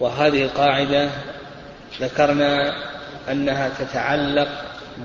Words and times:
وهذه 0.00 0.42
القاعدة 0.42 1.10
ذكرنا 2.00 2.74
أنها 3.30 3.70
تتعلق 3.78 4.48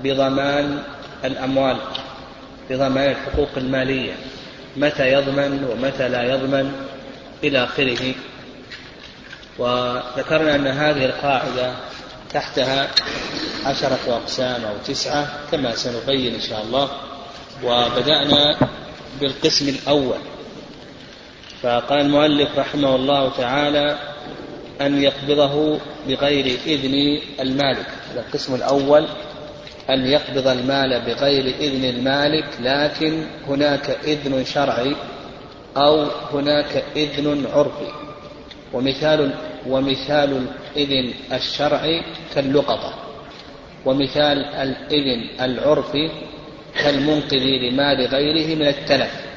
بضمان 0.04 0.82
الأموال 1.24 1.76
بضمان 2.70 3.10
الحقوق 3.10 3.48
المالية 3.56 4.12
متى 4.76 5.12
يضمن 5.12 5.64
ومتى 5.64 6.08
لا 6.08 6.22
يضمن 6.22 6.72
إلى 7.44 7.64
آخره. 7.64 8.14
وذكرنا 9.58 10.54
أن 10.54 10.66
هذه 10.66 11.04
القاعدة 11.04 11.72
تحتها 12.32 12.88
عشرة 13.66 13.98
أقسام 14.08 14.64
أو 14.64 14.74
تسعة 14.86 15.28
كما 15.52 15.74
سنبين 15.74 16.34
إن 16.34 16.40
شاء 16.40 16.62
الله. 16.62 16.90
وبدأنا 17.64 18.56
بالقسم 19.20 19.68
الأول. 19.68 20.18
فقال 21.62 22.00
المؤلف 22.00 22.58
رحمه 22.58 22.96
الله 22.96 23.32
تعالى 23.38 23.98
أن 24.80 25.02
يقبضه 25.02 25.78
بغير 26.08 26.58
إذن 26.66 27.20
المالك. 27.40 27.86
هذا 28.10 28.20
القسم 28.20 28.54
الأول 28.54 29.06
أن 29.90 30.06
يقبض 30.06 30.46
المال 30.46 31.00
بغير 31.00 31.54
إذن 31.60 31.84
المالك 31.84 32.46
لكن 32.60 33.24
هناك 33.48 33.90
إذن 34.04 34.44
شرعي 34.44 34.96
أو 35.76 36.06
هناك 36.32 36.84
إذن 36.96 37.46
عرفي. 37.54 37.92
ومثال 38.72 39.34
ومثال 39.66 40.46
الإذن 40.76 41.12
الشرعي 41.32 42.02
كاللقطة. 42.34 42.94
ومثال 43.84 44.44
الإذن 44.44 45.40
العرفي 45.40 46.10
كالمنقذ 46.82 47.38
لمال 47.38 48.06
غيره 48.06 48.54
من 48.54 48.66
التلف. 48.66 49.32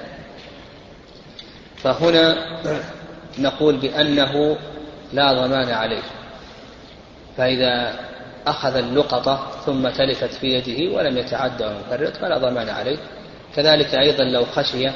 فهنا 1.78 2.38
نقول 3.40 3.76
بأنه 3.78 4.58
لا 5.16 5.34
ضمان 5.34 5.70
عليه. 5.70 6.04
فإذا 7.38 8.00
أخذ 8.48 8.76
اللقطة 8.76 9.52
ثم 9.66 9.90
تلفت 9.90 10.34
في 10.34 10.48
يده 10.48 10.98
ولم 10.98 11.18
يتعدى 11.18 11.66
ويفرط 11.66 12.18
فلا 12.18 12.38
ضمان 12.38 12.70
عليه. 12.70 12.98
كذلك 13.56 13.96
أيضا 13.96 14.24
لو 14.24 14.46
خشي 14.46 14.90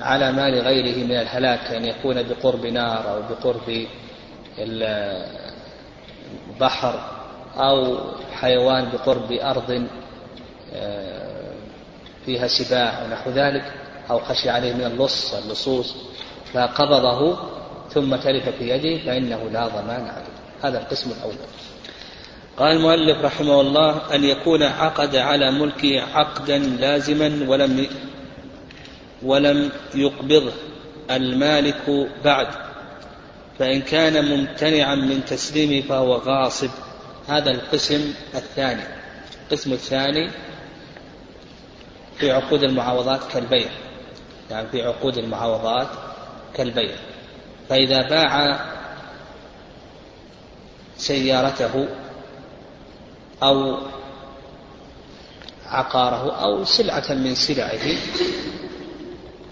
على 0.00 0.32
مال 0.32 0.60
غيره 0.60 1.04
من 1.04 1.16
الهلاك 1.16 1.72
أن 1.72 1.84
يكون 1.84 2.22
بقرب 2.22 2.66
نار 2.66 3.14
أو 3.14 3.22
بقرب 3.22 3.86
البحر 6.48 7.00
أو 7.56 7.98
حيوان 8.32 8.88
بقرب 8.92 9.32
أرض 9.32 9.86
آه، 10.74 11.54
فيها 12.26 12.46
سباع 12.46 13.04
ونحو 13.04 13.30
ذلك 13.30 13.72
أو 14.10 14.18
خشي 14.18 14.50
عليه 14.50 14.72
من 14.72 14.84
اللص 14.84 15.34
اللصوص 15.34 15.96
فقبضه 16.52 17.38
ثم 17.96 18.16
تلف 18.16 18.48
في 18.48 18.68
يده 18.68 19.04
فإنه 19.04 19.50
لا 19.52 19.68
ضمان 19.68 20.06
عليه. 20.06 20.36
هذا 20.62 20.78
القسم 20.78 21.10
الأول. 21.10 21.34
قال 22.56 22.76
المؤلف 22.76 23.24
رحمه 23.24 23.60
الله 23.60 24.14
أن 24.14 24.24
يكون 24.24 24.62
عقد 24.62 25.16
على 25.16 25.50
ملكه 25.50 26.02
عقدا 26.14 26.58
لازما 26.58 27.48
ولم 27.48 27.86
ولم 29.22 29.70
يقبضه 29.94 30.52
المالك 31.10 32.08
بعد. 32.24 32.48
فإن 33.58 33.82
كان 33.82 34.24
ممتنعا 34.24 34.94
من 34.94 35.24
تسليمه 35.24 35.88
فهو 35.88 36.14
غاصب. 36.14 36.70
هذا 37.28 37.50
القسم 37.50 38.14
الثاني. 38.34 38.82
القسم 39.44 39.72
الثاني 39.72 40.30
في 42.18 42.30
عقود 42.30 42.62
المعاوضات 42.62 43.20
كالبيع. 43.32 43.68
يعني 44.50 44.68
في 44.68 44.82
عقود 44.82 45.18
المعاوضات 45.18 45.88
كالبيع. 46.54 46.96
فإذا 47.68 48.02
باع 48.08 48.60
سيارته 50.96 51.88
أو 53.42 53.78
عقاره 55.66 56.36
أو 56.44 56.64
سلعة 56.64 57.04
من 57.12 57.34
سلعه 57.34 57.96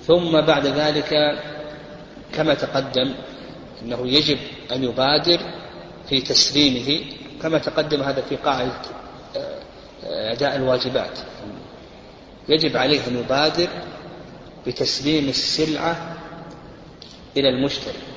ثم 0.07 0.41
بعد 0.41 0.67
ذلك 0.67 1.39
كما 2.35 2.55
تقدم 2.55 3.15
أنه 3.83 4.09
يجب 4.09 4.39
أن 4.73 4.85
يبادر 4.85 5.41
في 6.09 6.21
تسليمه 6.21 7.05
كما 7.43 7.59
تقدم 7.59 8.03
هذا 8.03 8.21
في 8.21 8.37
قاعدة 8.37 8.73
آه، 9.37 10.33
أداء 10.33 10.57
الواجبات. 10.57 11.19
يجب 12.49 12.77
عليه 12.77 13.01
أن 13.09 13.19
يبادر 13.19 13.69
بتسليم 14.67 15.29
السلعة 15.29 16.17
إلى 17.37 17.49
المشتري. 17.49 18.14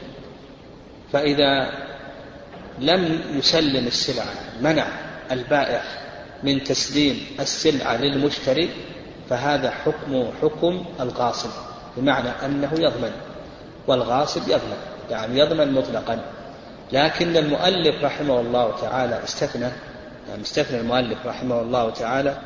فإذا 1.14 1.72
لم 2.80 3.22
يسلم 3.36 3.88
السلعة 3.88 4.34
منع 4.62 4.88
البائع 5.32 5.82
من 6.44 6.64
تسليم 6.64 7.26
السلعة 7.40 7.98
للمشتري 7.98 8.70
فهذا 9.30 9.72
حكم 9.72 10.32
حكم 10.42 10.86
الغاصب 11.00 11.50
بمعنى 11.98 12.30
أنه 12.46 12.70
يضمن 12.74 13.12
والغاصب 13.88 14.42
يضمن 14.42 14.78
يعني 15.10 15.40
يضمن 15.40 15.72
مطلقا. 15.72 16.20
لكن 16.92 17.38
المؤلف 17.38 18.04
رحمه 18.04 18.40
الله 18.40 18.76
تعالى 18.82 19.24
استثنى 19.24 19.70
يعني 20.30 20.42
استثنى 20.42 20.80
المؤلف 20.80 21.26
رحمه 21.26 21.62
الله 21.62 21.90
تعالى 21.90 22.38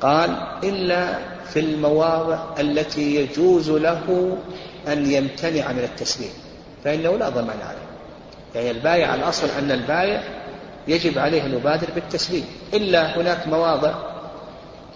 قال 0.00 0.30
إلا 0.64 1.18
في 1.44 1.60
المواضع 1.60 2.60
التي 2.60 3.14
يجوز 3.14 3.70
له 3.70 4.36
أن 4.88 5.10
يمتنع 5.12 5.72
من 5.72 5.84
التسليم. 5.84 6.30
فإنه 6.84 7.16
لا 7.16 7.28
ضمان 7.28 7.60
عليه. 7.60 7.90
يعني 8.54 8.70
البايع 8.70 9.14
الأصل 9.14 9.48
أن 9.58 9.70
البايع 9.70 10.22
يجب 10.88 11.18
عليه 11.18 11.46
أن 11.46 11.54
يبادر 11.54 11.86
بالتسليم. 11.94 12.44
إلا 12.74 13.20
هناك 13.20 13.46
مواضع 13.46 13.94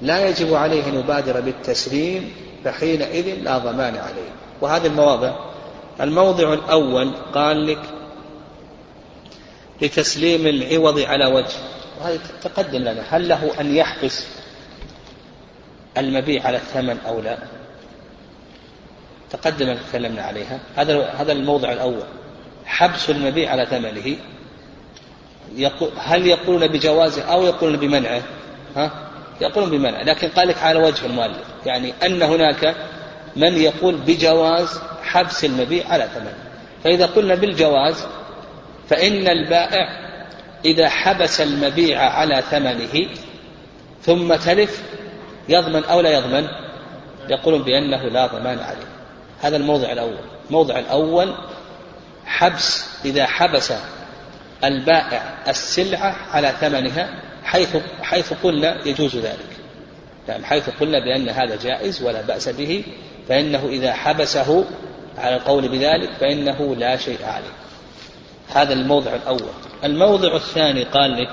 لا 0.03 0.29
يجب 0.29 0.55
عليه 0.55 0.87
أن 0.89 0.99
يبادر 0.99 1.41
بالتسليم 1.41 2.33
فحينئذ 2.65 3.35
لا 3.43 3.59
ضمان 3.59 3.97
عليه. 3.97 4.31
وهذه 4.61 4.87
المواضع. 4.87 5.35
الموضع 6.01 6.53
الأول 6.53 7.11
قال 7.35 7.67
لك 7.67 7.83
لتسليم 9.83 10.47
العوض 10.47 10.99
على 10.99 11.27
وجه. 11.27 11.57
وهذا 12.01 12.19
تقدم 12.43 12.79
لنا. 12.79 13.03
هل 13.09 13.29
له 13.29 13.61
أن 13.61 13.77
يحبس 13.77 14.27
المبيع 15.99 16.47
على 16.47 16.57
الثمن 16.57 16.99
أو 17.07 17.21
لا؟ 17.21 17.39
تقدم 19.37 19.77
تكلمنا 19.89 20.23
عليها. 20.23 20.61
هذا 20.77 21.09
هذا 21.19 21.33
الموضع 21.33 21.73
الأول. 21.73 22.05
حبس 22.67 23.11
المبيع 23.11 23.51
على 23.51 23.67
ثمنه. 23.67 24.17
هل 25.99 26.27
يقولون 26.27 26.67
بجوازه 26.67 27.23
أو 27.23 27.45
يقولون 27.45 27.77
بمنعه؟ 27.77 28.23
ها؟ 28.77 28.91
يقولون 29.41 29.71
بمنعه. 29.71 30.03
لكن 30.03 30.29
قال 30.29 30.49
لك 30.49 30.63
على 30.63 30.79
وجه 30.79 31.07
المؤلف. 31.07 31.43
يعني 31.67 31.93
أن 32.03 32.23
هناك 32.23 32.75
من 33.37 33.57
يقول 33.57 33.95
بجواز 33.95 34.81
حبس 35.03 35.45
المبيع 35.45 35.89
على 35.89 36.09
ثمنه. 36.15 36.35
فإذا 36.85 37.07
قلنا 37.07 37.35
بالجواز 37.35 38.07
فإن 38.89 39.29
البائع 39.29 39.89
إذا 40.65 40.89
حبس 40.89 41.41
المبيع 41.41 42.01
على 42.01 42.43
ثمنه 42.51 43.09
ثم 44.03 44.35
تلف 44.35 44.83
يضمن 45.49 45.85
أو 45.85 46.01
لا 46.01 46.11
يضمن؟ 46.11 46.49
يقولون 47.29 47.63
بأنه 47.63 48.03
لا 48.03 48.27
ضمان 48.27 48.59
عليه. 48.59 48.94
هذا 49.43 49.57
الموضع 49.57 49.93
الأول. 49.93 50.19
الموضع 50.49 50.79
الأول 50.79 51.35
حبس 52.27 52.87
إذا 53.05 53.27
حبس 53.27 53.73
البائع 54.65 55.35
السلعة 55.49 56.17
على 56.31 56.53
ثمنها 56.61 57.23
حيث 57.45 57.77
حيث 58.03 58.33
قلنا 58.33 58.89
يجوز 58.89 59.17
ذلك. 59.17 59.57
يعني 60.29 60.45
حيث 60.45 60.71
قلنا 60.81 61.05
بأن 61.05 61.29
هذا 61.29 61.57
جائز 61.57 62.03
ولا 62.03 62.23
بأس 62.23 62.49
به 62.49 62.85
فإنه 63.29 63.67
إذا 63.69 63.93
حبسه 63.93 64.65
على 65.19 65.37
القول 65.37 65.69
بذلك 65.69 66.11
فإنه 66.21 66.77
لا 66.77 66.97
شيء 66.97 67.25
عليه. 67.25 67.55
هذا 68.55 68.73
الموضع 68.73 69.15
الأول. 69.15 69.53
الموضع 69.85 70.37
الثاني 70.37 70.85
قال 70.85 71.23
لك 71.23 71.31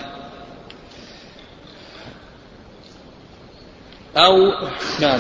أو 4.18 4.52
نعم. 5.00 5.20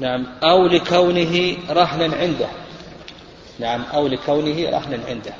نعم 0.00 0.26
أو 0.42 0.66
لكونه 0.66 1.56
رهنا 1.70 2.16
عنده. 2.16 2.48
نعم 3.58 3.82
أو 3.94 4.06
لكونه 4.06 4.70
رهنا 4.70 4.98
عنده. 5.08 5.32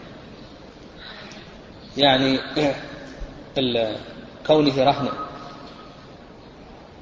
يعني 1.97 2.41
كونه 4.47 4.85
رهنا. 4.85 5.13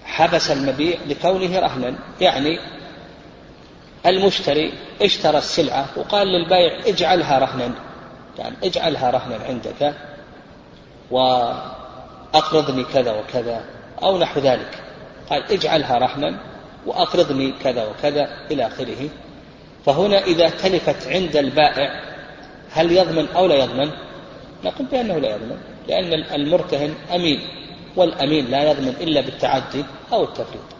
حبس 0.04 0.50
المبيع 0.50 0.98
لكونه 1.06 1.58
رهنا. 1.58 1.94
يعني 2.20 2.58
المشتري 4.06 4.72
اشترى 5.02 5.38
السلعة 5.38 5.86
وقال 5.96 6.28
للبائع 6.28 6.88
اجعلها 6.88 7.38
رهنا. 7.38 7.74
يعني 8.38 8.56
اجعلها 8.64 9.10
رهنا 9.10 9.38
عندك 9.48 9.94
وأقرضني 11.10 12.84
كذا 12.84 13.12
وكذا 13.12 13.64
أو 14.02 14.18
نحو 14.18 14.40
ذلك. 14.40 14.82
قال 15.30 15.52
اجعلها 15.52 15.98
رهنا. 15.98 16.55
وأقرضني 16.86 17.54
كذا 17.64 17.86
وكذا 17.86 18.28
إلى 18.50 18.66
آخره. 18.66 19.08
فهنا 19.86 20.24
إذا 20.24 20.48
تلفت 20.48 21.08
عند 21.08 21.36
البائع 21.36 22.00
هل 22.70 22.92
يضمن 22.92 23.26
أو 23.36 23.46
لا 23.46 23.54
يضمن؟ 23.54 23.90
نقول 24.64 24.86
بأنه 24.86 25.18
لا 25.18 25.30
يضمن 25.30 25.58
لأن 25.88 26.24
المرتهن 26.34 26.94
أمين 27.14 27.40
والأمين 27.96 28.50
لا 28.50 28.70
يضمن 28.70 28.94
إلا 29.00 29.20
بالتعدي 29.20 29.84
أو 30.12 30.24
التفريط. 30.24 30.76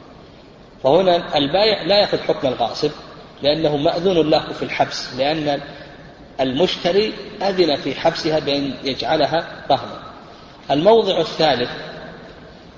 فهنا 0.82 1.38
البائع 1.38 1.82
لا 1.82 2.00
يأخذ 2.00 2.19
حكم 2.19 2.49
الغاصب 2.49 2.91
لأنه 3.43 3.76
مأذون 3.76 4.31
له 4.31 4.52
في 4.52 4.62
الحبس 4.62 5.14
لأن 5.19 5.61
المشتري 6.41 7.12
أذن 7.43 7.76
في 7.76 7.94
حبسها 7.94 8.38
بأن 8.38 8.75
يجعلها 8.85 9.47
رهنا 9.70 10.02
الموضع 10.70 11.20
الثالث 11.20 11.70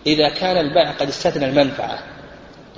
إذا 0.06 0.28
كان 0.28 0.56
البائع 0.56 0.90
قد 0.90 1.08
استثنى 1.08 1.44
المنفعة 1.44 1.98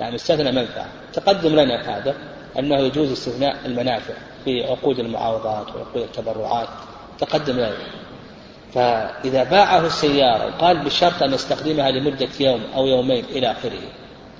يعني 0.01 0.15
استثنى 0.15 0.51
منفعة 0.51 0.87
تقدم 1.13 1.55
لنا 1.55 1.97
هذا 1.97 2.15
أنه 2.59 2.79
يجوز 2.79 3.11
استثناء 3.11 3.55
المنافع 3.65 4.13
في 4.45 4.63
عقود 4.63 4.99
المعاوضات 4.99 5.75
وعقود 5.75 6.01
التبرعات. 6.01 6.67
تقدم 7.19 7.53
لنا. 7.53 7.73
فإذا 8.73 9.43
باعه 9.43 9.85
السيارة 9.85 10.45
وقال 10.45 10.77
بشرط 10.77 11.23
أن 11.23 11.33
يستخدمها 11.33 11.91
لمدة 11.91 12.29
يوم 12.39 12.61
أو 12.75 12.87
يومين 12.87 13.25
إلى 13.25 13.51
آخره 13.51 13.81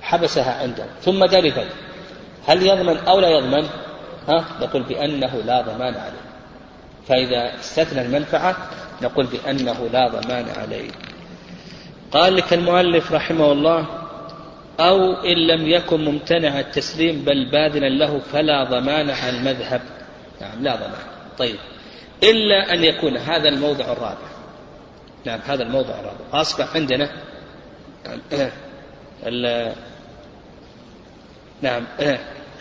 حبسها 0.02 0.62
عنده. 0.62 0.84
ثم 1.02 1.24
دلفت 1.24 1.66
هل 2.46 2.66
يضمن 2.66 2.96
أو 2.96 3.20
لا 3.20 3.28
يضمن؟ 3.28 3.66
ها؟ 4.28 4.44
نقول 4.60 4.82
بأنه 4.82 5.36
لا 5.46 5.60
ضمان 5.60 5.94
عليه. 5.94 6.32
فإذا 7.08 7.60
استثنى 7.60 8.02
المنفعة 8.02 8.56
نقول 9.02 9.26
بأنه 9.26 9.88
لا 9.92 10.08
ضمان 10.08 10.46
عليه. 10.56 10.90
قال 12.12 12.36
لك 12.36 12.52
المؤلف 12.52 13.12
رحمه 13.12 13.52
الله 13.52 14.01
أو 14.80 15.12
إن 15.12 15.46
لم 15.46 15.68
يكن 15.68 16.04
ممتنع 16.04 16.60
التسليم 16.60 17.24
بل 17.24 17.50
باذلا 17.50 17.88
له 17.88 18.18
فلا 18.18 18.64
ضمان 18.64 19.10
على 19.10 19.36
المذهب. 19.36 19.80
نعم 20.40 20.62
لا 20.62 20.76
ضمان. 20.76 21.02
طيب. 21.38 21.56
إلا 22.22 22.74
أن 22.74 22.84
يكون 22.84 23.16
هذا 23.16 23.48
الموضع 23.48 23.92
الرابع. 23.92 24.28
نعم 25.24 25.40
هذا 25.46 25.62
الموضع 25.62 26.00
الرابع. 26.00 26.40
أصبح 26.40 26.76
عندنا 26.76 27.10
نعم 31.62 31.84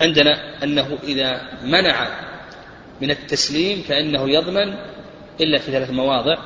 عندنا 0.01 0.63
أنه 0.63 0.97
إذا 1.03 1.41
منع 1.63 2.07
من 3.01 3.11
التسليم 3.11 3.81
فإنه 3.81 4.29
يضمن 4.29 4.73
إلا 5.41 5.57
في 5.57 5.71
ثلاث 5.71 5.89
مواضع. 5.89 6.37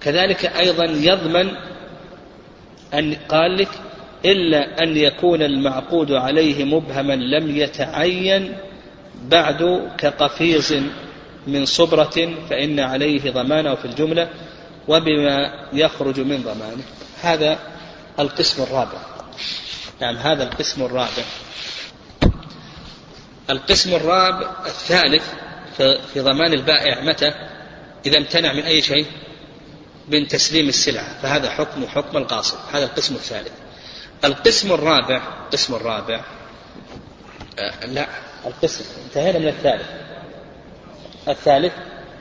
كذلك 0.00 0.46
أيضا 0.46 0.84
يضمن 0.84 1.50
أن 2.94 3.14
قال 3.28 3.56
لك 3.56 3.68
إلا 4.24 4.82
أن 4.82 4.96
يكون 4.96 5.42
المعقود 5.42 6.12
عليه 6.12 6.64
مبهما 6.64 7.12
لم 7.12 7.56
يتعين 7.56 8.56
بعد 9.22 9.90
كقفيز 9.98 10.82
من 11.46 11.66
صبرة 11.66 12.34
فإن 12.50 12.80
عليه 12.80 13.30
ضمانه 13.30 13.74
في 13.74 13.84
الجملة 13.84 14.30
وبما 14.88 15.68
يخرج 15.72 16.20
من 16.20 16.42
ضمانه. 16.42 16.82
هذا 17.22 17.58
القسم 18.18 18.62
الرابع. 18.62 18.98
نعم 20.00 20.16
هذا 20.16 20.42
القسم 20.42 20.82
الرابع. 20.82 21.24
القسم 23.50 23.94
الرابع 23.94 24.50
الثالث 24.66 25.24
في 26.12 26.20
ضمان 26.20 26.52
البائع 26.52 27.00
متى؟ 27.00 27.32
إذا 28.06 28.18
امتنع 28.18 28.52
من 28.52 28.62
أي 28.62 28.82
شيء؟ 28.82 29.06
من 30.08 30.28
تسليم 30.28 30.68
السلعة. 30.68 31.22
فهذا 31.22 31.50
حكم 31.50 31.86
حكم 31.86 32.16
القاصد. 32.16 32.58
هذا 32.72 32.84
القسم 32.84 33.14
الثالث. 33.14 33.63
القسم 34.24 34.72
الرابع 34.72 35.22
القسم 35.44 35.74
الرابع. 35.74 36.20
آه 37.58 37.86
لا. 37.86 38.06
القسم. 38.46 38.84
انتهينا 39.04 39.38
من 39.38 39.48
الثالث. 39.48 39.86
الثالث. 41.28 41.72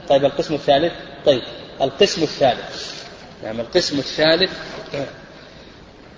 طيب 0.10 0.26
القسم 0.26 0.54
الثالث. 0.54 0.94
طيب 1.26 1.42
القسم 1.82 2.24
الثالث. 2.24 2.94
نعم 3.44 3.60
القسم 3.60 4.00
الثالث. 4.00 4.52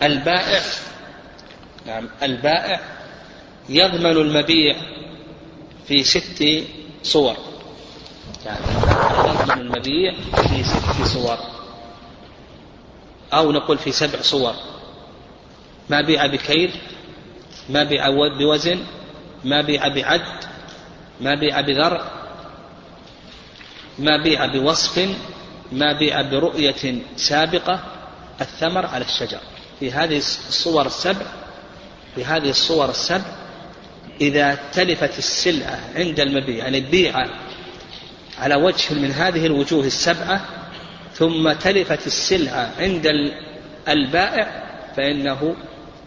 البائع. 0.03 0.61
نعم 1.85 2.09
البائع 2.23 2.79
يضمن 3.69 4.11
المبيع 4.11 4.75
في 5.87 6.03
ست 6.03 6.63
صور. 7.03 7.35
يعني 8.45 8.65
يضمن 9.29 9.61
المبيع 9.61 10.13
في 10.35 10.63
ست 10.63 11.03
صور. 11.13 11.37
أو 13.33 13.51
نقول 13.51 13.77
في 13.77 13.91
سبع 13.91 14.21
صور. 14.21 14.55
ما 15.89 16.01
بيع 16.01 16.25
بكيل 16.25 16.71
ما 17.69 17.83
بيع 17.83 18.09
بوزن 18.39 18.79
ما 19.43 19.61
بيع 19.61 19.87
بعد 19.87 20.21
ما 21.21 21.35
بيع 21.35 21.61
بذرع 21.61 22.11
ما 23.99 24.23
بيع 24.23 24.45
بوصف 24.45 25.09
ما 25.71 25.93
بيع 25.93 26.21
برؤية 26.21 27.01
سابقة 27.15 27.79
الثمر 28.41 28.85
على 28.85 29.05
الشجر. 29.05 29.39
في 29.79 29.91
هذه 29.91 30.17
الصور 30.17 30.85
السبع 30.85 31.25
في 32.15 32.25
هذه 32.25 32.49
الصور 32.49 32.89
السبع 32.89 33.25
إذا 34.21 34.59
تلفت 34.73 35.17
السلعة 35.17 35.79
عند 35.95 36.19
المبيع 36.19 36.57
يعني 36.57 36.79
بيع 36.79 37.27
على 38.39 38.55
وجه 38.55 38.93
من 38.93 39.11
هذه 39.11 39.45
الوجوه 39.45 39.85
السبعة 39.85 40.45
ثم 41.13 41.51
تلفت 41.51 42.07
السلعة 42.07 42.71
عند 42.79 43.11
البائع 43.87 44.63
فإنه 44.97 45.55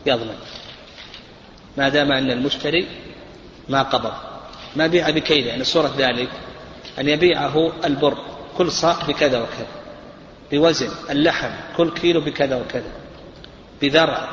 يضمن 0.06 0.38
ما 1.76 1.88
دام 1.88 2.12
أن 2.12 2.30
المشتري 2.30 2.86
ما 3.68 3.82
قبض. 3.82 4.12
ما 4.76 4.86
بيع 4.86 5.10
بكيل 5.10 5.46
يعني 5.46 5.64
صورة 5.64 5.94
ذلك. 5.98 6.30
أن 6.98 7.08
يبيعه 7.08 7.72
البر 7.84 8.18
كل 8.58 8.72
صاع 8.72 8.96
بكذا 9.08 9.38
وكذا. 9.38 9.66
بوزن 10.52 10.90
اللحم 11.10 11.50
كل 11.76 11.90
كيلو 11.90 12.20
بكذا 12.20 12.56
وكذا. 12.56 12.90
بذرع 13.82 14.28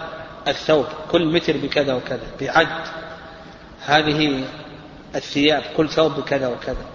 الثوب 0.48 0.86
كل 1.12 1.26
متر 1.26 1.58
بكذا 1.58 1.94
وكذا. 1.94 2.28
بعد 2.42 2.68
هذه 3.86 4.44
الثياب 5.16 5.64
كل 5.78 5.90
ثوب 5.90 6.12
بكذا 6.12 6.48
وكذا. 6.48 6.86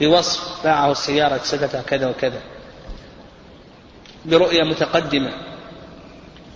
بوصف 0.00 0.64
باعه 0.64 0.90
السيارة 0.92 1.38
سدتها 1.38 1.82
كذا 1.82 2.06
وكذا. 2.06 2.40
برؤية 4.24 4.62
متقدمة. 4.62 5.32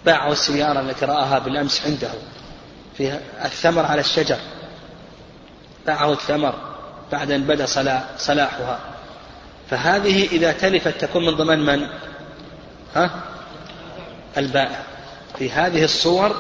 باعه 0.07 0.33
السيارة 0.33 0.81
التي 0.81 1.05
رآها 1.05 1.39
بالأمس 1.39 1.87
عنده 1.87 2.11
في 2.97 3.19
الثمر 3.45 3.87
على 3.87 4.01
الشجر. 4.01 4.39
باعه 5.87 6.13
الثمر 6.13 6.55
بعد 7.13 7.31
أن 7.31 7.43
بدا 7.43 7.67
صلاحها. 8.19 8.79
فهذه 9.71 10.27
إذا 10.27 10.53
تلفت 10.53 11.01
تكون 11.01 11.27
من 11.27 11.35
ضمن 11.35 11.59
من؟ 11.67 11.87
ها؟ 12.95 13.11
البائع. 14.37 14.83
في 15.39 15.51
هذه 15.51 15.85
الصور 15.85 16.37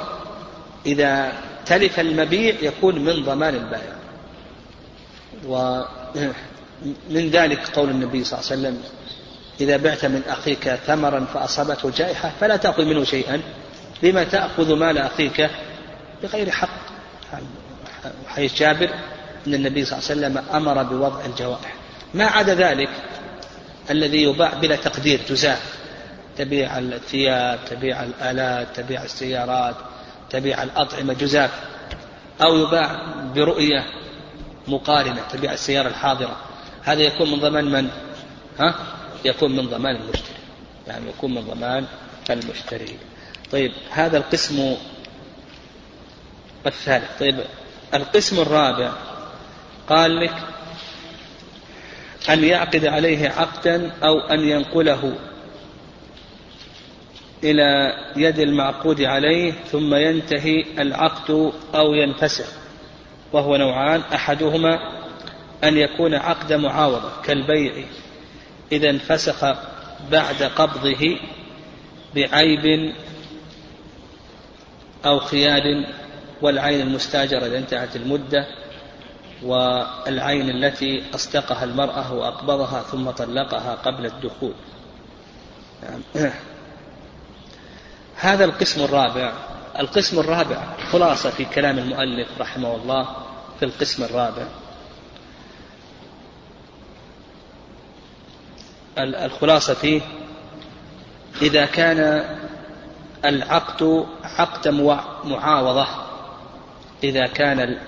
إذا 0.86 1.32
تلف 1.66 2.00
المبيع 2.00 2.54
يكون 2.62 2.98
من 3.04 3.24
ضمان 3.24 3.54
البائع. 3.54 3.92
ومن 5.46 7.30
ذلك 7.30 7.68
قول 7.68 7.90
النبي 7.90 8.24
صلى 8.24 8.38
الله 8.38 8.50
عليه 8.50 8.60
وسلم. 8.60 8.82
إذا 9.60 9.76
بعت 9.76 10.04
من 10.04 10.22
أخيك 10.28 10.74
ثمرا 10.86 11.26
فأصابته 11.34 11.90
جائحة 11.90 12.32
فلا 12.40 12.56
تأخذ 12.56 12.84
منه 12.84 13.04
شيئا. 13.04 13.40
لما 14.02 14.24
تأخذ 14.24 14.74
مال 14.74 14.98
أخيك 14.98 15.50
بغير 16.22 16.50
حق. 16.50 16.90
حيث 18.28 18.54
جابر 18.54 18.90
أن 19.46 19.54
النبي 19.54 19.84
صلى 19.84 19.98
الله 19.98 20.10
عليه 20.10 20.38
وسلم 20.38 20.56
أمر 20.56 20.82
بوضع 20.82 21.24
الجوائح 21.24 21.74
ما 22.14 22.24
عدا 22.24 22.54
ذلك 22.54 22.88
الذي 23.90 24.22
يباع 24.22 24.54
بلا 24.54 24.76
تقدير 24.76 25.20
جزاف 25.30 25.80
تبيع 26.38 26.78
الثياب 26.78 27.58
تبيع 27.70 28.02
الآلات 28.02 28.66
تبيع 28.76 29.02
السيارات 29.02 29.74
تبيع 30.30 30.62
الأطعمة 30.62 31.12
جزاف 31.12 31.50
أو 32.42 32.56
يباع 32.56 33.14
برؤية 33.34 33.84
مقارنة 34.68 35.22
تبيع 35.32 35.52
السيارة 35.52 35.88
الحاضرة. 35.88 36.36
هذا 36.82 37.02
يكون 37.02 37.30
من 37.30 37.40
ضمان 37.40 37.64
من؟ 37.64 37.88
ها؟ 38.58 38.74
يكون 39.24 39.56
من 39.56 39.66
ضمان 39.66 39.96
المشتري. 39.96 40.38
يعني 40.86 41.08
يكون 41.08 41.34
من 41.34 41.40
ضمان 41.42 41.86
المشتري. 42.30 42.98
طيب 43.52 43.72
هذا 43.90 44.18
القسم 44.18 44.76
الثالث. 46.66 47.18
طيب 47.20 47.40
القسم 47.94 48.40
الرابع 48.40 48.92
قال 49.88 50.20
لك 50.20 50.34
أن 52.30 52.44
يعقد 52.44 52.86
عليه 52.86 53.28
عقدا 53.28 53.92
أو 54.02 54.18
أن 54.18 54.40
ينقله 54.40 55.14
إلى 57.44 57.94
يد 58.16 58.38
المعقود 58.38 59.02
عليه 59.02 59.52
ثم 59.52 59.94
ينتهي 59.94 60.64
العقد 60.78 61.52
أو 61.74 61.94
ينفسخ. 61.94 62.46
وهو 63.32 63.56
نوعان 63.56 64.02
أحدهما 64.14 65.00
أن 65.64 65.76
يكون 65.76 66.14
عقد 66.14 66.52
معاوضة 66.52 67.10
كالبيع 67.24 67.84
إذا 68.72 68.90
انفسخ 68.90 69.44
بعد 70.10 70.42
قبضه 70.42 71.18
بعيب 72.14 72.94
أو 75.04 75.20
خيال 75.20 75.86
والعين 76.42 76.80
المستاجرة 76.80 77.46
إذا 77.46 77.58
انتهت 77.58 77.96
المدة 77.96 78.46
والعين 79.42 80.50
التي 80.50 81.02
أصدقها 81.14 81.64
المرأة 81.64 82.12
وأقبضها 82.12 82.82
ثم 82.82 83.10
طلقها 83.10 83.74
قبل 83.74 84.06
الدخول. 84.06 84.54
نعم. 85.82 86.30
هذا 88.16 88.44
القسم 88.44 88.84
الرابع. 88.84 89.32
القسم 89.78 90.20
الرابع 90.20 90.76
خلاصة 90.92 91.30
في 91.30 91.44
كلام 91.44 91.78
المؤلف 91.78 92.28
رحمه 92.40 92.76
الله 92.76 93.08
في 93.58 93.64
القسم 93.64 94.04
الرابع. 94.04 94.46
الخلاصة 99.04 99.74
فيه 99.74 100.00
إذا 101.42 101.66
كان 101.66 102.24
العقد 103.24 104.06
عقد 104.22 104.68
معاوضة 105.24 105.86
إذا 107.04 107.26
كان 107.26 107.78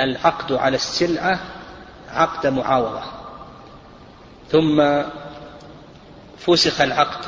العقد 0.00 0.52
على 0.52 0.76
السلعة 0.76 1.40
عقد 2.08 2.46
معاوضة. 2.46 3.02
ثم 4.50 5.02
فسخ 6.38 6.80
العقد 6.80 7.24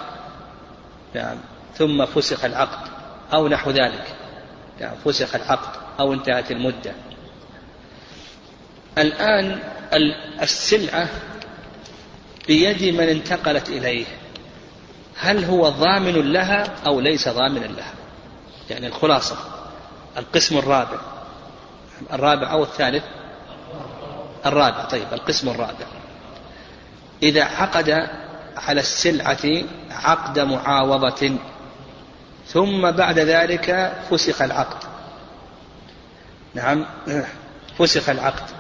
يعني 1.15 1.39
ثم 1.75 2.07
فسخ 2.07 2.45
العقد 2.45 2.89
أو 3.33 3.49
نحو 3.49 3.71
ذلك 3.71 4.15
يعني 4.81 4.97
فسخ 5.05 5.35
العقد 5.35 5.81
أو 6.01 6.13
انتهت 6.13 6.51
المدة. 6.51 6.93
الآن 8.99 9.59
السلعة 10.43 11.09
بيد 12.51 12.95
من 12.95 13.09
انتقلت 13.09 13.69
إليه. 13.69 14.07
هل 15.17 15.45
هو 15.45 15.69
ضامن 15.69 16.33
لها 16.33 16.67
أو 16.87 17.01
ليس 17.01 17.29
ضامنا 17.29 17.67
لها؟ 17.67 17.93
يعني 18.71 18.87
الخلاصة. 18.87 19.37
القسم 20.19 20.59
الرابع. 20.59 20.99
الرابع 22.13 22.53
أو 22.53 22.63
الثالث؟ 22.63 23.05
الرابع. 24.47 24.85
طيب 24.85 25.07
القسم 25.13 25.49
الرابع. 25.49 25.87
إذا 27.23 27.45
عقد 27.45 28.09
على 28.57 28.81
السلعة 28.81 29.65
عقد 29.91 30.39
معاوضة 30.39 31.37
ثم 32.47 32.91
بعد 32.91 33.19
ذلك 33.19 33.97
فسخ 34.11 34.43
العقد. 34.43 34.89
نعم 36.55 36.87
فسخ 37.79 38.09
العقد. 38.09 38.51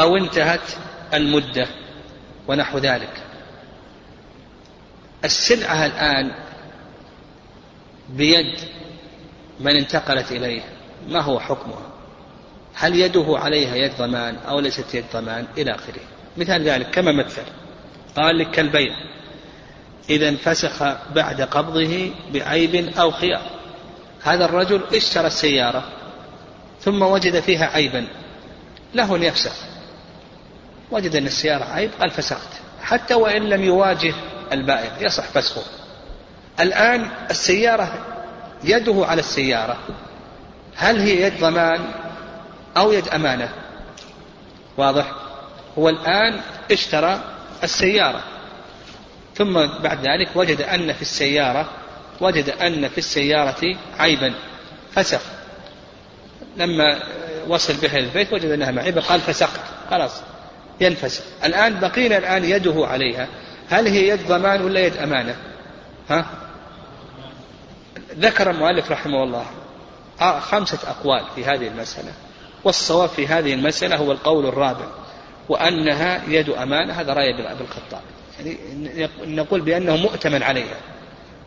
أو 0.00 0.16
انتهت 0.16 0.70
المدة. 1.14 1.66
ونحو 2.48 2.78
ذلك. 2.78 3.22
السلعة 5.24 5.86
الآن 5.86 6.30
بيد 8.08 8.58
من 9.60 9.76
انتقلت 9.76 10.32
إليه. 10.32 10.62
ما 11.08 11.20
هو 11.20 11.40
حكمها؟ 11.40 11.86
هل 12.74 12.96
يده 12.96 13.26
عليها 13.28 13.76
يد 13.76 13.92
ضمان 13.98 14.36
أو 14.36 14.60
ليست 14.60 14.94
يد 14.94 15.04
ضمان؟ 15.14 15.46
إلى 15.58 15.74
آخره. 15.74 16.00
مثال 16.36 16.62
ذلك 16.62 16.90
كما 16.90 17.12
مثل. 17.12 17.42
قال 18.16 18.38
لك 18.38 18.50
كالبيع. 18.50 18.94
إذا 20.10 20.28
انفسخ 20.28 20.82
بعد 21.14 21.40
قبضه 21.40 22.10
بعيب 22.32 22.74
أو 22.98 23.10
خيار. 23.10 23.50
هذا 24.22 24.44
الرجل 24.44 24.82
اشترى 24.94 25.26
السيارة 25.26 25.84
ثم 26.80 27.02
وجد 27.02 27.40
فيها 27.40 27.66
عيبا. 27.66 28.06
له 28.94 29.16
أن 29.16 29.22
يفسخ 29.22 29.75
وجد 30.90 31.16
أن 31.16 31.26
السيارة 31.26 31.64
عيب 31.64 31.90
قال 32.00 32.10
فسخت 32.10 32.48
حتى 32.82 33.14
وإن 33.14 33.42
لم 33.42 33.62
يواجه 33.62 34.14
البائع 34.52 34.90
يصح 35.00 35.24
فسخه 35.24 35.62
الآن 36.60 37.10
السيارة 37.30 38.16
يده 38.64 39.06
على 39.06 39.20
السيارة. 39.20 39.78
هل 40.76 41.00
هي 41.00 41.22
يد 41.22 41.40
ضمان 41.40 41.80
أو 42.76 42.92
يد 42.92 43.08
أمانة؟ 43.08 43.48
واضح. 44.76 45.12
هو 45.78 45.88
الآن 45.88 46.40
اشترى 46.72 47.20
السيارة. 47.64 48.22
ثم 49.34 49.66
بعد 49.66 49.98
ذلك 49.98 50.28
وجد 50.34 50.60
أن 50.60 50.92
في 50.92 51.02
السيارة 51.02 51.70
وجد 52.20 52.48
أن 52.48 52.88
في 52.88 52.98
السيارة 52.98 53.76
عيبا. 53.98 54.34
فسخ 54.92 55.20
لما 56.56 56.98
وصل 57.48 57.74
بها 57.74 57.98
البيت 57.98 58.32
وجد 58.32 58.50
أنها 58.50 58.70
معيبة 58.70 59.00
قال 59.00 59.20
فسخت 59.20 59.60
خلاص. 59.90 60.22
ينفسخ 60.80 61.24
الآن 61.44 61.80
بقينا 61.80 62.18
الآن 62.18 62.44
يده 62.44 62.86
عليها. 62.86 63.28
هل 63.70 63.86
هي 63.86 64.08
يد 64.08 64.26
ضمان 64.28 64.62
ولا 64.62 64.80
يد 64.80 64.96
أمانة؟ 64.96 65.36
ها؟ 66.10 66.26
ذكر 68.18 68.50
المؤلف 68.50 68.90
رحمه 68.90 69.22
الله. 69.22 69.46
آه، 70.20 70.40
خمسة 70.40 70.78
أقوال 70.86 71.24
في 71.34 71.44
هذه 71.44 71.68
المسألة. 71.68 72.12
والصواب 72.64 73.08
في 73.08 73.26
هذه 73.26 73.54
المسألة 73.54 73.96
هو 73.96 74.12
القول 74.12 74.46
الرابع. 74.46 74.86
وأنها 75.48 76.22
يد 76.28 76.50
أمانة 76.50 76.92
هذا 76.92 77.12
رأي 77.12 77.52
أبي 77.52 77.64
الخطاب. 77.64 78.00
يعني 78.38 79.08
نقول 79.26 79.60
بأنه 79.60 79.96
مؤتمن 79.96 80.42
عليها. 80.42 80.76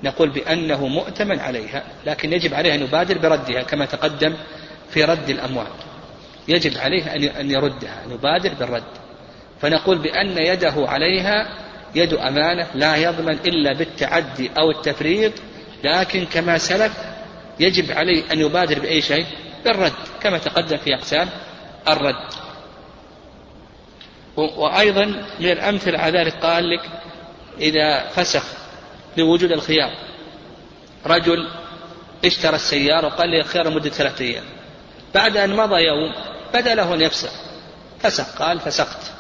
نقول 0.04 0.30
بأنه 0.30 0.88
مؤتمن 0.88 1.40
عليها 1.40 1.84
لكن 2.06 2.34
يجب 2.34 2.54
عليه 2.54 2.76
أن 2.76 2.82
يبادر 2.82 3.18
بردها 3.18 3.62
كما 3.62 3.86
تقدم 3.86 4.34
في 4.90 5.04
رد 5.04 5.30
الأموال 5.30 5.68
يجب 6.48 6.78
عليه 6.78 7.16
أن 7.40 7.52
يردها 7.52 8.04
أن 8.06 8.12
يبادر 8.12 8.54
بالرد. 8.54 9.09
فنقول 9.62 9.98
بأن 9.98 10.38
يده 10.38 10.74
عليها 10.78 11.48
يد 11.96 12.14
أمانة 12.14 12.68
لا 12.76 12.96
يضمن 12.96 13.34
إلا 13.46 13.74
بالتعدي 13.74 14.52
أو 14.58 14.72
التفريط 14.72 15.34
لكن 15.84 16.26
كما 16.26 16.58
سلف 16.58 16.94
يجب 17.60 17.92
عليه 17.92 18.24
أن 18.32 18.40
يبادر 18.40 18.80
بأي 18.80 19.02
شيء 19.02 19.26
بالرد 19.66 19.94
كما 20.22 20.38
تقدم 20.38 20.78
في 20.78 20.96
أقسام 20.96 21.30
الرد. 21.88 22.30
وأيضا 24.38 25.06
من 25.40 25.52
الأمثلة 25.52 26.00
على 26.00 26.20
ذلك 26.20 26.34
قال 26.34 26.70
لك 26.70 26.82
إذا 27.60 28.08
فسخ 28.08 28.44
لوجود 29.18 29.52
الخيار 29.52 29.92
رجل 31.06 31.48
اشترى 32.26 32.56
السيارة 32.56 33.08
وقال 33.08 33.30
لي 33.30 33.40
الخيار 33.42 33.68
لمدة 33.68 33.90
ثلاثة 33.90 34.26
أيام 34.26 34.44
بعد 35.16 35.38
أن 35.38 35.56
مضى 35.56 35.82
يوم 35.82 36.14
بدا 36.54 36.76
له 36.76 36.94
أن 36.94 37.02
يفسخ 37.02 37.32
فسخ 38.00 38.42
قال 38.42 38.60
فسخت. 38.60 39.19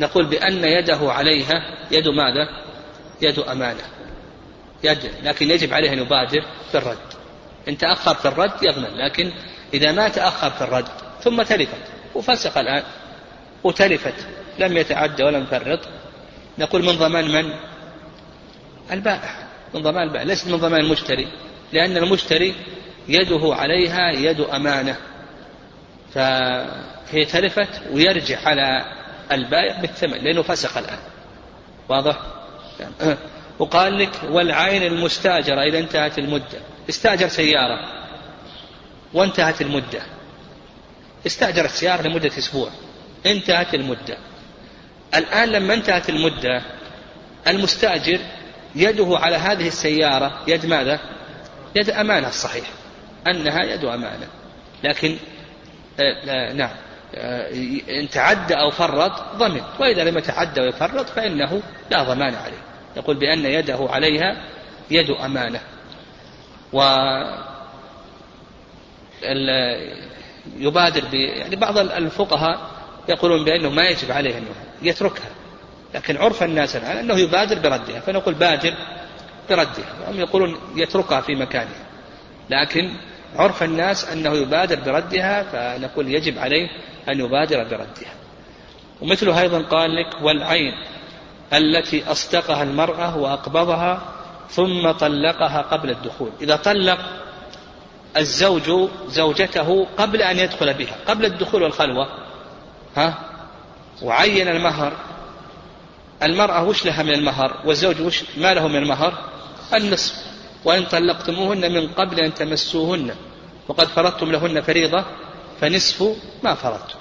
نقول 0.00 0.26
بأن 0.26 0.64
يده 0.64 1.12
عليها 1.12 1.62
يد 1.90 2.08
ماذا؟ 2.08 2.48
يد 3.22 3.38
أمانة. 3.38 3.82
يد 4.84 4.98
لكن 5.22 5.50
يجب 5.50 5.74
عليه 5.74 5.92
أن 5.92 5.98
يبادر 5.98 6.44
في 6.72 6.78
الرد. 6.78 6.96
إن 7.68 7.78
تأخر 7.78 8.14
في 8.14 8.28
الرد 8.28 8.62
يضمن 8.62 8.96
لكن 8.96 9.32
إذا 9.74 9.92
ما 9.92 10.08
تأخر 10.08 10.50
في 10.50 10.64
الرد 10.64 10.88
ثم 11.22 11.42
تلفت 11.42 11.82
وفسق 12.14 12.58
الآن 12.58 12.82
وتلفت 13.64 14.14
لم 14.58 14.76
يتعدى 14.76 15.22
ولم 15.24 15.42
يفرط. 15.42 15.80
نقول 16.58 16.84
من 16.84 16.92
ضمان 16.92 17.30
من؟ 17.30 17.52
البائع. 18.92 19.48
من 19.74 19.82
ضمان 19.82 20.02
البائع. 20.02 20.22
ليس 20.22 20.46
من 20.46 20.56
ضمان 20.56 20.80
المشتري 20.80 21.28
لأن 21.72 21.96
المشتري 21.96 22.54
يده 23.08 23.54
عليها 23.54 24.10
يد 24.12 24.40
أمانة. 24.40 24.96
فهي 26.14 27.24
تلفت 27.24 27.82
ويرجع 27.92 28.48
على 28.48 28.99
البائع 29.32 29.80
بالثمن 29.80 30.18
لأنه 30.24 30.42
فسخ 30.42 30.76
الآن. 30.76 30.98
واضح؟ 31.88 32.18
وقال 33.58 33.98
لك 33.98 34.20
والعين 34.30 34.82
المستاجرة 34.82 35.62
إذا 35.62 35.78
انتهت 35.78 36.18
المدة. 36.18 36.60
استأجر 36.88 37.28
سيارة. 37.28 37.78
وانتهت 39.14 39.60
المدة. 39.60 40.02
استأجر 41.26 41.64
السيارة 41.64 42.02
لمدة 42.02 42.30
أسبوع. 42.38 42.70
انتهت 43.26 43.74
المدة. 43.74 44.18
الآن 45.14 45.48
لما 45.48 45.74
انتهت 45.74 46.08
المدة 46.08 46.62
المستأجر 47.46 48.18
يده 48.74 49.18
على 49.18 49.36
هذه 49.36 49.68
السيارة 49.68 50.42
يد 50.46 50.66
ماذا؟ 50.66 51.00
يد 51.76 51.90
أمانة 51.90 52.28
الصحيح 52.28 52.66
أنها 53.26 53.64
يد 53.64 53.84
أمانة. 53.84 54.26
لكن 54.84 55.16
آه 56.00 56.52
نعم. 56.52 56.70
آه 56.70 56.89
إن 57.90 58.08
تعدى 58.08 58.54
أو 58.54 58.70
فرط 58.70 59.12
ضمن 59.36 59.60
وإذا 59.78 60.04
لم 60.04 60.18
يتعدى 60.18 60.60
ويفرط 60.60 61.08
فإنه 61.08 61.62
لا 61.90 62.02
ضمان 62.02 62.34
عليه. 62.34 62.62
يقول 62.96 63.16
بأن 63.16 63.44
يده 63.44 63.88
عليها 63.90 64.36
يد 64.90 65.10
أمانة. 65.10 65.60
و 66.72 66.82
يبادر 70.56 71.04
ب 71.12 71.14
يعني 71.14 71.56
بعض 71.56 71.78
الفقهاء 71.78 72.70
يقولون 73.08 73.44
بأنه 73.44 73.70
ما 73.70 73.82
يجب 73.82 74.12
عليه 74.12 74.38
أنه 74.38 74.54
يتركها. 74.82 75.30
لكن 75.94 76.16
عرف 76.16 76.42
الناس 76.42 76.76
الآن 76.76 76.96
أنه 76.96 77.14
يبادر 77.18 77.58
بردها 77.58 78.00
فنقول 78.00 78.34
بادر 78.34 78.74
بردها. 79.50 80.10
هم 80.10 80.20
يقولون 80.20 80.58
يتركها 80.76 81.20
في 81.20 81.34
مكانها. 81.34 81.86
لكن 82.50 82.90
عرف 83.36 83.62
الناس 83.62 84.04
أنه 84.08 84.32
يبادر 84.32 84.80
بردها 84.80 85.42
فنقول 85.42 86.08
يجب 86.08 86.38
عليه 86.38 86.68
أن 87.08 87.20
يبادر 87.20 87.64
بردها. 87.64 88.14
ومثله 89.00 89.40
أيضا 89.40 89.62
قال 89.62 89.90
لك 89.96 90.22
والعين 90.22 90.72
التي 91.52 92.10
أصدقها 92.10 92.62
المرأة 92.62 93.16
وأقبضها 93.16 94.02
ثم 94.50 94.90
طلقها 94.90 95.62
قبل 95.62 95.90
الدخول. 95.90 96.30
إذا 96.40 96.56
طلق 96.56 96.98
الزوج 98.16 98.88
زوجته 99.08 99.86
قبل 99.98 100.22
أن 100.22 100.38
يدخل 100.38 100.74
بها 100.74 100.96
قبل 101.08 101.24
الدخول 101.24 101.62
والخلوة 101.62 102.08
ها؟ 102.96 103.14
وعين 104.02 104.48
المهر. 104.48 104.92
المرأة 106.22 106.64
وش 106.64 106.86
لها 106.86 107.02
من 107.02 107.12
المهر؟ 107.12 107.56
والزوج 107.64 108.00
وش؟ 108.00 108.22
ما 108.36 108.54
له 108.54 108.68
من 108.68 108.76
المهر؟ 108.76 109.14
النصف. 109.74 110.14
وإن 110.64 110.84
طلقتموهن 110.84 111.72
من 111.72 111.88
قبل 111.88 112.20
أن 112.20 112.34
تمسوهن 112.34 113.14
وقد 113.68 113.86
فرضتم 113.86 114.32
لهن 114.32 114.60
فريضة 114.60 115.04
فنصف 115.60 116.16
ما 116.42 116.54
فرضتم. 116.54 116.98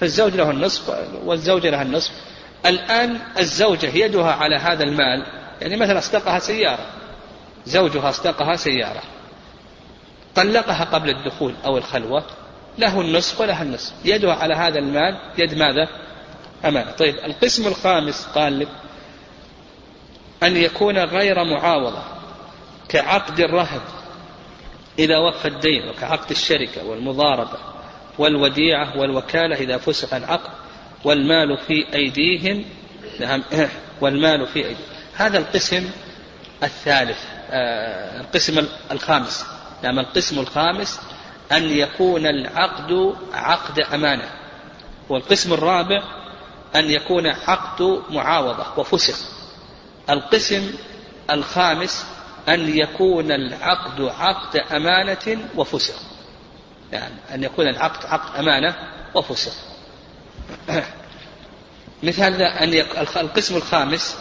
فالزوج 0.00 0.34
له 0.34 0.50
النصف 0.50 0.96
والزوجة 1.24 1.70
لها 1.70 1.82
النصف. 1.82 2.12
الآن 2.66 3.18
الزوجة 3.38 3.86
يدها 3.86 4.32
على 4.32 4.56
هذا 4.56 4.84
المال 4.84 5.26
يعني 5.60 5.76
مثلا 5.76 5.98
أصدقها 5.98 6.38
سيارة 6.38 6.86
زوجها 7.66 8.10
أصدقها 8.10 8.56
سيارة 8.56 9.02
طلقها 10.34 10.84
قبل 10.84 11.10
الدخول 11.10 11.54
أو 11.64 11.78
الخلوة 11.78 12.24
له 12.78 13.00
النصف 13.00 13.40
ولها 13.40 13.62
النصف. 13.62 13.92
يدها 14.04 14.34
على 14.34 14.54
هذا 14.54 14.78
المال 14.78 15.18
يد 15.38 15.54
ماذا؟ 15.54 15.88
أمانة. 16.64 16.90
طيب 16.90 17.14
القسم 17.24 17.66
الخامس 17.66 18.26
قال 18.34 18.58
لك 18.58 18.68
أن 20.42 20.56
يكون 20.56 20.98
غير 20.98 21.44
معاوضة. 21.44 22.02
كعقد 22.90 23.40
الرهن 23.40 23.80
إذا 24.98 25.18
وفى 25.18 25.48
الدين 25.48 25.88
وكعقد 25.88 26.30
الشركة 26.30 26.84
والمضاربة 26.84 27.58
والوديعة 28.18 28.98
والوكالة 28.98 29.56
إذا 29.56 29.78
فسخ 29.78 30.14
العقد 30.14 30.50
والمال 31.04 31.58
في 31.58 31.94
أيديهم 31.94 32.64
نعم 33.20 33.42
والمال 34.00 34.46
في 34.46 34.58
أيديهم 34.58 34.86
هذا 35.16 35.38
القسم 35.38 35.90
الثالث 36.62 37.18
آه 37.50 38.20
القسم 38.20 38.66
الخامس 38.90 39.46
نعم 39.82 39.98
القسم 39.98 40.38
الخامس 40.38 41.00
أن 41.52 41.62
يكون 41.70 42.26
العقد 42.26 43.14
عقد 43.32 43.80
أمانة 43.80 44.30
والقسم 45.08 45.52
الرابع 45.52 46.02
أن 46.76 46.90
يكون 46.90 47.26
عقد 47.26 48.02
معاوضة 48.10 48.66
وفسخ 48.76 49.18
القسم 50.10 50.74
الخامس 51.30 52.06
أن 52.48 52.78
يكون 52.78 53.32
العقد 53.32 54.00
عقد 54.00 54.56
أمانة 54.56 55.38
وفسخ 55.56 56.02
يعني 56.92 57.14
أن 57.34 57.44
يكون 57.44 57.68
العقد 57.68 58.06
عقد 58.06 58.36
أمانة 58.36 58.74
وفسخ 59.14 59.52
مثال 62.02 62.42
أن. 62.42 62.74
القسم 63.16 63.56
الخامس 63.56 64.16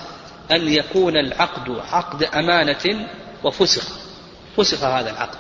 أن 0.52 0.68
يكون 0.68 1.18
العقد 1.18 1.80
عقد 1.92 2.24
أمانة 2.24 3.08
وفسخ 3.44 4.00
فسخ 4.58 4.84
هذا 4.84 5.10
العقد. 5.10 5.38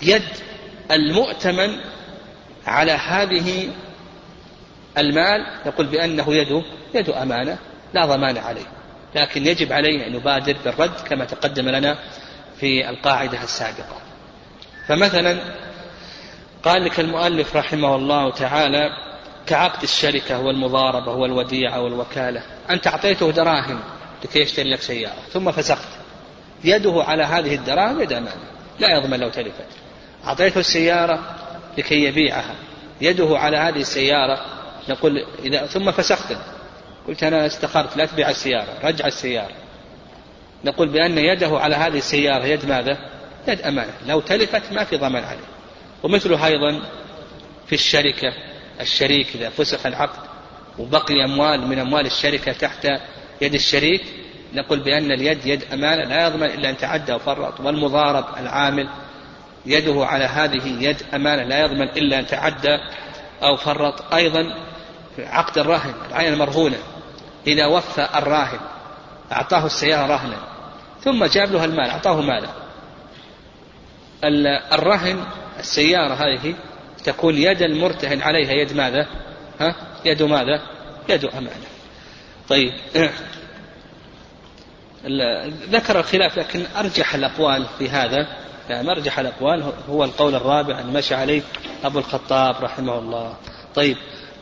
فيد 0.00 0.22
المؤتمن 0.90 1.80
على 2.66 2.92
هذه 2.92 3.68
المال 4.98 5.46
نقول 5.66 5.86
بأنه 5.86 6.34
يده 6.34 6.62
يد 6.94 7.10
أمانة 7.10 7.58
لا 7.94 8.06
ضمان 8.06 8.38
عليه. 8.38 8.66
لكن 9.14 9.46
يجب 9.46 9.72
عليه 9.72 10.06
أن 10.06 10.14
يبادر 10.14 10.56
بالرد 10.64 11.00
كما 11.08 11.24
تقدم 11.24 11.68
لنا 11.68 11.98
في 12.60 12.88
القاعدة 12.90 13.42
السابقة. 13.42 13.96
فمثلا 14.88 15.40
قال 16.62 16.84
لك 16.84 17.00
المؤلف 17.00 17.56
رحمه 17.56 17.96
الله 17.96 18.30
تعالى 18.30 18.90
كعقد 19.46 19.82
الشركة 19.82 20.40
والمضاربة 20.40 21.12
والوديعة 21.12 21.80
والوكالة 21.80 22.42
أنت 22.70 22.86
أعطيته 22.86 23.30
دراهم 23.30 23.80
لكي 24.24 24.40
يشتري 24.40 24.70
لك 24.70 24.80
سيارة 24.80 25.22
ثم 25.32 25.50
فسخت. 25.50 25.88
يده 26.64 27.04
على 27.08 27.22
هذه 27.22 27.54
الدراهم 27.54 28.00
يد 28.00 28.12
أمانة 28.12 28.50
لا 28.78 28.98
يضمن 28.98 29.20
لو 29.20 29.28
تلفت 29.28 29.66
أعطيته 30.24 30.60
السيارة 30.60 31.36
لكي 31.78 32.04
يبيعها 32.04 32.54
يده 33.00 33.38
على 33.38 33.56
هذه 33.56 33.80
السيارة 33.80 34.40
نقول 34.88 35.24
إذا 35.44 35.66
ثم 35.66 35.90
فسخت. 35.90 36.36
قلت 37.10 37.22
أنا 37.22 37.46
استخرت 37.46 37.96
لا 37.96 38.06
تبيع 38.06 38.30
السيارة 38.30 38.78
رجع 38.84 39.06
السيارة. 39.06 39.54
نقول 40.64 40.88
بأن 40.88 41.18
يده 41.18 41.58
على 41.58 41.76
هذه 41.76 41.98
السيارة 41.98 42.44
يد 42.44 42.66
ماذا؟ 42.66 42.98
يد 43.48 43.60
أمانة. 43.60 43.92
لو 44.06 44.20
تلفت 44.20 44.72
ما 44.72 44.84
في 44.84 44.96
ضمان 44.96 45.24
عليه. 45.24 45.48
ومثله 46.02 46.46
أيضا 46.46 46.82
في 47.66 47.72
الشركة 47.72 48.32
الشريك 48.80 49.26
إذا 49.34 49.48
فسخ 49.48 49.86
العقد 49.86 50.18
وبقي 50.78 51.24
أموال 51.24 51.66
من 51.66 51.78
أموال 51.78 52.06
الشركة 52.06 52.52
تحت 52.52 52.88
يد 53.40 53.54
الشريك 53.54 54.02
نقول 54.54 54.80
بأن 54.80 55.12
اليد 55.12 55.46
يد 55.46 55.64
أمانة 55.72 56.04
لا 56.04 56.26
يضمن 56.26 56.46
إلا 56.46 56.70
أن 56.70 56.76
تعدى 56.76 57.12
وفرط. 57.12 57.60
والمضارب 57.60 58.24
العامل 58.40 58.88
يده 59.66 60.06
على 60.06 60.24
هذه 60.24 60.84
يد 60.84 61.02
أمانة 61.14 61.42
لا 61.42 61.60
يضمن 61.64 61.88
إلا 61.88 62.18
أن 62.18 62.26
تعدى 62.26 62.78
أو 63.42 63.56
فرط. 63.56 64.14
أيضا 64.14 64.54
عقد 65.18 65.58
الرهن 65.58 65.94
العين 66.10 66.32
المرهونة. 66.32 66.76
إذا 67.46 67.66
وفى 67.66 68.08
الراهن 68.14 68.60
أعطاه 69.32 69.66
السيارة 69.66 70.06
رهنا 70.06 70.36
ثم 71.04 71.24
جاب 71.24 71.52
له 71.52 71.64
المال 71.64 71.90
أعطاه 71.90 72.20
مالا 72.20 72.48
الرهن 74.74 75.24
السيارة 75.58 76.14
هذه 76.14 76.54
تكون 77.04 77.34
يد 77.34 77.62
المرتهن 77.62 78.22
عليها 78.22 78.52
يد 78.52 78.72
ماذا؟ 78.72 79.06
ها؟ 79.60 79.74
يد 80.04 80.22
ماذا؟ 80.22 80.62
يد 81.08 81.24
أمانة. 81.24 81.66
طيب 82.48 82.72
ذكر 85.70 85.98
الخلاف 85.98 86.38
لكن 86.38 86.66
أرجح 86.76 87.14
الأقوال 87.14 87.66
في 87.78 87.88
هذا 87.88 88.26
يعني 88.68 88.90
أرجح 88.90 89.18
الأقوال 89.18 89.72
هو 89.88 90.04
القول 90.04 90.34
الرابع 90.34 90.80
أن 90.80 90.86
مشى 90.86 91.14
عليه 91.14 91.42
أبو 91.84 91.98
الخطاب 91.98 92.64
رحمه 92.64 92.98
الله 92.98 93.34
طيب 93.74 93.96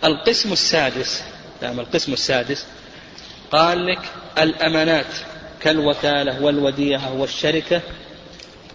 القسم 0.05 0.53
السادس 0.53 1.23
نعم 1.63 1.81
القسم 1.81 2.13
السادس 2.13 2.67
قال 3.53 3.87
لك 3.87 4.01
الأمانات 4.39 5.07
كالوكالة 5.61 6.43
والوديعة 6.43 7.13
والشركة 7.13 7.81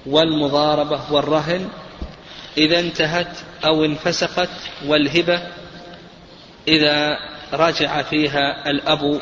والمضاربة 0.05 1.01
والرهن 1.12 1.69
إذا 2.57 2.79
انتهت 2.79 3.38
أو 3.65 3.86
انفسخت 3.86 4.49
والهبة 4.86 5.41
إذا 6.67 7.17
رجع 7.53 8.01
فيها 8.01 8.69
الأب 8.69 9.21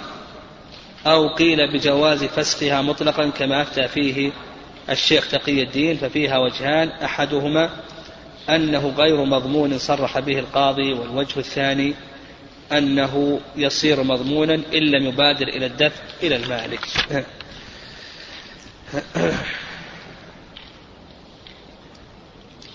أو 1.07 1.27
قيل 1.27 1.73
بجواز 1.73 2.23
فسخها 2.23 2.81
مطلقا 2.81 3.29
كما 3.29 3.61
أفتى 3.61 3.87
فيه 3.87 4.31
الشيخ 4.89 5.27
تقي 5.27 5.63
الدين 5.63 5.97
ففيها 5.97 6.37
وجهان 6.37 6.89
أحدهما 6.89 7.69
أنه 8.49 8.93
غير 8.97 9.25
مضمون 9.25 9.77
صرح 9.77 10.19
به 10.19 10.39
القاضي 10.39 10.93
والوجه 10.93 11.39
الثاني 11.39 11.93
أنه 12.77 13.39
يصير 13.55 14.03
مضمونا 14.03 14.53
إن 14.53 14.83
لم 14.91 15.05
يبادر 15.05 15.47
إلى 15.47 15.65
الدفع 15.65 16.03
إلى 16.23 16.35
المالك 16.35 16.79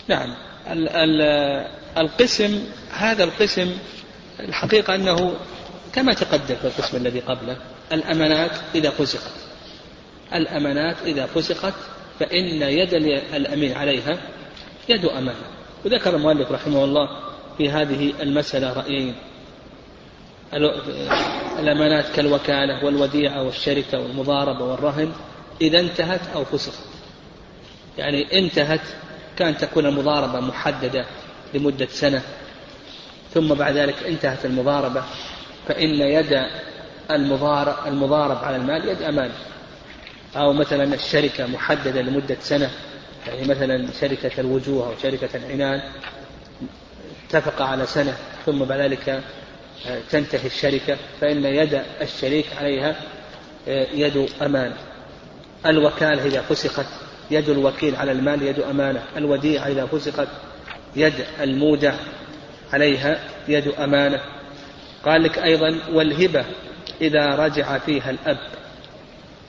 نعم. 0.09 0.35
القسم 1.99 2.65
هذا 2.91 3.25
القسم 3.25 3.79
الحقيقة 4.41 4.95
أنه 4.95 5.35
كما 5.93 6.15
تقدم 6.15 6.55
في 6.55 6.65
القسم 6.65 6.97
الذي 6.97 7.21
قبله 7.21 7.57
الأمانات 7.93 8.51
إذا 8.75 8.91
فسخت 8.91 9.33
الأمانات 10.35 10.97
إذا 11.05 11.27
فسخت 11.27 11.75
فإن 12.21 12.63
يد 12.63 12.95
الأمين 13.35 13.73
عليها 13.73 14.19
يد 14.89 15.05
أمانة. 15.05 15.47
وذكر 15.85 16.17
المؤلف 16.17 16.53
رحمه 16.53 16.85
الله 16.85 17.09
في 17.59 17.71
هذه 17.71 18.13
المسألة 18.21 18.73
رأيين. 18.73 19.15
الأمانات 21.59 22.09
كالوكالة 22.17 22.85
والوديعة 22.85 23.43
والشركة 23.43 23.99
والمضاربة 23.99 24.65
والرهن 24.65 25.13
إذا 25.61 25.81
انتهت 25.81 26.21
أو 26.35 26.45
فسخت. 26.45 26.85
يعني 27.99 28.39
انتهت 28.39 28.81
كان 29.39 29.57
تكون 29.57 29.87
المضاربة 29.87 30.41
محددة 30.41 31.05
لمدة 31.55 31.87
سنة 31.87 32.23
ثم 33.35 33.55
بعد 33.55 33.77
ذلك 33.77 34.03
انتهت 34.03 34.45
المضاربة 34.45 35.03
فإن 35.69 36.01
يد 36.01 36.43
المضارب, 37.11 38.45
على 38.45 38.57
المال 38.57 38.89
يد 38.89 39.03
أمان. 39.03 39.31
أو 40.37 40.53
مثلا 40.53 40.95
الشركة 40.95 41.47
محددة 41.47 42.03
لمدة 42.03 42.37
سنة 42.41 42.71
يعني 43.27 43.49
مثلا 43.49 43.87
شركة 44.01 44.41
الوجوه 44.41 44.87
أو 44.87 44.93
شركة 45.03 45.29
العنان 45.35 45.83
اتفق 47.27 47.63
على 47.63 47.87
سنة 47.87 48.17
ثم 48.47 48.65
بعد 48.65 48.81
ذلك 48.81 49.23
تنتهي 50.11 50.47
الشركة 50.47 50.97
فإن 51.21 51.45
يد 51.45 51.83
الشريك 52.03 52.47
عليها 52.57 52.97
آه، 53.69 53.87
يد 53.95 54.29
أمان 54.43 54.73
الوكالة 55.67 56.27
إذا 56.27 56.41
فسخت 56.41 56.87
يد 57.31 57.49
الوكيل 57.49 57.97
على 57.97 58.13
المال 58.13 58.43
يد 58.43 58.61
أمانة. 58.61 59.03
الوديعة 59.17 59.67
إذا 59.67 59.87
فسخت 59.87 60.29
يد 60.97 61.15
المودع 61.41 61.95
عليها 62.73 63.21
يد 63.49 63.69
أمانة. 63.69 64.21
قال 65.05 65.23
لك 65.23 65.39
أيضا 65.39 65.81
والهبة 65.93 66.45
إذا 67.01 67.27
رجع 67.27 67.79
فيها 67.79 68.11
الأب. 68.11 68.39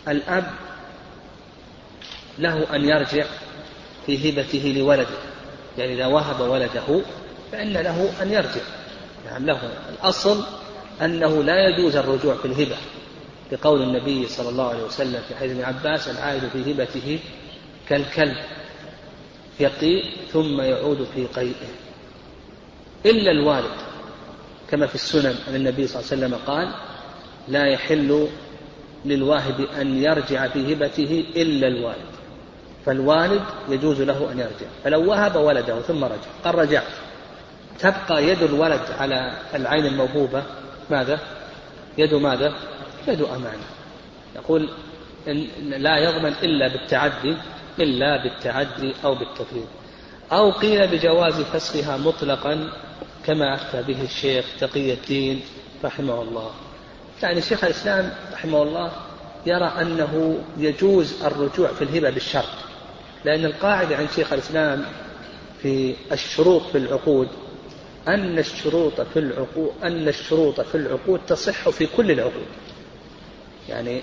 الأب 0.08 0.52
له 2.40 2.76
أن 2.76 2.86
يرجع 2.90 3.26
في 4.06 4.30
هبته 4.30 4.74
لولده. 4.78 5.18
يعني 5.78 5.94
إذا 5.94 6.06
وهب 6.06 6.40
ولده 6.40 7.02
فإن 7.52 7.74
له 7.74 8.10
أن 8.22 8.32
يرجع. 8.32 8.62
نعم 9.28 9.46
له 9.46 9.60
الأصل 9.90 10.44
أنه 11.02 11.44
لا 11.44 11.70
يجوز 11.70 11.96
الرجوع 11.96 12.36
في 12.36 12.46
الهبة 12.46 12.76
لقول 13.52 13.82
النبي 13.82 14.28
صلى 14.28 14.50
الله 14.50 14.70
عليه 14.70 14.84
وسلم 14.84 15.22
في 15.28 15.36
حديث 15.36 15.52
ابن 15.52 15.64
عباس 15.64 16.08
العائد 16.08 16.48
في 16.48 16.72
هبته 16.72 17.20
كالكلب 17.90 18.38
يقيء 19.60 20.04
ثم 20.34 20.62
يعود 20.62 21.08
في 21.16 21.26
قيئه. 21.26 21.68
إلا 23.06 23.32
الوالد 23.32 23.78
كما 24.70 24.88
في 24.88 24.96
السنن 24.96 25.36
أن 25.48 25.56
النبي 25.56 25.88
صلى 25.88 26.02
الله 26.02 26.12
عليه 26.12 26.36
وسلم 26.36 26.36
قال 26.48 26.76
لا 27.48 27.66
يحل 27.68 28.28
للواهب 29.06 29.62
أن 29.82 30.04
يرجع 30.04 30.48
في 30.48 30.74
هبته 30.74 31.26
إلا 31.36 31.68
الوالد. 31.68 32.18
فالوالد 32.86 33.42
يجوز 33.70 34.02
له 34.02 34.32
أن 34.32 34.40
يرجع 34.40 34.68
فلو 34.84 35.10
وهب 35.10 35.36
ولده 35.36 35.82
ثم 35.82 36.04
رجع 36.04 36.30
قال 36.44 36.56
رجعت. 36.56 37.07
تبقى 37.80 38.24
يد 38.28 38.44
الولد 38.44 38.82
على 39.00 39.38
العين 39.56 39.86
الموهوبة 39.86 40.44
ماذا؟ 40.90 41.20
يد 41.98 42.14
ماذا؟ 42.14 42.54
يد 43.08 43.22
أمانة 43.22 43.68
يقول 44.36 44.70
إن 45.28 45.48
لا 45.70 45.98
يضمن 45.98 46.34
إلا 46.44 46.68
بالتعدي 46.68 47.38
إلا 47.80 48.24
بالتعدي 48.24 48.94
أو 49.04 49.16
بالتفريط 49.16 49.68
أو 50.32 50.52
قيل 50.52 50.88
بجواز 50.88 51.34
فسخها 51.34 51.98
مطلقا 51.98 52.70
كما 53.26 53.56
أفتى 53.56 53.84
به 53.84 54.04
الشيخ 54.04 54.46
تقي 54.60 54.94
الدين 54.94 55.42
رحمه 55.84 56.22
الله 56.22 56.52
يعني 57.24 57.42
شيخ 57.42 57.64
الإسلام 57.64 58.14
رحمه 58.34 58.64
الله 58.64 58.92
يرى 59.46 59.72
أنه 59.82 60.40
يجوز 60.58 61.24
الرجوع 61.24 61.68
في 61.68 61.84
الهبة 61.84 62.10
بالشرط 62.10 62.50
لأن 63.26 63.46
القاعدة 63.46 63.98
عند 63.98 64.08
شيخ 64.16 64.34
الإسلام 64.34 64.86
في 65.62 65.96
الشروط 66.12 66.62
في 66.62 66.78
العقود 66.78 67.28
أن 68.08 68.40
الشروط 68.40 69.02
في 69.02 69.20
العقود 69.20 69.72
أن 69.84 70.08
الشروط 70.08 70.62
في 70.62 70.76
العقود 70.76 71.20
تصح 71.28 71.70
في 71.70 71.86
كل 71.86 72.12
العقود. 72.12 72.46
يعني 73.70 74.02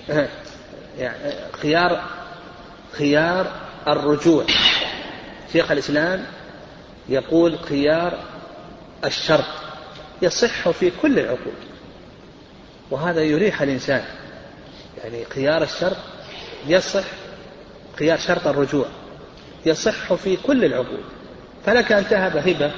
يعني 0.98 1.34
خيار 1.52 2.02
خيار 2.92 3.52
الرجوع. 3.88 4.44
شيخ 5.52 5.70
الإسلام 5.70 6.24
يقول 7.08 7.58
خيار 7.58 8.18
الشرط 9.04 9.44
يصح 10.22 10.70
في 10.70 10.92
كل 11.02 11.18
العقود 11.18 11.54
وهذا 12.90 13.22
يريح 13.22 13.62
الإنسان. 13.62 14.04
يعني 15.04 15.24
خيار 15.24 15.62
الشرط 15.62 15.96
يصح 16.66 17.04
خيار 17.98 18.18
شرط 18.18 18.46
الرجوع 18.46 18.86
يصح 19.66 20.14
في 20.14 20.36
كل 20.36 20.64
العقود. 20.64 21.04
فلك 21.66 21.92
أن 21.92 22.08
تهب 22.08 22.36
هبة 22.36 22.72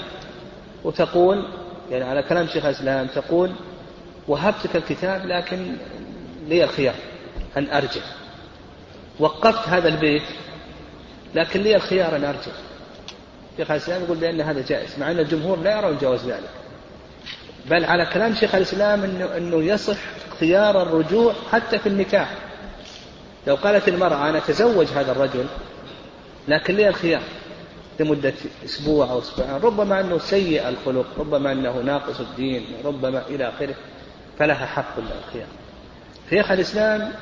وتقول 0.85 1.49
يعني 1.91 2.05
على 2.05 2.23
كلام 2.23 2.47
شيخ 2.47 2.65
الإسلام 2.65 3.07
تقول 3.07 3.53
وهبتك 4.29 4.77
الكتاب 4.77 5.27
لكن 5.27 5.77
لي 6.49 6.65
الخيار 6.65 6.95
أن 7.57 7.71
أرجع. 7.71 8.01
وقفت 9.19 9.69
هذا 9.69 9.89
البيت 9.89 10.23
لكن 11.35 11.61
لي 11.61 11.77
الخيار 11.77 12.17
أن 12.17 12.25
أرجع. 12.25 12.53
شيخ 13.57 13.71
الإسلام 13.71 14.03
يقول 14.03 14.17
بأن 14.17 14.41
هذا 14.41 14.65
جائز 14.69 14.99
مع 14.99 15.11
أن 15.11 15.19
الجمهور 15.19 15.59
لا 15.59 15.79
يرون 15.79 15.99
جواز 15.99 16.25
ذلك. 16.27 16.51
بل 17.71 17.85
على 17.85 18.07
كلام 18.07 18.35
شيخ 18.35 18.55
الإسلام 18.55 19.05
أنه, 19.05 19.37
أنه 19.37 19.63
يصح 19.65 19.97
خيار 20.41 20.83
الرجوع 20.83 21.35
حتى 21.53 21.79
في 21.79 21.89
النكاح. 21.89 22.35
لو 23.47 23.55
قالت 23.55 23.89
المرأة 23.89 24.29
أنا 24.29 24.39
أتزوج 24.39 24.87
هذا 24.87 25.13
الرجل 25.13 25.47
لكن 26.49 26.75
لي 26.75 26.89
الخيار. 26.89 27.23
لمدة 28.01 28.35
أسبوع 28.65 29.11
أو 29.11 29.19
أسبوعين. 29.19 29.55
ربما 29.55 30.01
أنه 30.01 30.19
سيء 30.19 30.69
الخلق 30.69 31.07
ربما 31.19 31.53
أنه 31.53 31.79
ناقص 31.81 32.21
الدين 32.21 32.67
ربما 32.85 33.27
إلى 33.29 33.49
آخره 33.49 33.75
فلها 34.39 34.67
حق 34.67 34.99
الخيار 34.99 35.47
شيخ 36.31 36.51
الإسلام 36.51 37.13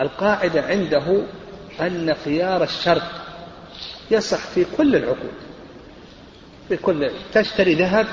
القاعدة 0.00 0.62
عنده 0.62 1.22
أن 1.80 2.14
خيار 2.24 2.62
الشرط 2.62 3.02
يصح 4.10 4.38
في 4.38 4.66
كل 4.76 4.96
العقود 4.96 5.34
في 6.68 6.76
كل 6.76 7.10
تشتري 7.32 7.74
ذهب 7.74 8.06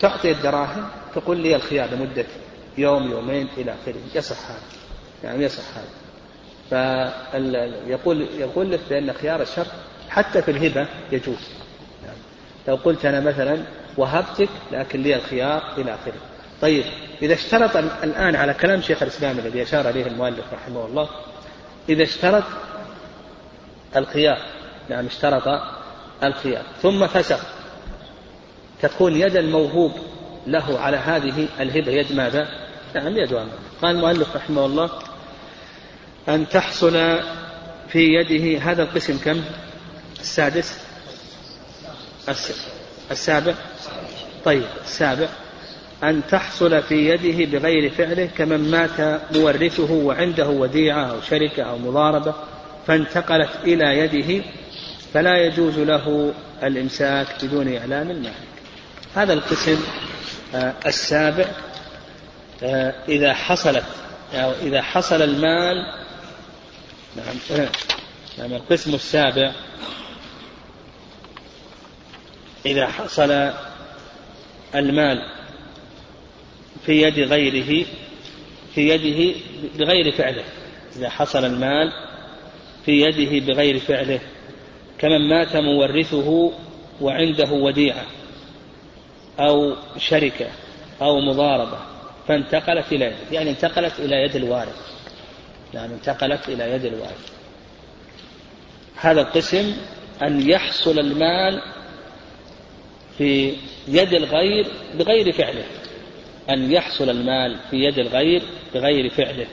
تعطي 0.00 0.30
الدراهم 0.30 0.88
تقول 1.14 1.36
لي 1.36 1.56
الخيار 1.56 1.90
لمدة 1.90 2.26
يوم 2.78 3.10
يومين 3.10 3.48
إلى 3.56 3.74
آخره. 3.74 4.00
يصح 4.14 4.50
هذا 4.50 4.60
يعني 5.24 5.44
يصح 5.44 5.76
هذا. 5.78 5.99
فيقول 6.70 8.26
يقول 8.38 8.72
لك 8.72 8.80
بأن 8.90 9.12
خيار 9.12 9.42
الشرط 9.42 9.66
حتى 10.08 10.42
في 10.42 10.50
الهبة 10.50 10.86
يجوز. 11.12 11.48
لو 12.68 12.76
قلت 12.76 13.06
أنا 13.06 13.20
مثلا 13.20 13.58
وهبتك 13.96 14.48
لكن 14.72 15.02
لي 15.02 15.16
الخيار 15.16 15.62
إلى 15.78 15.94
آخره. 15.94 16.20
طيب 16.60 16.84
إذا 17.22 17.34
اشترط 17.34 17.76
الآن 17.76 18.36
على 18.36 18.54
كلام 18.54 18.82
شيخ 18.82 19.02
الإسلام 19.02 19.38
الذي 19.38 19.62
أشار 19.62 19.88
إليه 19.88 20.06
المؤلف 20.06 20.44
رحمه 20.52 20.86
الله 20.86 21.08
إذا 21.88 22.02
اشترط 22.02 22.44
الخيار 23.96 24.38
نعم 24.88 25.06
اشترط 25.06 25.60
الخيار 26.22 26.62
ثم 26.82 27.06
فسخ 27.06 27.40
تكون 28.82 29.16
يد 29.16 29.36
الموهوب 29.36 29.92
له 30.46 30.78
على 30.78 30.96
هذه 30.96 31.48
الهبة 31.60 31.92
يد 31.92 32.12
ماذا؟ 32.12 32.48
نعم 32.94 33.16
يد 33.16 33.34
قال 33.82 33.96
المؤلف 33.96 34.36
رحمه 34.36 34.66
الله 34.66 34.90
أن 36.28 36.48
تحصل 36.48 36.92
في 37.88 37.98
يده 37.98 38.58
هذا 38.58 38.82
القسم 38.82 39.18
كم؟ 39.24 39.42
السادس. 40.20 40.78
السابع. 43.10 43.54
طيب 44.44 44.64
السابع. 44.84 45.28
أن 46.04 46.22
تحصل 46.30 46.82
في 46.82 46.94
يده 46.94 47.58
بغير 47.58 47.90
فعله 47.90 48.28
كمن 48.38 48.70
مات 48.70 49.20
مورثه 49.36 49.92
وعنده 49.92 50.48
وديعة 50.48 51.04
أو 51.04 51.20
شركة 51.20 51.62
أو 51.62 51.78
مضاربة 51.78 52.34
فانتقلت 52.86 53.50
إلى 53.64 53.98
يده 53.98 54.44
فلا 55.14 55.46
يجوز 55.46 55.78
له 55.78 56.32
الإمساك 56.62 57.26
بدون 57.42 57.76
إعلام 57.76 58.10
المالك 58.10 58.34
هذا 59.14 59.32
القسم 59.32 59.80
آه، 60.54 60.74
السابع 60.86 61.44
آه، 62.62 62.94
إذا 63.08 63.32
حصلت 63.34 63.84
أو 64.34 64.52
إذا 64.62 64.82
حصل 64.82 65.22
المال 65.22 65.76
نعم. 67.16 67.58
نعم. 68.38 68.52
القسم 68.52 68.94
السابع 68.94 69.52
إذا 72.66 72.86
حصل 72.86 73.52
المال 74.74 75.22
في 76.86 77.02
يد 77.02 77.18
غيره 77.18 77.86
في 78.74 78.88
يده 78.88 79.40
بغير 79.78 80.12
فعله. 80.12 80.44
إذا 80.96 81.08
حصل 81.08 81.44
المال 81.44 81.92
في 82.86 83.00
يده 83.00 83.46
بغير 83.46 83.78
فعله. 83.78 84.20
كمن 84.98 85.28
مات 85.28 85.56
مورثه 85.56 86.52
وعنده 87.00 87.50
وديعة 87.50 88.06
أو 89.40 89.76
شركة 89.98 90.48
أو 91.02 91.20
مضاربة 91.20 91.78
فانتقلت 92.28 92.92
إلى 92.92 93.04
يده 93.04 93.16
يعني 93.32 93.50
انتقلت 93.50 94.00
إلى 94.00 94.16
يد 94.16 94.36
الوارث. 94.36 94.99
يعني 95.74 95.94
انتقلت 95.94 96.48
إلى 96.48 96.72
يد 96.72 96.84
الوارث 96.84 97.32
هذا 98.96 99.20
القسم 99.20 99.76
أن 100.22 100.50
يحصل 100.50 100.98
المال 100.98 101.62
في 103.18 103.56
يد 103.88 104.12
الغير 104.12 104.66
بغير 104.94 105.32
فعله. 105.32 105.64
أن 106.50 106.72
يحصل 106.72 107.10
المال 107.10 107.58
في 107.70 107.76
يد 107.76 107.98
الغير 107.98 108.42
بغير 108.74 109.10
فعله. 109.10 109.46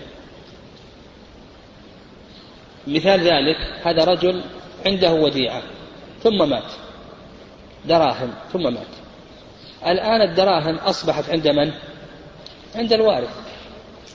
مثال 2.87 3.19
ذلك 3.19 3.57
هذا 3.83 4.03
رجل 4.03 4.43
عنده 4.85 5.13
وديعة 5.13 5.63
ثم 6.23 6.49
مات. 6.49 6.71
دراهم 7.85 8.33
ثم 8.53 8.63
مات. 8.73 8.87
الآن 9.87 10.21
الدراهم 10.21 10.75
أصبحت 10.75 11.29
عند 11.29 11.47
من؟ 11.47 11.71
عند 12.75 12.93
الوارث. 12.93 13.35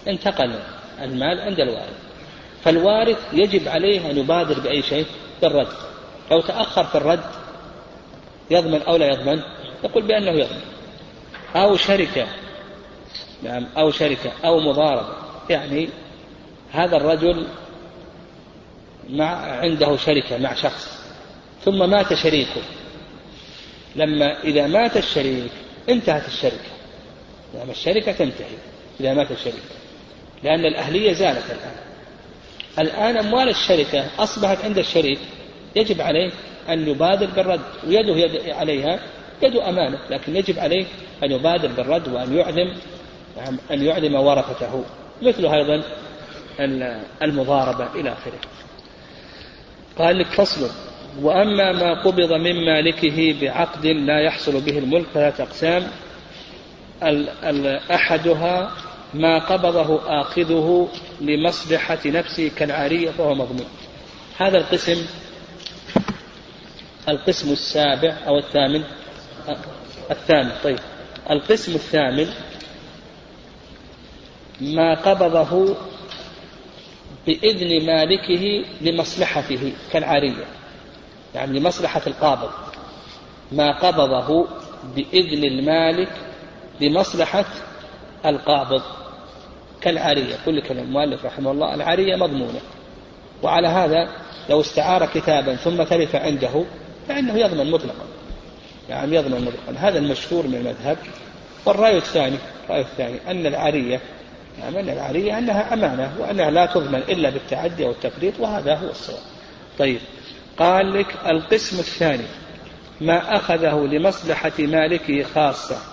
انتقل. 0.09 0.59
المال 1.03 1.41
عند 1.41 1.61
الوارث. 1.61 1.99
فالوارث 2.65 3.19
يجب 3.33 3.69
عليه 3.69 4.11
أن 4.11 4.19
يبادر 4.19 4.61
بأي 4.61 4.83
شيء؟ 4.83 5.07
بالرد. 5.43 5.73
لو 6.31 6.41
تأخر 6.41 6.85
في 6.85 6.95
الرد. 6.95 7.25
يضمن 8.51 8.83
أو 8.83 8.97
لا 8.97 9.07
يضمن؟ 9.07 9.43
يقول 9.85 10.07
بأنه 10.07 10.31
يضمن. 10.31 10.61
أو 11.57 11.77
شركة. 11.77 12.27
نعم 13.43 13.67
أو 13.77 13.91
شركة. 13.91 14.33
أو 14.45 14.61
مضاربة 14.61 15.15
يعني 15.51 15.89
هذا 16.73 16.97
الرجل 16.97 17.47
مع 19.11 19.27
عنده 19.61 19.97
شركة 19.97 20.39
مع 20.39 20.55
شخص. 20.55 21.03
ثم 21.65 21.91
مات 21.91 22.15
شريكه. 22.15 22.63
لما 23.97 24.43
إذا 24.45 24.67
مات 24.67 24.97
الشريك 24.97 25.51
انتهت 25.89 26.29
الشركة. 26.29 26.73
نعم 27.55 27.71
الشركة 27.71 28.13
تنتهي 28.13 28.57
إذا 29.01 29.15
مات 29.15 29.31
الشريك. 29.31 29.82
لأن 30.45 30.65
الأهلية 30.65 31.13
زالت 31.13 31.45
الآن. 31.51 31.77
الآن 32.79 33.17
أموال 33.17 33.49
الشركة 33.49 34.05
أصبحت 34.19 34.65
عند 34.65 34.79
الشريك. 34.79 35.19
يجب 35.77 36.01
عليه 36.01 36.31
أن 36.69 36.89
يبادر 36.89 37.27
بالرد 37.27 37.61
ويده 37.87 38.17
يد 38.17 38.51
عليها 38.51 39.01
يد 39.43 39.57
أمانة 39.57 39.99
لكن 40.11 40.37
يجب 40.37 40.59
عليه 40.59 40.85
أن 41.25 41.33
يبادر 41.33 41.69
بالرد 41.69 42.09
وأن 42.09 42.37
يعلم 42.37 42.77
أن 43.71 43.83
يعلم 43.83 44.15
ورثته. 44.15 44.85
مثل 45.23 45.47
أيضا 45.47 45.83
المضاربة 47.23 47.95
إلى 47.95 48.13
آخره. 48.13 48.41
قال 49.99 50.19
لك 50.19 50.27
فصل. 50.27 50.71
وأما 51.21 51.73
ما 51.73 52.03
قبض 52.03 52.33
من 52.33 52.65
مالكه 52.65 53.35
بعقد 53.41 53.87
لا 53.87 54.21
يحصل 54.21 54.61
به 54.61 54.79
الملك 54.79 55.07
ثلاثة 55.15 55.45
أقسام 55.45 55.87
أحدها 57.91 58.71
ما 59.15 59.39
قبضه 59.39 60.21
آخذه 60.21 60.89
لمصلحة 61.21 61.99
نفسه 62.07 62.51
كالعارية 62.57 63.11
فهو 63.11 63.35
مضمون. 63.35 63.69
هذا 64.39 64.59
القسم 64.59 65.07
القسم 67.09 67.53
السابع 67.53 68.17
أو 68.27 68.39
الثامن. 68.39 68.85
الثامن 70.11 70.53
طيب. 70.65 70.79
القسم 71.31 71.75
الثامن 71.75 72.27
ما 74.61 74.95
قبضه 74.95 75.77
بإذن 77.27 77.87
مالكه 77.87 78.65
لمصلحته 78.81 79.73
كالعارية. 79.93 80.45
يعني 81.35 81.59
لمصلحة 81.59 82.03
القابض. 82.07 82.51
ما 83.53 83.79
قبضه 83.79 84.49
بإذن 84.97 85.45
المالك 85.45 86.13
لمصلحة 86.81 87.45
القابض. 88.27 88.83
كالعارية 89.83 90.35
كل 90.45 90.63
كلام 90.63 90.85
المؤلف 90.85 91.25
رحمه 91.25 91.51
الله 91.51 91.75
العارية 91.75 92.17
مضمونة. 92.17 92.61
وعلى 93.43 93.69
هذا 93.69 94.09
لو 94.51 94.61
استعار 94.61 95.07
كتابا 95.07 95.57
ثم 95.57 95.83
تلف 95.83 96.17
عنده 96.17 96.65
فإنه 97.09 97.39
يضمن 97.39 97.71
مطلقا. 97.71 98.05
يعني 98.89 99.17
يضمن 99.17 99.41
مطلقا. 99.41 99.89
هذا 99.89 99.99
المشهور 99.99 100.47
من 100.47 100.55
المذهب. 100.55 100.99
والرأي 101.67 101.97
الثاني 101.97 102.37
الرأي 102.65 102.81
الثاني 102.81 103.19
أن 103.31 103.47
العارية 103.47 104.01
يعني 104.61 104.81
أن 104.81 104.89
العارية 104.89 105.39
أنها 105.39 105.75
أمانة 105.75 106.13
وأنها 106.21 106.51
لا 106.51 106.67
تضمن 106.67 107.03
إلا 107.09 107.31
بالتعدي 107.31 107.85
والتفريط 107.85 108.41
وهذا 108.41 108.75
هو 108.75 108.91
الصواب. 108.91 109.23
طيب 109.79 110.01
قال 110.59 110.93
لك 110.93 111.07
القسم 111.27 111.79
الثاني 111.79 112.25
ما 113.01 113.37
أخذه 113.37 113.75
لمصلحة 113.75 114.53
مالكه 114.59 115.23
خاصة. 115.23 115.92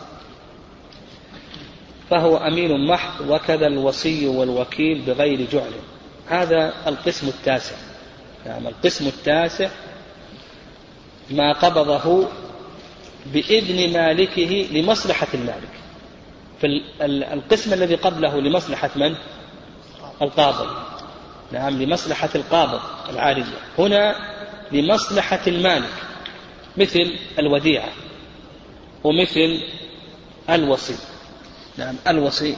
فهو 2.09 2.37
أمين 2.37 2.87
محض 2.87 3.29
وكذا 3.29 3.67
الوصي 3.67 4.27
والوكيل 4.27 5.01
بغير 5.01 5.47
جعل. 5.51 5.71
هذا 6.27 6.73
القسم 6.87 7.27
التاسع. 7.27 7.75
نعم 8.45 8.67
القسم 8.67 9.07
التاسع 9.07 9.69
ما 11.29 11.53
قبضه 11.53 12.27
بإذن 13.33 13.93
مالكه 13.93 14.67
لمصلحة 14.71 15.27
المالك. 15.33 15.69
فالقسم 16.61 17.73
الذي 17.73 17.95
قبله 17.95 18.41
لمصلحة 18.41 18.89
من؟ 18.95 19.15
القابض 20.21 20.67
نعم 21.51 21.81
لمصلحة 21.81 22.29
القابض 22.35 22.79
العارية 23.09 23.43
هنا 23.77 24.15
لمصلحة 24.71 25.41
المالك 25.47 25.93
مثل 26.77 27.13
الوديعة 27.39 27.89
ومثل 29.03 29.61
الوصي. 30.49 30.95
نعم 31.77 31.95
الوصي 32.07 32.57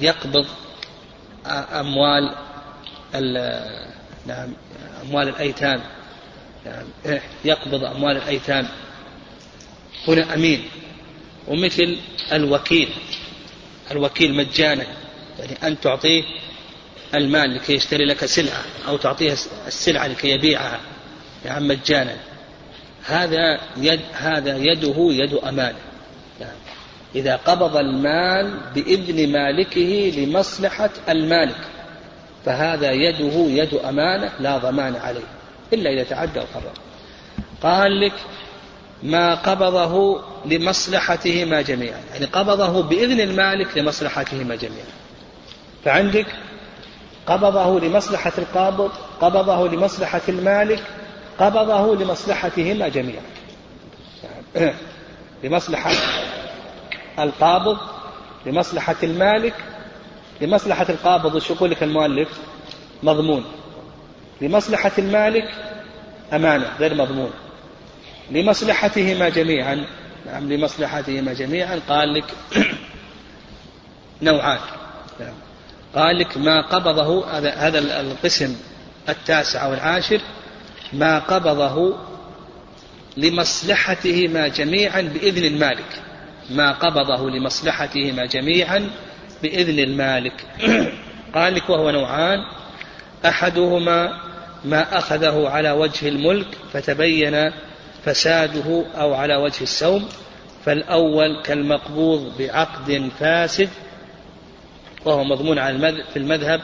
يقبض 0.00 0.46
أموال 1.46 2.34
نعم 4.26 4.52
أموال 5.02 5.28
الأيتام. 5.28 5.80
نعم 6.66 7.18
يقبض 7.44 7.84
أموال 7.84 8.16
الأيتام. 8.16 8.68
هنا 10.08 10.34
أمين 10.34 10.68
ومثل 11.48 11.98
الوكيل 12.32 12.88
الوكيل 13.90 14.34
مجانا 14.34 14.86
يعني 15.38 15.56
أن 15.62 15.80
تعطيه 15.80 16.24
المال 17.14 17.54
لكي 17.54 17.74
يشتري 17.74 18.04
لك 18.04 18.24
سلعة 18.24 18.62
أو 18.88 18.96
تعطيه 18.96 19.36
السلعة 19.66 20.06
لكي 20.06 20.28
يبيعها. 20.30 20.80
يعني 21.44 21.64
مجانا. 21.68 22.16
هذا 23.04 23.60
يد 23.76 24.00
هذا 24.12 24.56
يده 24.56 24.94
يد 24.98 25.34
أمانة. 25.34 25.78
يعني 26.40 26.56
إذا 27.14 27.36
قبض 27.36 27.76
المال 27.76 28.60
بإذن 28.74 29.32
مالكه 29.32 30.12
لمصلحة 30.16 30.90
المالك 31.08 31.60
فهذا 32.44 32.92
يده 32.92 33.62
يد 33.62 33.74
أمانة 33.74 34.32
لا 34.40 34.58
ضمان 34.58 34.96
عليه 34.96 35.24
إلا 35.72 35.90
إذا 35.90 36.02
تعدى 36.04 36.38
وقرر. 36.38 36.72
قال 37.62 38.00
لك 38.00 38.12
ما 39.02 39.34
قبضه 39.34 40.20
لمصلحتهما 40.46 41.62
جميعا 41.62 42.00
يعني 42.12 42.26
قبضه 42.26 42.82
بإذن 42.82 43.20
المالك 43.20 43.78
لمصلحتهما 43.78 44.54
جميعا. 44.54 44.86
فعندك 45.84 46.26
قبضه 47.26 47.80
لمصلحة 47.80 48.32
القابض 48.38 48.90
قبضه 49.20 49.68
لمصلحة 49.68 50.22
المالك 50.28 50.82
قبضه 51.38 51.94
لمصلحتهما 51.96 52.88
جميعا. 52.88 53.22
لمصلحة 55.44 55.90
القابض 57.18 57.78
لمصلحة 58.46 58.96
المالك 59.02 59.54
لمصلحة 60.40 60.86
القابض 60.88 61.34
وش 61.34 61.50
يقول 61.50 61.70
لك 61.70 61.82
المؤلف؟ 61.82 62.28
مضمون. 63.02 63.44
لمصلحة 64.40 64.92
المالك 64.98 65.48
أمانة 66.32 66.66
غير 66.80 66.94
مضمون. 66.94 67.30
لمصلحتهما 68.30 69.28
جميعا 69.28 69.86
نعم 70.26 70.52
لمصلحتهما 70.52 71.32
جميعا. 71.32 71.80
قال 71.88 72.14
لك 72.14 72.24
نوعان. 74.22 74.58
نعم. 75.20 75.34
قال 75.94 76.18
لك 76.18 76.36
ما 76.36 76.60
قبضه 76.60 77.38
هذا 77.38 77.54
هذا 77.54 77.78
القسم 78.00 78.56
التاسع 79.08 79.64
أو 79.66 79.74
العاشر 79.74 80.20
ما 80.92 81.18
قبضه 81.18 81.96
لمصلحتهما 83.16 84.48
جميعا 84.48 85.00
بإذن 85.00 85.44
المالك. 85.44 86.02
ما 86.50 86.72
قبضه 86.72 87.30
لمصلحتهما 87.30 88.26
جميعا 88.26 88.90
بإذن 89.42 89.78
المالك. 89.78 90.46
قال 91.34 91.54
لك 91.54 91.70
وهو 91.70 91.90
نوعان. 91.90 92.38
أحدهما 93.26 94.20
ما 94.64 94.98
أخذه 94.98 95.48
على 95.48 95.70
وجه 95.70 96.08
الملك 96.08 96.46
فتبين 96.72 97.52
فساده 98.04 98.84
أو 98.96 99.14
على 99.14 99.36
وجه 99.36 99.62
السوم 99.62 100.08
فالأول 100.64 101.42
كالمقبوض 101.42 102.32
بعقد 102.38 103.10
فاسد 103.20 103.68
وهو 105.04 105.24
مضمون 105.24 105.58
على 105.58 106.04
في 106.12 106.18
المذهب 106.18 106.60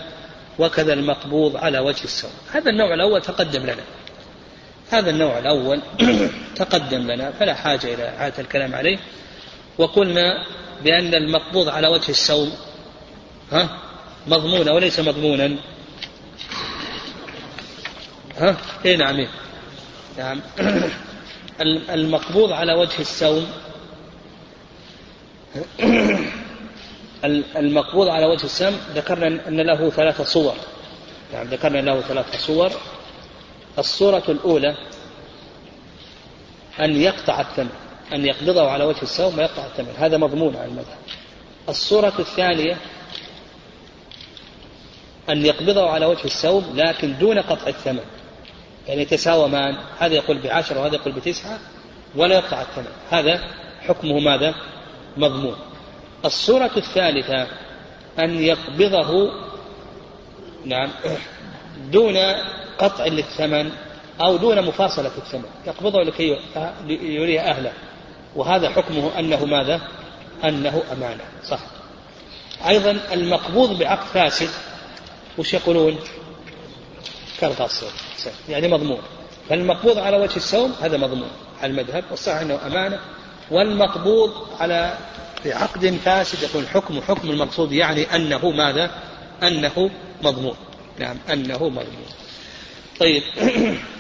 وكذا 0.59 0.93
المقبوض 0.93 1.57
على 1.57 1.79
وجه 1.79 2.05
السوم 2.05 2.31
هذا 2.53 2.71
النوع 2.71 2.95
الأول 2.95 3.23
تقدم 3.23 3.63
لنا. 3.63 3.83
هذا 4.91 5.11
النوع 5.11 5.39
الأول 5.39 5.81
تقدم 6.57 7.11
لنا 7.11 7.31
فلا 7.31 7.55
حاجة 7.55 7.95
إلى 7.95 8.09
إعادة 8.09 8.35
الكلام 8.39 8.75
عليه. 8.75 8.99
وقلنا 9.79 10.47
بأن 10.85 11.15
المقبوض 11.15 11.69
على 11.69 11.89
وجه 11.89 12.09
السوم 12.11 12.53
ها؟ 13.53 13.69
مضمون 14.27 14.69
وليس 14.69 15.01
مضمونا. 15.01 15.57
ها؟ 18.37 18.57
اي 18.85 18.97
نعم 18.97 19.17
إيه. 19.17 19.29
نعم. 20.19 20.41
المقبوض 21.91 22.53
على 22.53 22.73
وجه 22.75 23.01
السوم 23.01 23.47
المقبوض 27.57 28.09
على 28.09 28.27
وجه 28.27 28.45
السم 28.45 28.77
ذكرنا 28.95 29.49
أن 29.49 29.61
له 29.61 29.91
ثلاثة 29.91 30.25
صور. 30.25 30.55
نعم 31.33 31.47
ذكرنا 31.47 31.79
له 31.79 32.01
ثلاثة 32.01 32.39
صور. 32.39 32.71
الصورة 33.79 34.25
الأولى 34.29 34.77
أن 36.81 36.97
يقطع 36.97 37.41
الثمن. 37.41 37.90
أن 38.13 38.27
يقبضه 38.27 38.71
على 38.71 38.85
وجه 38.85 39.03
السوم 39.03 39.39
ويقطع 39.39 39.67
الثمن 39.67 39.95
هذا 39.99 40.17
مضمون 40.17 40.57
على 40.57 40.65
المذهب. 40.65 40.99
الصورة 41.69 42.13
الثانية 42.19 42.77
أن 45.31 45.47
يقبضه 45.47 45.91
على 45.91 46.07
وجه 46.07 46.25
السوم 46.25 46.73
لكن 46.75 47.19
دون 47.19 47.39
قطع 47.39 47.67
الثمن 47.67 48.05
يعني 48.89 49.03
يتساومان 49.03 49.77
هذا 49.99 50.15
يقول 50.15 50.39
بعشرة 50.39 50.81
وهذا 50.81 50.95
يقول 50.95 51.13
بتسعة 51.13 51.59
ولا 52.17 52.35
يقطع 52.35 52.61
الثمن 52.63 52.93
هذا 53.11 53.41
حكمه 53.81 54.19
ماذا؟ 54.19 54.55
مضمون. 55.17 55.57
الصورة 56.25 56.71
الثالثة 56.77 57.47
أن 58.19 58.43
يقبضه 58.43 59.33
نعم 60.65 60.91
دون 61.93 62.17
قطع 62.79 63.07
للثمن 63.07 63.71
أو 64.21 64.37
دون 64.37 64.63
مفاصلة 64.63 65.11
الثمن. 65.19 65.45
يقبضه 65.67 66.03
لكي 66.03 66.39
يريه 66.89 67.41
أهله. 67.41 67.73
وهذا 68.37 68.71
حكمه 68.71 69.19
أنه 69.19 69.45
ماذا؟ 69.45 69.81
أنه 70.45 70.83
أمانة 70.93 71.25
صح. 71.45 71.61
أيضا 72.69 72.99
المقبوض 73.13 73.79
بعقد 73.79 74.07
فاسد 74.07 74.49
وش 75.39 75.55
يقولون؟ 75.55 75.99
كالغاصب 77.41 77.87
يعني 78.49 78.69
مضمون. 78.69 79.03
فالمقبوض 79.49 79.99
على 79.99 80.17
وجه 80.17 80.37
السوم 80.37 80.75
هذا 80.83 80.97
مضمون. 80.97 81.31
على 81.63 81.71
المذهب 81.71 82.05
والصحيح 82.11 82.41
أنه 82.41 82.59
أمانة. 82.67 83.01
والمقبوض 83.51 84.31
على 84.61 84.99
بعقد 85.45 85.99
فاسد 86.05 86.43
يكون 86.43 86.67
حكم 86.67 87.01
حكم 87.01 87.31
المقصود 87.31 87.73
يعني 87.73 88.17
أنه 88.17 88.51
ماذا؟ 88.51 88.91
أنه 89.43 89.91
مضمون. 90.23 90.57
نعم 90.99 91.17
أنه 91.33 91.69
مضمون. 91.69 92.07
طيب. 93.01 93.23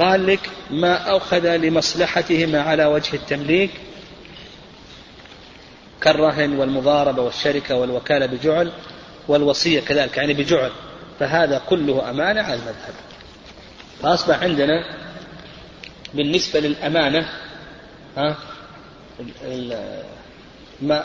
قال 0.00 0.26
لك 0.26 0.50
ما 0.70 1.16
أخذ 1.16 1.56
لمصلحتهما 1.56 2.62
على 2.62 2.84
وجه 2.84 3.16
التمليك 3.16 3.70
كالرهن 6.00 6.58
والمضاربة 6.58 7.22
والشركة 7.22 7.74
والوكالة 7.76 8.26
بجعل 8.26 8.72
والوصية 9.28 9.80
كذلك 9.80 10.16
يعني 10.16 10.34
بجعل 10.34 10.70
فهذا 11.18 11.62
كله 11.68 12.10
أمانة 12.10 12.42
على 12.42 12.54
المذهب. 12.54 12.94
فأصبح 14.02 14.42
عندنا 14.42 14.84
بالنسبة 16.14 16.60
للأمانة 16.60 17.28
ها 18.16 18.36
ما 20.82 21.04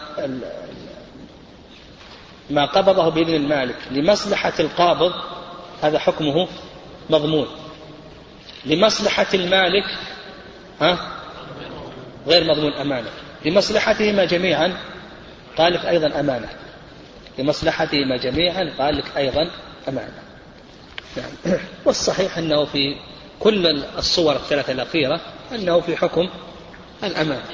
ما 2.49 2.65
قبضه 2.65 3.09
بإذن 3.09 3.35
المالك 3.35 3.77
لمصلحة 3.91 4.53
القابض 4.59 5.13
هذا 5.81 5.99
حكمه 5.99 6.47
مضمون. 7.09 7.47
لمصلحة 8.65 9.27
المالك 9.33 9.85
ها؟ 10.81 11.15
غير 12.27 12.43
مضمون 12.43 12.73
أمانة. 12.73 13.09
لمصلحتهما 13.45 14.25
جميعا 14.25 14.77
قال 15.57 15.73
لك 15.73 15.85
أيضا 15.85 16.19
أمانة. 16.19 16.49
لمصلحتهما 17.39 18.17
جميعا 18.17 18.73
قال 18.77 18.97
لك 18.97 19.17
أيضا 19.17 19.49
أمانة. 19.87 20.19
نعم. 21.17 21.57
والصحيح 21.85 22.37
أنه 22.37 22.65
في 22.65 22.95
كل 23.39 23.67
الصور 23.97 24.35
الثلاثة 24.35 24.73
الأخيرة 24.73 25.21
أنه 25.51 25.81
في 25.81 25.97
حكم 25.97 26.29
الأمانة. 27.03 27.45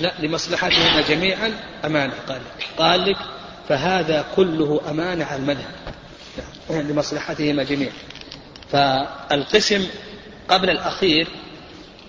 لا 0.00 0.12
لمصلحتهما 0.18 1.00
جميعا 1.00 1.52
أمانة 1.84 2.14
قال 2.28 2.40
لك. 2.40 2.66
قال 2.78 3.10
لك 3.10 3.18
فهذا 3.68 4.24
كله 4.36 4.80
أمانة 4.90 5.24
على 5.24 5.36
المذهب. 5.36 5.74
نعم. 6.70 6.80
لمصلحتهما 6.80 7.62
جميعا. 7.62 7.92
فالقسم 8.74 9.88
قبل 10.48 10.70
الأخير 10.70 11.28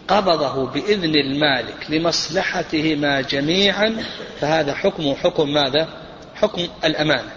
قبضه 0.07 0.65
بإذن 0.65 1.15
المالك 1.15 1.85
لمصلحتهما 1.89 3.21
جميعا 3.21 4.03
فهذا 4.41 4.73
حكمه 4.73 5.15
حكم 5.15 5.49
ماذا؟ 5.53 5.87
حكم 6.35 6.67
الأمانة 6.85 7.31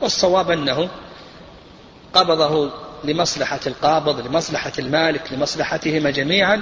والصواب 0.00 0.50
أنه 0.50 0.88
قبضه 2.12 2.70
لمصلحة 3.04 3.60
القابض 3.66 4.26
لمصلحة 4.26 4.72
المالك 4.78 5.32
لمصلحتهما 5.32 6.10
جميعا 6.10 6.60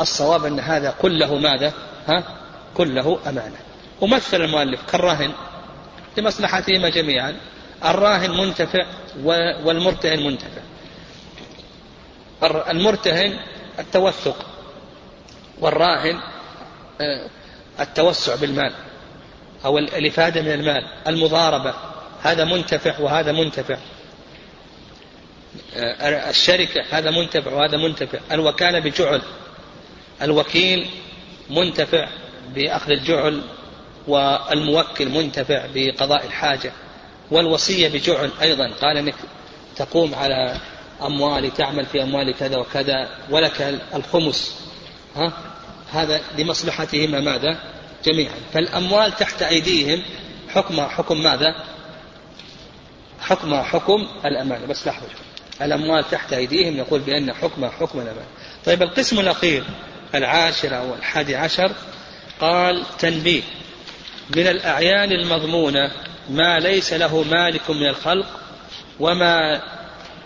الصواب 0.00 0.44
أن 0.44 0.60
هذا 0.60 0.94
كله 1.02 1.38
ماذا؟ 1.38 1.72
ها؟ 2.08 2.24
كله 2.74 3.18
أمانة 3.26 3.56
ومثل 4.00 4.42
المؤلف 4.42 4.80
كالراهن 4.92 5.32
لمصلحتهما 6.18 6.88
جميعا 6.88 7.36
الراهن 7.84 8.30
منتفع 8.30 8.86
والمرتهن 9.64 10.26
منتفع 10.26 10.71
المرتهن 12.44 13.38
التوثق 13.78 14.46
والراهن 15.60 16.20
آه، 17.00 17.28
التوسع 17.80 18.34
بالمال 18.34 18.72
أو 19.64 19.78
الإفادة 19.78 20.42
من 20.42 20.52
المال 20.52 20.86
المضاربة 21.06 21.74
هذا 22.22 22.44
منتفع 22.44 23.00
وهذا 23.00 23.32
منتفع. 23.32 23.78
آه، 25.76 26.30
الشركة 26.30 26.84
هذا 26.90 27.10
منتفع 27.10 27.52
وهذا 27.52 27.76
منتفع. 27.76 28.18
الوكالة 28.32 28.78
بجعل 28.78 29.22
الوكيل 30.22 30.90
منتفع 31.50 32.08
بأخذ 32.54 32.90
الجعل 32.90 33.42
والموكل 34.08 35.08
منتفع 35.08 35.66
بقضاء 35.74 36.26
الحاجة 36.26 36.72
والوصية 37.30 37.88
بجعل 37.88 38.30
أيضا. 38.42 38.70
قال 38.82 38.96
أنك 38.96 39.14
تقوم 39.76 40.14
على 40.14 40.56
أموالي 41.06 41.50
تعمل 41.50 41.86
في 41.86 42.02
أموال 42.02 42.34
كذا 42.34 42.56
وكذا 42.56 43.08
ولك 43.30 43.80
الخمس. 43.94 44.54
ها؟ 45.16 45.32
هذا 45.92 46.20
لمصلحتهما 46.38 47.20
ماذا؟ 47.20 47.58
جميعا. 48.04 48.34
فالأموال 48.52 49.12
تحت 49.12 49.42
أيديهم 49.42 50.02
حكمها 50.48 50.88
حكم 50.88 51.22
ماذا؟ 51.22 51.64
حكمها 53.20 53.62
حكم 53.62 54.06
الأمانة. 54.24 54.66
بس 54.66 54.86
لحظة 54.86 55.08
الأموال 55.62 56.10
تحت 56.10 56.32
أيديهم 56.32 56.76
يقول 56.76 57.00
بأن 57.00 57.32
حكمها 57.32 57.70
حكم 57.70 57.98
الأمانة. 57.98 58.26
طيب 58.66 58.82
القسم 58.82 59.20
الأخير 59.20 59.64
العاشر 60.14 60.78
أو 60.78 60.94
الحادي 60.94 61.36
عشر 61.36 61.72
قال 62.40 62.82
تنبيه. 62.98 63.42
من 64.36 64.46
الأعيان 64.46 65.12
المضمونة 65.12 65.90
ما 66.30 66.58
ليس 66.58 66.92
له 66.92 67.22
مالك 67.22 67.70
من 67.70 67.88
الخلق 67.88 68.26
وما 69.00 69.62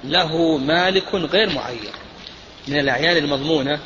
له 0.05 0.59
مالك 0.59 1.15
غير 1.15 1.53
معين. 1.53 1.93
من 2.69 2.79
الأعيان 2.79 3.17
المضمونة 3.17 3.79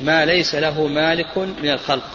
ما 0.00 0.24
ليس 0.24 0.54
له 0.54 0.86
مالك 0.86 1.38
من 1.38 1.70
الخلق. 1.70 2.10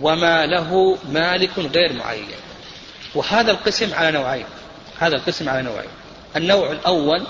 وما 0.00 0.46
له 0.46 0.98
مالك 1.12 1.58
غير 1.58 1.92
معين. 1.92 2.28
وهذا 3.14 3.50
القسم 3.50 3.94
على 3.94 4.10
نوعين. 4.10 4.46
هذا 4.98 5.16
القسم 5.16 5.48
على 5.48 5.62
نوعين. 5.62 5.90
النوع 6.36 6.72
الأول 6.72 7.26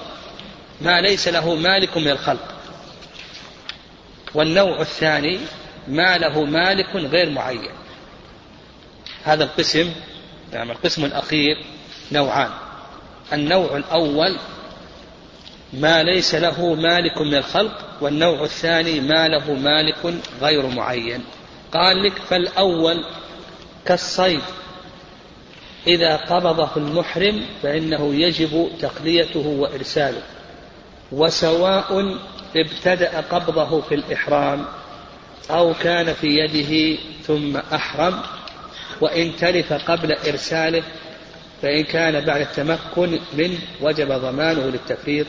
ما 0.81 1.01
ليس 1.01 1.29
له 1.29 1.55
مالك 1.55 1.97
من 1.97 2.09
الخلق. 2.09 2.55
والنوع 4.35 4.81
الثاني 4.81 5.38
ما 5.88 6.19
له 6.19 6.45
مالك 6.45 6.97
غير 6.97 7.31
معين. 7.31 7.73
هذا 9.25 9.45
القسم 9.45 9.93
نعم 10.53 10.71
القسم 10.71 11.05
الأخير 11.05 11.64
نوعان. 12.12 12.51
النوع 13.33 13.77
الأول 13.77 14.37
ما 15.73 16.03
ليس 16.03 16.35
له 16.35 16.75
مالك 16.75 17.19
من 17.19 17.35
الخلق 17.35 17.85
والنوع 18.01 18.43
الثاني 18.43 19.01
ما 19.01 19.29
له 19.29 19.53
مالك 19.53 20.14
غير 20.43 20.67
معين. 20.67 21.25
قال 21.73 22.03
لك 22.03 22.12
فالأول 22.12 23.05
كالصيد. 23.87 24.41
إذا 25.87 26.17
قبضه 26.17 26.71
المحرم 26.77 27.47
فإنه 27.62 28.14
يجب 28.14 28.69
تقليته 28.81 29.47
وإرساله. 29.47 30.23
وسواء 31.12 32.19
ابتدأ 32.57 33.21
قبضه 33.21 33.81
في 33.81 33.95
الإحرام 33.95 34.64
أو 35.51 35.75
كان 35.75 36.12
في 36.14 36.27
يده 36.27 37.01
ثم 37.23 37.57
أحرم 37.57 38.23
وإن 39.01 39.37
تلف 39.37 39.73
قبل 39.73 40.12
إرساله 40.12 40.83
فإن 41.62 41.85
كان 41.85 42.25
بعد 42.25 42.40
التمكن 42.40 43.18
منه 43.35 43.59
وجب 43.81 44.12
ضمانه 44.12 44.66
للتفريط 44.66 45.27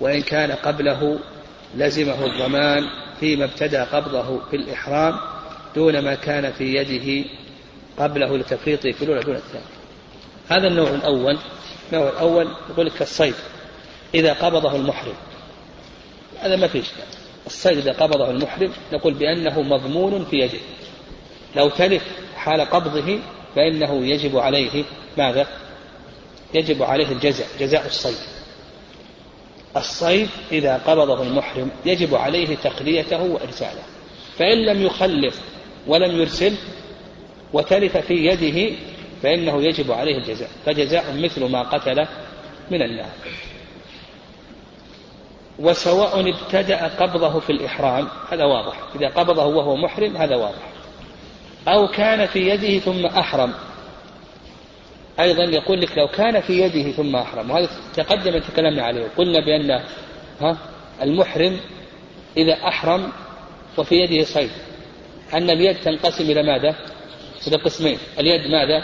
وإن 0.00 0.22
كان 0.22 0.52
قبله 0.52 1.18
لزمه 1.76 2.26
الضمان 2.26 2.88
فيما 3.20 3.44
ابتدأ 3.44 3.84
قبضه 3.84 4.40
في 4.50 4.56
الإحرام 4.56 5.14
دون 5.74 5.98
ما 5.98 6.14
كان 6.14 6.52
في 6.52 6.74
يده 6.74 7.28
قبله 7.98 8.38
لتفريطه 8.38 8.92
في 8.92 9.02
الأولى 9.02 9.20
دون 9.20 9.36
الثاني 9.36 9.64
هذا 10.48 10.68
النوع 10.68 10.90
الأول 10.90 11.38
النوع 11.92 12.08
الأول 12.08 12.48
يقول 12.70 12.86
لك 12.86 12.92
كالصيد 12.92 13.34
إذا 14.14 14.32
قبضه 14.32 14.76
المحرم. 14.76 15.14
هذا 16.40 16.56
ما 16.56 16.66
في 16.66 16.80
إشكال. 16.80 17.04
الصيد 17.46 17.78
إذا 17.78 17.92
قبضه 17.92 18.30
المحرم 18.30 18.72
نقول 18.92 19.14
بأنه 19.14 19.62
مضمون 19.62 20.24
في 20.24 20.36
يده. 20.36 20.58
لو 21.56 21.68
تلف 21.68 22.04
حال 22.36 22.60
قبضه 22.60 23.18
فإنه 23.56 24.06
يجب 24.06 24.38
عليه. 24.38 24.84
ماذا؟ 25.18 25.46
يجب 26.54 26.82
عليه 26.82 27.12
الجزاء 27.12 27.46
جزاء 27.60 27.86
الصيد. 27.86 28.18
الصيد 29.76 30.28
إذا 30.52 30.80
قبضه 30.86 31.22
المحرم 31.22 31.70
يجب 31.86 32.14
عليه 32.14 32.56
تقليته 32.56 33.22
وإرساله. 33.22 33.82
فإن 34.38 34.66
لم 34.66 34.82
يخلف 34.82 35.40
ولم 35.86 36.20
يرسل 36.20 36.54
وتلف 37.52 37.96
في 37.96 38.14
يده 38.14 38.76
فإنه 39.22 39.62
يجب 39.62 39.92
عليه 39.92 40.18
الجزاء. 40.18 40.50
فجزاء 40.66 41.04
مثل 41.18 41.44
ما 41.44 41.62
قتل 41.62 42.06
من 42.70 42.82
النار. 42.82 43.10
وسواء 45.58 46.30
ابتدأ 46.30 46.86
قبضه 46.86 47.40
في 47.40 47.50
الإحرام 47.50 48.08
هذا 48.30 48.44
واضح. 48.44 48.76
إذا 48.94 49.08
قبضه 49.08 49.44
وهو 49.44 49.76
محرم 49.76 50.16
هذا 50.16 50.36
واضح. 50.36 50.76
أو 51.68 51.88
كان 51.88 52.26
في 52.26 52.48
يده 52.48 52.78
ثم 52.78 53.06
أحرم 53.06 53.54
أيضا 55.20 55.44
يقول 55.44 55.80
لك 55.80 55.98
لو 55.98 56.08
كان 56.08 56.40
في 56.40 56.60
يده 56.60 56.92
ثم 56.92 57.16
أحرم 57.16 57.50
وهذا 57.50 57.68
تقدم 57.94 58.38
تكلمنا 58.38 58.82
عليه 58.82 59.08
قلنا 59.16 59.40
بأن 59.40 59.70
ها 60.40 60.58
المحرم 61.02 61.60
إذا 62.36 62.52
أحرم 62.52 63.12
وفي 63.78 63.94
يده 63.94 64.24
صيد. 64.24 64.50
أن 65.34 65.50
اليد 65.50 65.76
تنقسم 65.76 66.30
إلى 66.30 66.42
ماذا؟ 66.42 66.76
إلى 67.46 67.56
قسمين. 67.56 67.98
اليد 68.18 68.40
ماذا؟ 68.50 68.82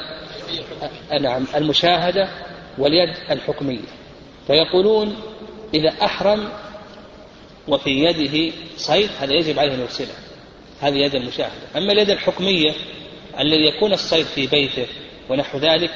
نعم 1.20 1.44
المشاهدة 1.54 2.28
واليد 2.78 3.08
الحكمية. 3.30 3.88
فيقولون 4.46 5.16
إذا 5.74 5.88
أحرم 6.02 6.48
وفي 7.68 7.90
يده 7.90 8.54
صيد 8.76 9.10
هذا 9.20 9.34
يجب 9.34 9.58
عليه 9.58 9.74
أن 9.74 9.80
يرسله 9.80 10.14
هذه 10.80 10.96
يد 10.96 11.14
المشاهدة. 11.14 11.62
أما 11.76 11.92
اليد 11.92 12.10
الحكمية 12.10 12.72
الذي 13.40 13.66
يكون 13.66 13.92
الصيد 13.92 14.26
في 14.26 14.46
بيته 14.46 14.86
ونحو 15.28 15.58
ذلك 15.58 15.90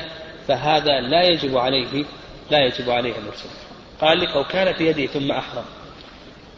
فهذا 0.48 1.00
لا 1.00 1.22
يجب 1.22 1.56
عليه 1.56 2.04
لا 2.50 2.66
يجب 2.66 2.90
عليه 2.90 3.14
يرسله 3.26 3.50
قال 4.00 4.20
لك 4.20 4.28
أو 4.28 4.44
كان 4.44 4.74
في 4.74 4.86
يده 4.86 5.06
ثم 5.06 5.32
أحرم. 5.32 5.64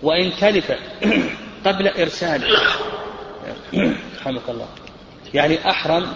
وإن 0.03 0.33
تلف 0.41 0.73
قبل 1.67 1.89
إرساله. 1.89 2.49
رحمك 4.21 4.43
الله. 4.49 4.69
يعني 5.35 5.71
أحرم 5.71 6.13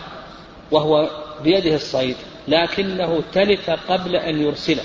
وهو 0.71 1.11
بيده 1.45 1.75
الصيد 1.75 2.17
لكنه 2.49 3.23
تلف 3.33 3.71
قبل 3.71 4.17
أن 4.17 4.43
يرسله. 4.43 4.83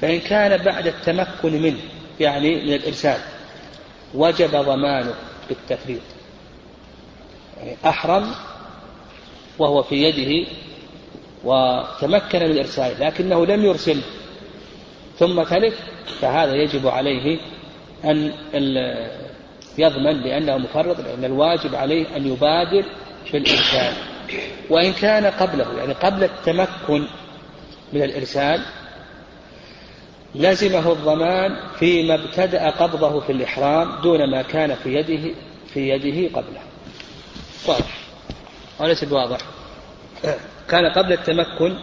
فإن 0.00 0.20
كان 0.20 0.62
بعد 0.62 0.86
التمكن 0.86 1.62
منه 1.62 1.80
يعني 2.20 2.64
من 2.64 2.72
الإرسال 2.72 3.18
وجب 4.14 4.50
ضمانه 4.50 5.14
بالتفريط. 5.48 6.02
يعني 7.56 7.76
أحرم 7.84 8.34
وهو 9.58 9.82
في 9.82 9.94
يده 9.94 10.50
وتمكن 11.44 12.38
من 12.38 12.50
الإرسال 12.50 13.00
لكنه 13.00 13.46
لم 13.46 13.64
يرسل. 13.64 14.00
ثم 15.18 15.42
تلف 15.42 15.74
فهذا 16.20 16.54
يجب 16.54 16.88
عليه 16.88 17.38
أن 18.04 18.32
يضمن 19.78 20.22
لأنه 20.22 20.58
مفرط 20.58 21.00
لأن 21.00 21.24
الواجب 21.24 21.74
عليه 21.74 22.16
أن 22.16 22.26
يبادر 22.26 22.84
في 23.24 23.36
الإرسال. 23.36 23.92
وإن 24.70 24.92
كان 24.92 25.26
قبله 25.26 25.78
يعني 25.78 25.92
قبل 25.92 26.24
التمكن 26.24 27.06
من 27.92 28.02
الإرسال 28.02 28.62
لزمه 30.34 30.92
الضمان 30.92 31.56
فيما 31.78 32.14
ابتدأ 32.14 32.70
قبضه 32.70 33.20
في 33.20 33.32
الإحرام 33.32 34.00
دون 34.02 34.30
ما 34.30 34.42
كان 34.42 34.74
في 34.74 34.94
يده 34.94 35.34
في 35.74 35.88
يده 35.88 36.40
قبله. 36.40 36.60
واضح 37.66 37.98
وليس 38.80 39.04
بواضح. 39.04 39.38
كان 40.68 40.86
قبل 40.86 41.12
التمكن 41.12 41.76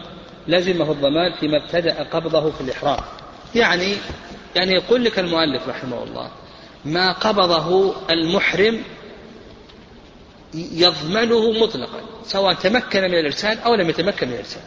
لزمه 0.48 0.92
الضمان 0.92 1.32
فيما 1.40 1.56
ابتدأ 1.56 2.02
قبضه 2.02 2.50
في 2.50 2.60
الإحرام. 2.60 3.00
يعني 3.54 3.96
يعني 4.56 4.72
يقول 4.72 5.04
لك 5.04 5.18
المؤلف 5.18 5.68
رحمه 5.68 6.02
الله 6.02 6.30
ما 6.84 7.12
قبضه 7.12 7.94
المحرم 8.10 8.82
يضمنه 10.54 11.50
مطلقا 11.50 12.00
سواء 12.24 12.54
تمكن 12.54 13.00
من 13.00 13.14
الإرسال 13.14 13.58
أو 13.58 13.74
لم 13.74 13.88
يتمكن 13.88 14.28
من 14.28 14.32
الإرسال. 14.32 14.62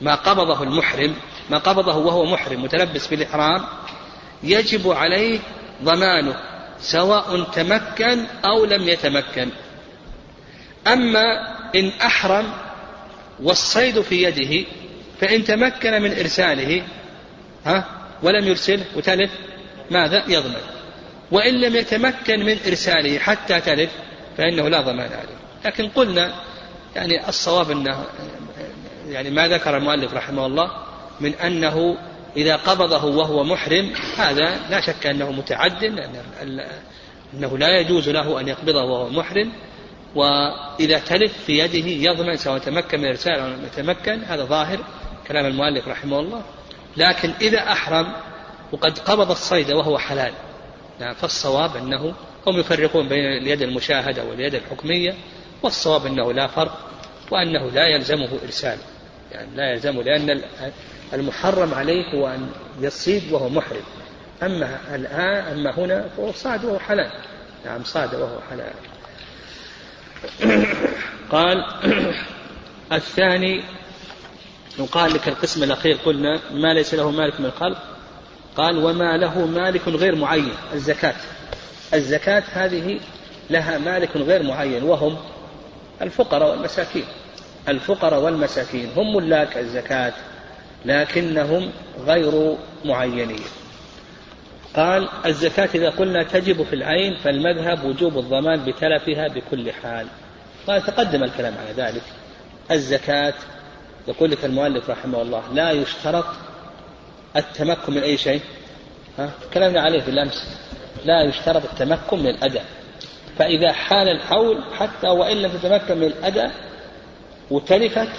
ما 0.00 0.14
قبضه 0.14 0.62
المحرم 0.62 1.14
ما 1.50 1.58
قبضه 1.58 1.96
وهو 1.96 2.24
محرم 2.24 2.62
متلبس 2.62 3.06
بالإحرام 3.06 3.64
يجب 4.42 4.92
عليه 4.92 5.38
ضمانه 5.82 6.36
سواء 6.80 7.42
تمكن 7.42 8.24
أو 8.44 8.64
لم 8.64 8.88
يتمكن. 8.88 9.48
أما 10.86 11.54
إن 11.74 11.88
أحرم 11.88 12.52
والصيد 13.42 14.00
في 14.00 14.22
يده 14.22 14.66
فإن 15.20 15.44
تمكن 15.44 16.02
من 16.02 16.18
إرساله 16.18 16.82
ها 17.64 17.84
ولم 18.22 18.48
يرسله 18.48 18.84
وتلف 18.96 19.30
ماذا؟ 19.90 20.24
يضمن. 20.28 20.60
وإن 21.30 21.60
لم 21.60 21.76
يتمكن 21.76 22.44
من 22.44 22.58
إرساله 22.66 23.18
حتى 23.18 23.60
تلف 23.60 23.90
فإنه 24.36 24.68
لا 24.68 24.80
ضمان 24.80 25.12
عليه. 25.12 25.38
لكن 25.64 25.88
قلنا 25.88 26.34
يعني 26.96 27.28
الصواب 27.28 27.70
أنه 27.70 28.04
يعني 29.08 29.30
ما 29.30 29.48
ذكر 29.48 29.76
المؤلف 29.76 30.14
رحمه 30.14 30.46
الله 30.46 30.70
من 31.20 31.34
أنه 31.34 31.96
إذا 32.36 32.56
قبضه 32.56 33.04
وهو 33.04 33.44
محرم 33.44 33.92
هذا 34.16 34.60
لا 34.70 34.80
شك 34.80 35.06
أنه 35.06 35.32
متعد 35.32 35.84
أنه 37.34 37.58
لا 37.58 37.80
يجوز 37.80 38.08
له 38.08 38.40
أن 38.40 38.48
يقبضه 38.48 38.84
وهو 38.84 39.08
محرم. 39.08 39.52
وإذا 40.14 40.98
تلف 40.98 41.32
في 41.46 41.58
يده 41.58 41.88
يضمن 42.10 42.36
سواء 42.36 42.58
تمكن 42.58 42.98
من 42.98 43.04
الإرسال 43.04 43.32
أو 43.32 43.46
لم 43.46 43.64
يتمكن 43.64 44.24
هذا 44.24 44.44
ظاهر 44.44 44.78
كلام 45.28 45.46
المؤلف 45.46 45.88
رحمه 45.88 46.20
الله. 46.20 46.42
لكن 46.96 47.32
إذا 47.40 47.58
أحرم 47.58 48.12
وقد 48.72 48.98
قبض 48.98 49.30
الصيد 49.30 49.72
وهو 49.72 49.98
حلال 49.98 50.32
نعم 51.00 51.14
فالصواب 51.14 51.76
أنه 51.76 52.14
هم 52.46 52.60
يفرقون 52.60 53.08
بين 53.08 53.24
اليد 53.24 53.62
المشاهدة 53.62 54.24
واليد 54.24 54.54
الحكمية 54.54 55.14
والصواب 55.62 56.06
أنه 56.06 56.32
لا 56.32 56.46
فرق 56.46 56.78
وأنه 57.30 57.70
لا 57.70 57.86
يلزمه 57.86 58.28
إرسال 58.44 58.78
يعني 59.32 59.56
لا 59.56 59.70
يلزمه 59.72 60.02
لأن 60.02 60.42
المحرم 61.12 61.74
عليه 61.74 62.14
هو 62.14 62.26
أن 62.26 62.48
يصيد 62.80 63.32
وهو 63.32 63.48
محرم. 63.48 63.82
أما 64.42 64.78
الآن 64.94 65.58
أما 65.58 65.78
هنا 65.78 66.08
فهو 66.16 66.32
صاد 66.32 66.64
وهو 66.64 66.78
حلال. 66.78 67.10
نعم 67.64 67.84
صاد 67.84 68.14
وهو 68.14 68.38
حلال. 68.50 68.72
قال 71.34 71.64
الثاني 72.92 73.62
يقال 74.78 75.14
لك 75.14 75.28
القسم 75.28 75.62
الأخير 75.62 75.96
قلنا 76.04 76.40
ما 76.52 76.74
ليس 76.74 76.94
له 76.94 77.10
مالك 77.10 77.40
من 77.40 77.46
الخلق. 77.46 77.78
قال 78.56 78.78
وما 78.78 79.16
له 79.16 79.46
مالك 79.46 79.88
غير 79.88 80.14
معين 80.14 80.52
الزكاة. 80.72 81.14
الزكاة 81.94 82.42
هذه 82.52 83.00
لها 83.50 83.78
مالك 83.78 84.16
غير 84.16 84.42
معين 84.42 84.82
وهم 84.82 85.16
الفقراء 86.02 86.50
والمساكين. 86.50 87.04
الفقراء 87.68 88.20
والمساكين 88.20 88.90
هم 88.96 89.16
ملاك 89.16 89.58
الزكاة 89.58 90.12
لكنهم 90.84 91.70
غير 92.06 92.56
معينين. 92.84 93.44
قال 94.76 95.08
الزكاة 95.26 95.68
إذا 95.74 95.90
قلنا 95.90 96.22
تجب 96.22 96.62
في 96.62 96.72
العين 96.72 97.16
فالمذهب 97.16 97.84
وجوب 97.84 98.18
الضمان 98.18 98.64
بتلفها 98.64 99.28
بكل 99.28 99.72
حال. 99.72 100.06
قال 100.66 100.82
تقدم 100.82 101.24
الكلام 101.24 101.54
على 101.58 101.72
ذلك. 101.72 102.02
الزكاة 102.70 103.34
يقول 104.08 104.30
لك 104.30 104.44
المؤلف 104.44 104.90
رحمه 104.90 105.22
الله 105.22 105.42
لا 105.52 105.70
يشترط 105.70 106.26
التمكن 107.36 107.94
من 107.94 108.02
أي 108.02 108.16
شيء. 108.16 108.40
ها؟ 109.18 109.30
تكلمنا 109.50 109.80
عليه 109.80 110.02
بالأمس 110.02 110.46
لا 111.04 111.22
يشترط 111.22 111.62
التمكن 111.64 112.18
من 112.18 112.26
الأداء 112.26 112.64
فإذا 113.38 113.72
حال 113.72 114.08
الحول 114.08 114.64
حتى 114.78 115.08
وإن 115.08 115.36
لم 115.36 115.50
تتمكن 115.50 115.96
من 115.98 116.06
الأداء 116.06 116.52
وتلفت 117.50 118.12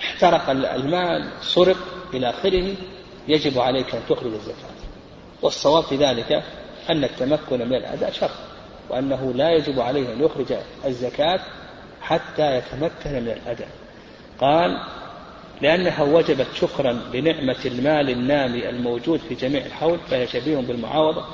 احترق 0.00 0.50
المال 0.50 1.28
سرق 1.42 1.76
إلى 2.14 2.30
آخره 2.30 2.74
يجب 3.28 3.58
عليك 3.58 3.94
أن 3.94 4.00
تخرج 4.08 4.32
الزكاة. 4.32 4.75
والصواب 5.42 5.84
في 5.84 5.96
ذلك 5.96 6.42
أن 6.90 7.04
التمكن 7.04 7.68
من 7.68 7.74
الأداء 7.74 8.12
شرط 8.12 8.30
وأنه 8.90 9.32
لا 9.34 9.50
يجب 9.50 9.80
عليه 9.80 10.12
أن 10.12 10.24
يخرج 10.24 10.56
الزكاة 10.86 11.40
حتى 12.00 12.56
يتمكن 12.56 13.10
من 13.10 13.28
الأداء. 13.28 13.68
قال 14.40 14.80
لأنها 15.62 16.02
وجبت 16.02 16.46
شكرا 16.54 16.92
لنعمة 17.14 17.56
المال 17.64 18.10
النامي 18.10 18.68
الموجود 18.68 19.20
في 19.28 19.34
جميع 19.34 19.66
الحول 19.66 19.98
فهي 20.10 20.26
شبيه 20.26 20.56
بالمعاوضة 20.56 21.24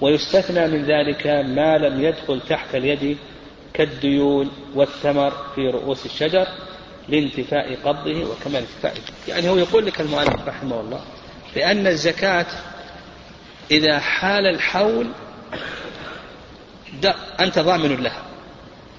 ويستثنى 0.00 0.66
من 0.66 0.84
ذلك 0.84 1.26
ما 1.26 1.78
لم 1.78 2.04
يدخل 2.04 2.40
تحت 2.40 2.74
اليد 2.74 3.18
كالديون 3.74 4.50
والثمر 4.74 5.32
في 5.54 5.68
رؤوس 5.68 6.06
الشجر 6.06 6.46
لانتفاء 7.08 7.74
قبضه 7.84 8.24
وكمال 8.24 8.56
انتفائه 8.56 9.00
يعني 9.28 9.48
هو 9.48 9.56
يقول 9.56 9.86
لك 9.86 10.00
المؤلف 10.00 10.48
رحمه 10.48 10.80
الله 10.80 11.00
بأن 11.54 11.86
الزكاة 11.86 12.46
إذا 13.70 13.98
حال 13.98 14.46
الحول 14.46 15.06
أنت 17.40 17.58
ضامن 17.58 17.96
لها. 18.02 18.22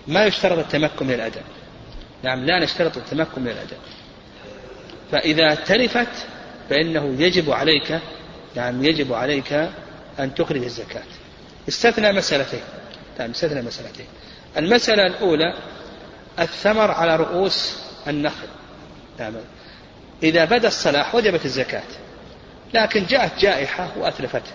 ما 0.08 0.26
يشترط 0.26 0.58
التمكن 0.58 1.08
من 1.08 1.14
الأداء. 1.14 1.44
نعم 2.24 2.46
لا 2.46 2.60
نشترط 2.60 2.98
التمكن 2.98 3.42
من 3.42 3.48
الأداء. 3.48 3.80
فإذا 5.12 5.56
تلفت 5.56 6.28
فإنه 6.70 7.16
يجب 7.20 7.52
عليك 7.52 8.00
نعم 8.56 8.86
يجب 8.86 9.14
عليك 9.14 9.54
أن 10.20 10.36
تخرج 10.36 10.64
الزكاة. 10.64 11.04
استثنى 11.70 12.12
مسألتين. 12.12 12.64
نعم 13.20 13.30
استثنى 13.30 13.62
مسألتين. 13.62 14.06
المسألة 14.58 15.08
الأولى 15.08 15.56
الثمر 16.40 16.92
على 16.92 17.16
رؤوس 17.16 17.78
النخل. 18.08 18.48
نعم. 19.20 19.34
إذا 20.24 20.46
بدا 20.46 20.68
الصلاح 20.68 21.16
وجبت 21.16 21.46
الزكاة. 21.46 21.84
لكن 22.74 23.06
جاءت 23.06 23.40
جائحة 23.40 23.92
وأتلفته 23.98 24.52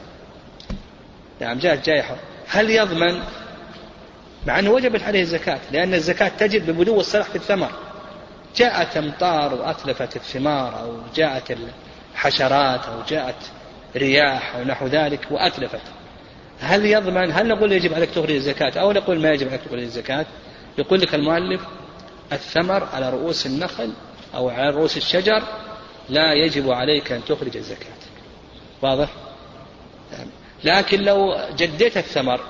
نعم 1.40 1.58
جاءت 1.58 1.86
جائحة 1.86 2.16
هل 2.48 2.70
يضمن؟ 2.70 3.22
مع 4.46 4.58
أنه 4.58 4.70
وجبت 4.70 5.02
عليه 5.02 5.22
الزكاة 5.22 5.60
لأن 5.72 5.94
الزكاة 5.94 6.28
تجب 6.28 6.70
ببدو 6.70 7.00
الصلاح 7.00 7.26
في 7.26 7.36
الثمر 7.36 7.70
جاءت 8.56 8.96
أمطار 8.96 9.54
وأتلفت 9.54 10.16
الثمار 10.16 10.80
أو 10.80 10.98
جاءت 11.14 11.56
الحشرات 12.14 12.86
أو 12.86 13.02
جاءت 13.08 13.36
رياح 13.96 14.56
أو 14.56 14.64
نحو 14.64 14.86
ذلك 14.86 15.20
وأتلفت. 15.30 15.80
هل 16.60 16.86
يضمن؟ 16.86 17.32
هل 17.32 17.48
نقول 17.48 17.72
يجب 17.72 17.94
عليك 17.94 18.10
تخرج 18.10 18.30
الزكاة 18.30 18.80
أو 18.80 18.92
نقول 18.92 19.20
ما 19.20 19.32
يجب 19.32 19.48
عليك 19.48 19.60
تخرج 19.60 19.82
الزكاة؟ 19.82 20.26
يقول 20.78 21.00
لك 21.00 21.14
المؤلف 21.14 21.60
الثمر 22.32 22.88
على 22.94 23.10
رؤوس 23.10 23.46
النخل 23.46 23.92
أو 24.34 24.48
على 24.48 24.70
رؤوس 24.70 24.96
الشجر 24.96 25.42
لا 26.08 26.32
يجب 26.32 26.70
عليك 26.70 27.12
أن 27.12 27.24
تخرج 27.24 27.56
الزكاة. 27.56 27.96
واضح؟ 28.82 29.08
لكن 30.66 31.02
لو 31.02 31.36
جديت 31.56 31.96
الثمر 31.96 32.40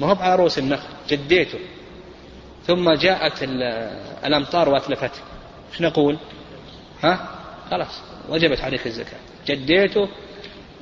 ما 0.00 0.06
هو 0.06 0.14
على 0.14 0.36
رؤوس 0.36 0.58
النخل 0.58 0.88
جديته. 1.08 1.58
ثم 2.66 2.92
جاءت 2.92 3.42
الأمطار 4.24 4.68
وأتلفته 4.68 5.20
إيش 5.72 5.80
نقول؟ 5.80 6.18
ها؟ 7.02 7.28
خلاص 7.70 8.00
وجبت 8.28 8.60
عليك 8.60 8.86
الزكاة. 8.86 9.18
جديته 9.46 10.08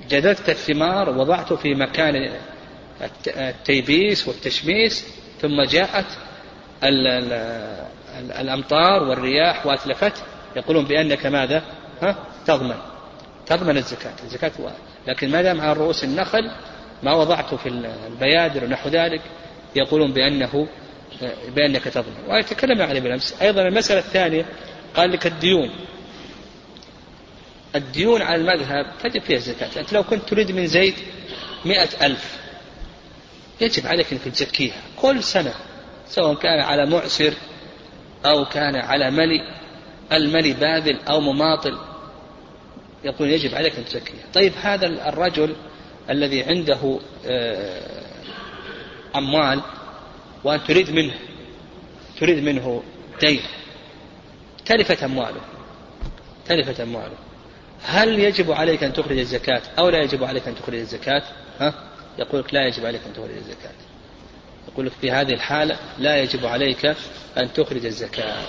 جددت 0.08 0.48
الثمار 0.48 1.10
ووضعته 1.10 1.56
في 1.56 1.74
مكان 1.74 2.36
التيبيس 3.26 4.28
والتشميس 4.28 5.06
ثم 5.40 5.62
جاءت 5.62 6.06
الأمطار 8.40 9.02
والرياح 9.02 9.66
وأتلفته 9.66 10.22
يقولون 10.56 10.84
بأنك 10.84 11.26
ماذا؟ 11.26 11.62
ها؟ 12.02 12.16
تضمن. 12.46 12.76
تضمن 13.46 13.76
الزكاة. 13.76 14.14
الزكاة 14.24 14.52
لكن 15.08 15.30
ما 15.30 15.42
دام 15.42 15.60
على 15.60 15.72
رؤوس 15.72 16.04
النخل 16.04 16.50
ما 17.02 17.14
وضعته 17.14 17.56
في 17.56 17.68
البيادر 18.06 18.64
ونحو 18.64 18.88
ذلك 18.88 19.20
يقولون 19.76 20.12
بأنه 20.12 20.68
بأنك 21.48 21.84
تضمن 21.84 22.30
ويتكلم 22.30 22.82
عليه 22.82 23.00
بالأمس. 23.00 23.42
أيضا 23.42 23.62
المسألة 23.62 24.00
الثانية 24.00 24.46
قال 24.94 25.12
لك 25.12 25.26
الديون. 25.26 25.70
الديون 27.76 28.22
على 28.22 28.40
المذهب 28.40 28.86
تجب 29.02 29.22
فيها 29.22 29.36
الزكاة. 29.36 29.80
أنت 29.80 29.92
لو 29.92 30.02
كنت 30.02 30.28
تريد 30.28 30.52
من 30.52 30.66
زيد 30.66 30.94
مئة 31.64 32.06
ألف 32.06 32.38
يجب 33.60 33.86
عليك 33.86 34.12
أنك 34.12 34.22
تزكيها 34.22 34.82
كل 34.96 35.22
سنة 35.22 35.54
سواء 36.08 36.34
كان 36.34 36.60
على 36.60 36.86
معسر 36.86 37.34
أو 38.26 38.44
كان 38.44 38.76
على 38.76 39.10
ملي. 39.10 39.40
الملي 40.12 40.52
باذل 40.52 41.00
أو 41.08 41.20
مماطل. 41.20 41.78
يقول 43.04 43.30
يجب 43.30 43.54
عليك 43.54 43.76
أن 43.76 43.84
تزكيها 43.84 44.24
طيب 44.34 44.52
هذا 44.62 44.86
الرجل 44.86 45.56
الذي 46.10 46.42
عنده 46.42 46.98
آه، 47.26 47.80
أموال 49.16 49.60
وأن 50.44 50.64
تريد 50.64 50.90
منه 50.90 51.14
تريد 52.20 52.44
منه 52.44 52.82
دين 53.20 53.40
تلفت 54.66 55.02
أمواله 55.02 55.40
تلفت 56.48 56.80
أمواله. 56.80 57.16
هل 57.82 58.18
يجب 58.18 58.52
عليك 58.52 58.84
أن 58.84 58.92
تخرج 58.92 59.18
الزكاة 59.18 59.62
أو 59.78 59.88
لا 59.88 60.02
يجب 60.02 60.24
عليك 60.24 60.48
أن 60.48 60.54
تخرج 60.54 60.78
الزكاة؟ 60.78 61.22
ها؟ 61.60 61.74
يقول 62.18 62.40
لك 62.40 62.54
لا 62.54 62.66
يجب 62.66 62.86
عليك 62.86 63.00
أن 63.06 63.12
تخرج 63.12 63.36
الزكاة. 63.36 63.72
يقول 64.68 64.86
لك 64.86 64.92
في 65.00 65.10
هذه 65.10 65.32
الحالة 65.32 65.76
لا 65.98 66.22
يجب 66.22 66.46
عليك 66.46 66.94
أن 67.38 67.52
تخرج 67.52 67.86
الزكاة. 67.86 68.42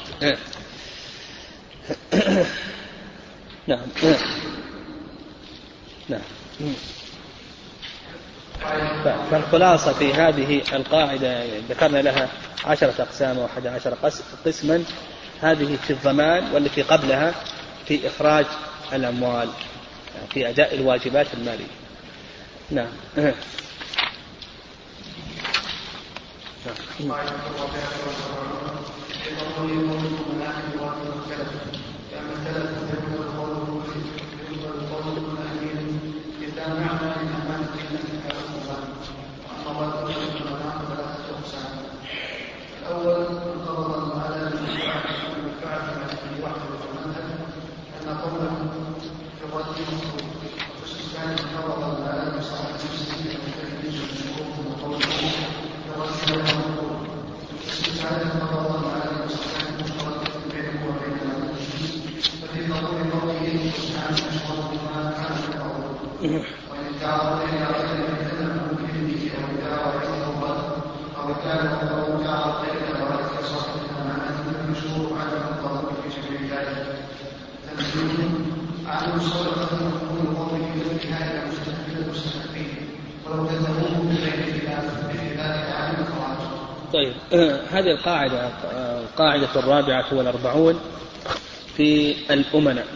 نعم 3.70 3.88
نعم. 6.10 6.22
فالخلاصة 9.32 9.94
في 9.94 10.14
هذه 10.14 10.62
القاعدة 10.74 11.46
ذكرنا 11.70 11.98
لها 11.98 12.30
عشرة 12.66 13.02
أقسام 13.02 13.38
وأحد 13.38 13.68
عشر 13.68 13.94
قسما. 14.46 14.84
هذه 15.42 15.78
في 15.88 15.94
الضمان 15.94 16.52
والتي 16.54 16.82
قبلها 16.82 17.34
في 17.86 18.08
إخراج 18.08 18.46
الأموال 18.94 19.50
في 20.34 20.50
أداء 20.50 20.76
الواجبات 20.76 21.28
المالية. 21.34 21.68
نعم. 22.72 22.90
نعم. 23.16 23.34
والسلف 32.40 32.80
ثم 32.80 33.14
القول 33.14 33.56
ثم 34.50 34.66
القول 34.66 35.18
امين 35.52 36.00
اذا 36.42 36.68
معنى 36.68 37.10
لامانه 37.16 37.70
النبي 37.90 38.16
عليه 38.26 38.46
الصلاه 38.58 38.88
واما 39.68 39.80
بعد 39.80 40.12
فالامانه 40.12 40.82
ثلاثة 40.90 41.24
اقسام 41.36 41.72
الأول 42.82 43.26
انقبض 43.26 44.20
على 44.20 44.44
من 44.46 45.52
فعل 45.62 45.82
من 46.24 46.44
وحده 46.44 46.80
المنهج 46.90 47.30
ان 48.02 48.18
قوله 48.18 48.56
في 49.40 49.46
الرد 49.46 49.76
مقصود 49.92 50.24
الثاني 50.86 51.36
انقبض 51.42 52.08
على 52.08 52.42
صاحب 52.42 52.74
نفسه 52.74 53.16
من 53.24 53.54
تكليف 53.60 54.12
الشروط 54.14 54.82
وقوله 54.82 55.00
في 55.00 56.34
الرد 56.34 56.59
طيب 86.94 87.14
هذه 87.72 87.92
القاعدة 87.92 88.50
القاعدة 89.04 89.50
الرابعة 89.56 90.06
والأربعون 90.14 90.80
في 91.76 92.16
الأمناء. 92.34 92.88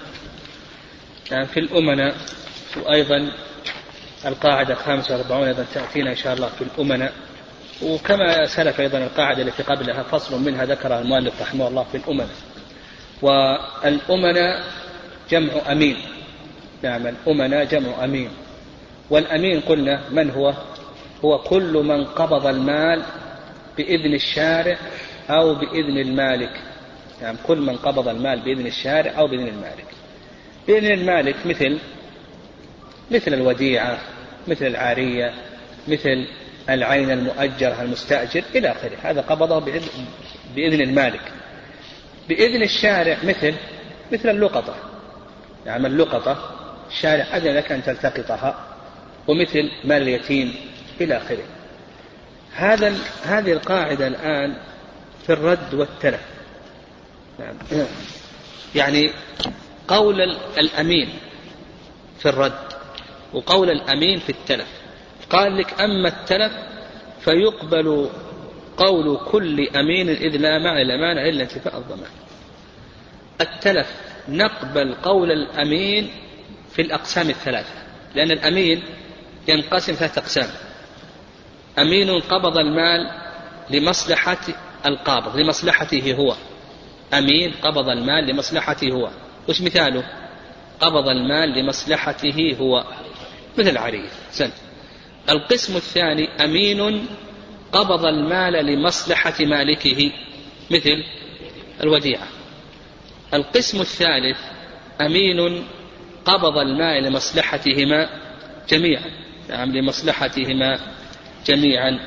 يعني 1.32 1.46
في 1.48 1.60
الأمناء 1.60 2.16
وأيضا 2.78 3.32
القاعدة 4.26 4.74
الخامسة 4.74 5.14
والأربعون 5.16 5.48
أيضا 5.48 5.66
تأتينا 5.74 6.10
إن 6.12 6.16
شاء 6.16 6.34
الله 6.34 6.48
في 6.48 6.62
الأمناء. 6.62 7.14
وكما 7.84 8.46
سلف 8.46 8.80
أيضا 8.80 8.98
القاعدة 8.98 9.42
التي 9.42 9.64
قبلها 9.64 10.04
فصل 10.04 10.42
منها 10.42 10.66
ذكرها 10.66 11.02
المؤلف 11.02 11.42
رحمه 11.42 11.68
الله 11.68 11.84
في 11.84 11.98
الأمناء. 11.98 12.30
والأمناء 13.22 14.64
جمع 15.30 15.72
أمين. 15.72 15.98
نعم 16.84 17.08
الأمناء 17.08 17.66
جمع 17.66 18.04
أمين. 18.04 18.30
والأمين 19.10 19.60
قلنا 19.60 20.10
من 20.10 20.30
هو؟ 20.30 20.54
هو 21.26 21.38
كل 21.40 21.74
من 21.74 22.06
قبض 22.06 22.48
المال 22.48 23.04
بإذن 23.78 24.14
الشارع 24.14 24.78
أو 25.30 25.56
بإذن 25.56 25.98
المالك. 25.98 26.62
يعني 27.22 27.38
كل 27.48 27.58
من 27.58 27.76
قبض 27.78 28.08
المال 28.08 28.40
بإذن 28.40 28.68
الشارع 28.68 29.20
أو 29.20 29.28
بإذن 29.28 29.48
المالك. 29.48 29.86
بإذن 30.68 30.92
المالك 30.92 31.36
مثل 31.46 31.80
مثل 33.14 33.34
الوديعة 33.34 33.98
مثل 34.48 34.66
العارية 34.66 35.34
مثل 35.88 36.28
العين 36.70 37.12
المؤجرة 37.12 37.82
المستأجر 37.82 38.44
إلى 38.56 38.72
آخره. 38.72 38.98
هذا 39.04 39.22
قبضه 39.22 39.60
بإذن, 39.60 40.06
بإذن 40.56 40.82
المالك. 40.82 41.32
بإذن 42.30 42.64
الشارع 42.64 43.18
مثل 43.24 43.54
مثل 44.12 44.30
اللقطة. 44.30 44.76
يعني 45.66 45.88
اللقطة 45.88 46.50
الشارع 46.90 47.38
أذن 47.38 47.56
لك 47.56 47.72
أن 47.72 47.84
تلتقطها 47.84 48.66
ومثل 49.28 49.72
مال 49.86 50.02
اليتيم 50.02 50.56
إلى 51.02 51.18
آخره. 51.18 51.44
هذا 52.56 52.94
هذه 53.24 53.52
القاعدة 53.52 54.08
الآن 54.08 54.56
في 55.26 55.34
الرد 55.34 55.74
والتلف. 55.74 56.22
نعم. 57.40 57.56
يعني 58.76 59.12
قول 59.88 60.22
الأمين 60.58 61.10
في 62.20 62.30
الرد 62.30 62.73
وقول 63.34 63.70
الأمين 63.70 64.20
في 64.20 64.30
التلف. 64.30 64.68
قال 65.30 65.58
لك 65.58 65.82
أما 65.82 66.08
التلف 66.08 66.52
فيقبل 67.20 68.10
قول 68.78 69.20
كل 69.32 69.70
أمين 69.70 70.10
إذ 70.10 70.38
لا 70.38 70.60
معنى 70.60 70.82
الأمانة 70.82 71.30
إلا 71.30 71.44
انتفاء 71.44 71.78
الضمان. 71.78 72.10
التلف 73.42 73.88
نقبل 74.30 74.96
قول 74.96 75.32
الأمين 75.32 76.10
في 76.72 76.82
الأقسام 76.82 77.30
الثلاثة 77.30 77.74
لأن 78.16 78.32
الأمين 78.32 78.84
ينقسم 79.48 79.94
ثلاثة 79.94 80.22
أقسام. 80.22 80.50
أمين 81.80 82.20
قبض 82.20 82.58
المال 82.58 83.12
لمصلحة 83.70 84.38
القابض 84.86 85.38
لمصلحته 85.38 86.14
هو. 86.14 86.36
أمين 87.14 87.54
قبض 87.62 87.90
المال 87.90 88.28
لمصلحته 88.28 88.92
هو. 88.92 89.10
وش 89.50 89.62
مثاله؟ 89.62 90.04
قبض 90.80 91.08
المال 91.08 91.50
لمصلحته 91.50 92.56
هو. 92.60 92.84
مثل 93.58 93.78
عريف 93.78 94.12
سن 94.32 94.52
القسم 95.30 95.76
الثاني 95.76 96.44
أمين 96.44 97.08
قبض 97.72 98.06
المال 98.06 98.66
لمصلحة 98.66 99.34
مالكه. 99.40 100.12
مثل 100.72 101.04
الوديعة. 101.84 102.28
القسم 103.34 103.82
الثالث 103.82 104.38
أمين 105.02 105.68
قبض 106.26 106.58
المال 106.58 107.04
لمصلحتهما 107.04 108.10
جميعا. 108.70 109.12
نعم 109.50 109.72
لمصلحتهما 109.72 110.80
جميعا. 111.46 112.00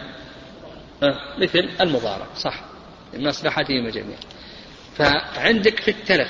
أه 1.03 1.39
مثل 1.39 1.69
المضارب 1.81 2.27
صح. 2.37 2.61
لمصلحتهما 3.15 3.91
جميعا. 3.91 4.21
فعندك 4.97 5.81
في 5.81 5.91
التلف 5.91 6.29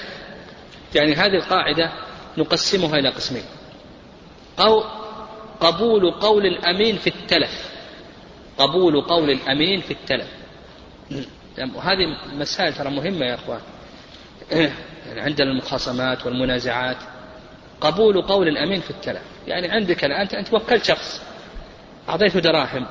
يعني 0.95 1.15
هذه 1.15 1.35
القاعدة 1.35 1.93
نقسمها 2.39 2.99
إلى 2.99 3.09
قسمين. 3.09 3.45
أو 4.59 4.85
قبول 5.61 6.11
قول 6.11 6.47
الأمين 6.47 6.97
في 6.97 7.07
التلف. 7.07 7.71
قبول 8.59 9.01
قول 9.01 9.31
الأمين 9.31 9.81
في 9.81 9.91
التلف. 9.91 10.29
وهذه 11.75 12.17
مسائل 12.33 12.75
ترى 12.75 12.91
مهمة 12.91 13.27
يا 13.27 13.35
أخوان. 13.35 13.61
يعني 14.51 15.21
عندنا 15.21 15.51
المخاصمات 15.51 16.27
والمنازعات. 16.27 16.97
قبول 17.81 18.23
قول 18.23 18.49
الأمين 18.49 18.81
في 18.81 18.91
التلف. 18.91 19.23
يعني 19.47 19.71
عندك 19.71 20.05
الآن 20.05 20.27
أنت 20.27 20.55
وكلت 20.55 20.85
شخص. 20.85 21.23
أعطيته 22.09 22.41
دراهم. 22.41 22.87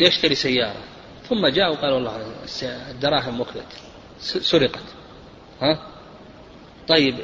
يشتري 0.00 0.34
سيارة. 0.34 0.82
ثم 1.28 1.46
جاء 1.46 1.72
وقال 1.72 1.92
والله 1.92 2.32
الدراهم 2.62 3.40
وكلت. 3.40 3.80
سرقت. 4.18 4.84
ها؟ 5.62 5.78
طيب 6.88 7.14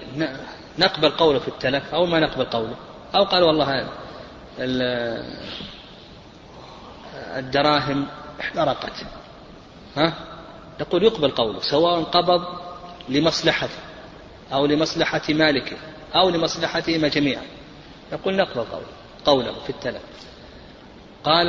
نقبل 0.79 1.11
قوله 1.11 1.39
في 1.39 1.49
التلف 1.49 1.95
أو 1.95 2.07
ما 2.07 2.21
نقبل 2.21 2.45
قوله؟ 2.45 2.77
أو 3.15 3.25
قال 3.25 3.43
والله 3.43 3.89
الدراهم 7.37 8.07
احترقت. 8.41 9.05
ها؟ 9.97 10.15
نقول 10.81 11.05
يقبل 11.05 11.31
قوله 11.31 11.61
سواء 11.61 12.03
قبض 12.03 12.45
لمصلحته 13.09 13.79
أو 14.53 14.67
لمصلحة 14.67 15.23
مالكه 15.29 15.77
أو 16.15 16.31
لمصلحتهما 16.31 17.09
جميعا. 17.09 17.43
نقول 18.13 18.37
نقبل 18.37 18.65
قوله 18.65 18.87
قوله 19.25 19.55
في 19.65 19.71
التلف. 19.71 20.03
قال 21.25 21.47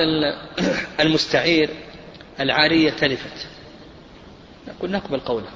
المستعير 0.99 1.70
العارية 2.39 2.91
تلفت. 2.91 3.47
نقول 4.68 4.91
نقبل 4.91 5.20
قوله 5.20 5.49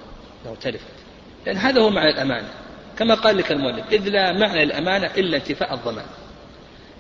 لو 0.45 0.55
تلفت. 0.55 0.95
لأن 1.45 1.57
هذا 1.57 1.81
هو 1.81 1.89
معنى 1.89 2.09
الأمانة. 2.09 2.64
كما 2.97 3.15
قال 3.15 3.37
لك 3.37 3.51
المؤلف 3.51 3.85
إذ 3.91 4.09
لا 4.09 4.31
معنى 4.31 4.63
الأمانة 4.63 5.07
إلا 5.17 5.37
انتفاء 5.37 5.73
الضمان. 5.73 6.05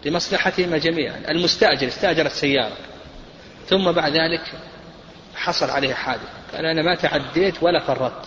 لمصلحتهما 0.05 0.77
جميعا. 0.77 1.21
المستأجر 1.29 1.87
استأجر 1.87 2.25
السيارة 2.25 2.77
ثم 3.67 3.91
بعد 3.91 4.11
ذلك 4.11 4.51
حصل 5.35 5.69
عليه 5.69 5.93
حادث 5.93 6.29
قال 6.55 6.65
أنا 6.65 6.81
ما 6.81 6.95
تعديت 6.95 7.63
ولا 7.63 7.79
فرطت. 7.79 8.25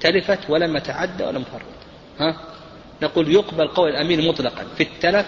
تلفت 0.00 0.38
ولم 0.48 0.76
أتعدى 0.76 1.24
ولم 1.24 1.42
أفرط 1.42 1.62
ها؟ 2.20 2.36
نقول 3.02 3.34
يقبل 3.34 3.68
قول 3.68 3.90
الأمين 3.90 4.28
مطلقا. 4.28 4.64
في 4.76 4.82
التلف 4.82 5.26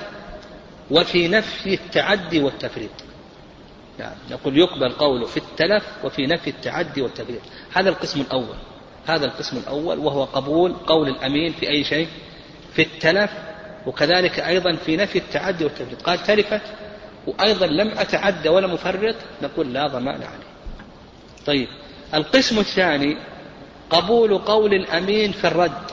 وفي 0.90 1.28
نفي 1.28 1.74
التعدي 1.74 2.40
والتفريط. 2.40 2.90
يعني 3.98 4.16
نقول 4.30 4.58
يقبل 4.58 4.92
قوله 4.92 5.26
في 5.26 5.36
التلف 5.36 5.84
وفي 6.04 6.26
نفي 6.26 6.50
التعدي 6.50 7.02
والتفريط. 7.02 7.40
هذا 7.72 7.88
القسم 7.88 8.20
الأول. 8.20 8.56
هذا 9.14 9.24
القسم 9.24 9.56
الأول 9.56 9.98
وهو 9.98 10.24
قبول 10.24 10.72
قول 10.72 11.08
الأمين 11.08 11.52
في 11.52 11.70
أي 11.70 11.84
شيء 11.84 12.08
في 12.74 12.82
التلف 12.82 13.30
وكذلك 13.86 14.40
أيضا 14.40 14.76
في 14.76 14.96
نفي 14.96 15.18
التعدي 15.18 15.64
والتفريط 15.64 16.02
قال 16.02 16.22
تلفت 16.22 16.62
وأيضا 17.26 17.66
لم 17.66 17.98
أتعدى 17.98 18.48
ولا 18.48 18.66
مفرط 18.66 19.14
نقول 19.42 19.72
لا 19.72 19.86
ضمان 19.86 20.22
عليه. 20.22 20.50
طيب 21.46 21.68
القسم 22.14 22.58
الثاني 22.58 23.16
قبول 23.90 24.38
قول 24.38 24.74
الأمين 24.74 25.32
في 25.32 25.46
الرد. 25.46 25.90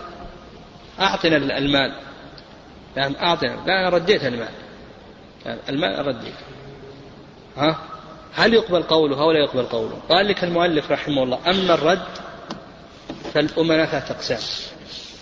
أعطنا 0.99 1.37
المال. 1.37 1.93
نعم 2.95 3.15
أعطنا. 3.15 3.57
لا 3.67 3.79
أنا 3.79 3.89
رديت 3.89 4.25
المال. 4.25 4.49
يعني 5.45 5.59
المال 5.69 6.07
رديت. 6.07 6.33
ها؟ 7.57 7.77
هل 8.33 8.53
يقبل 8.53 8.83
قوله 8.83 9.21
أو 9.21 9.31
لا 9.31 9.39
يقبل 9.39 9.63
قوله؟ 9.63 9.99
قال 10.09 10.27
لك 10.27 10.43
المؤلف 10.43 10.91
رحمه 10.91 11.23
الله 11.23 11.39
أما 11.47 11.73
الرد 11.73 12.07
فالأمناء 13.37 13.85
ثلاثة 13.85 14.15
أقسام 14.15 14.39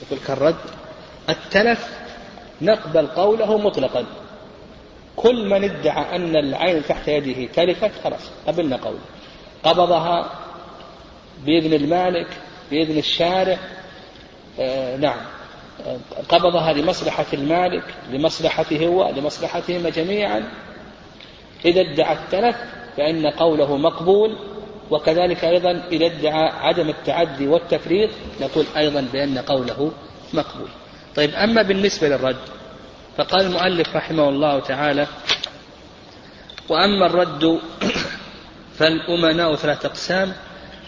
يقول 0.01 0.19
كالرد 0.27 0.55
التلف 1.29 1.89
نقبل 2.61 3.07
قوله 3.07 3.57
مطلقا. 3.57 4.05
كل 5.15 5.49
من 5.49 5.63
ادعى 5.63 6.15
أن 6.15 6.35
العين 6.35 6.83
تحت 6.85 7.07
يده 7.07 7.53
تلفت 7.53 7.91
خلاص 8.03 8.21
قبلنا 8.47 8.77
قوله 8.77 8.99
قبضها 9.63 10.31
بإذن 11.45 11.73
المالك 11.73 12.27
بإذن 12.71 12.97
الشارع. 12.97 13.57
آه 14.59 14.97
نعم. 14.97 15.19
قبضها 16.29 16.73
لمصلحة 16.73 17.25
المالك 17.33 17.83
لمصلحته 18.11 18.87
هو 18.87 19.09
لمصلحتهما 19.09 19.89
جميعا. 19.89 20.51
إذا 21.65 21.81
ادعى 21.81 22.13
التلف 22.13 22.55
فإن 22.97 23.27
قوله 23.27 23.77
مقبول. 23.77 24.37
وكذلك 24.91 25.43
أيضا 25.43 25.83
إذا 25.91 26.05
ادعى 26.05 26.49
عدم 26.49 26.89
التعدي 26.89 27.47
والتفريط 27.47 28.09
نقول 28.41 28.65
أيضا 28.77 29.01
بأن 29.13 29.37
قوله 29.37 29.91
مقبول. 30.33 30.67
طيب 31.15 31.33
أما 31.33 31.61
بالنسبة 31.61 32.09
للرد 32.09 32.37
فقال 33.17 33.45
المؤلف 33.45 33.95
رحمه 33.95 34.29
الله 34.29 34.59
تعالى 34.59 35.07
وأما 36.69 37.05
الرد 37.05 37.59
فالأمناء 38.77 39.55
ثلاثة 39.55 39.87
أقسام. 39.87 40.33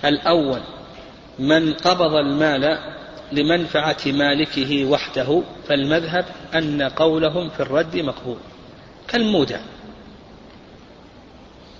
الأول 0.05 0.61
من 1.39 1.73
قبض 1.73 2.13
المال 2.13 2.79
لمنفعة 3.31 3.97
مالكه 4.05 4.85
وحده 4.85 5.41
فالمذهب 5.67 6.25
أن 6.55 6.81
قولهم 6.81 7.49
في 7.49 7.59
الرد 7.59 7.97
مقبول. 7.97 8.37
كالمودع. 9.07 9.59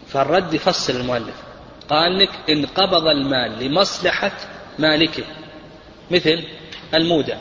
فالرد 0.07 0.53
يفصل 0.53 0.93
المؤلف. 0.95 1.46
قال 1.89 2.17
لك 2.17 2.29
إن 2.49 2.65
قبض 2.65 3.07
المال 3.07 3.65
لمصلحة 3.65 4.31
مالكه. 4.79 5.23
مثل 6.11 6.43
المودع 6.93 7.37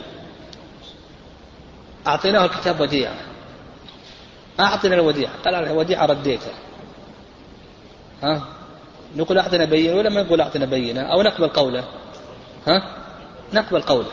أعطيناه 2.07 2.45
الكتاب 2.45 2.79
وديعة. 2.79 3.15
أعطنا 4.59 4.95
الوديعة. 4.95 5.31
قال 5.45 5.55
الوديعة 5.55 6.05
رديتها 6.05 6.53
ها؟ 8.23 8.47
نقول 9.15 9.37
أعطنا 9.37 9.65
بينة 9.65 9.95
ولا 9.95 10.09
ما 10.09 10.23
نقول 10.23 10.41
أعطنا 10.41 10.65
بينة؟ 10.65 11.01
أو 11.01 11.21
نقبل 11.21 11.47
قوله. 11.47 11.83
ها؟ 12.67 12.97
نقبل 13.53 13.81
قوله. 13.81 14.11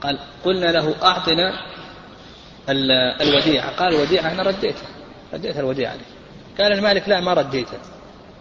قال 0.00 0.18
قلنا 0.44 0.66
له 0.66 0.94
أعطنا 1.02 1.52
الوديعة. 3.20 3.76
قال 3.76 3.94
الوديعة 3.94 4.32
أنا 4.32 4.42
رديتها 4.42 4.88
رديتها 5.32 5.60
الوديعة 5.60 5.90
عليك 5.90 6.06
قال 6.58 6.72
المالك 6.72 7.08
لا 7.08 7.20
ما 7.20 7.34
رديتها 7.34 7.78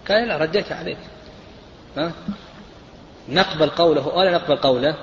قال 0.09 0.27
لا 0.27 0.37
رديتها 0.37 0.77
عليك. 0.77 0.97
ها؟ 1.97 2.11
نقبل 3.29 3.69
قوله 3.69 4.07
ولا 4.07 4.31
نقبل 4.31 4.55
قوله 4.55 4.95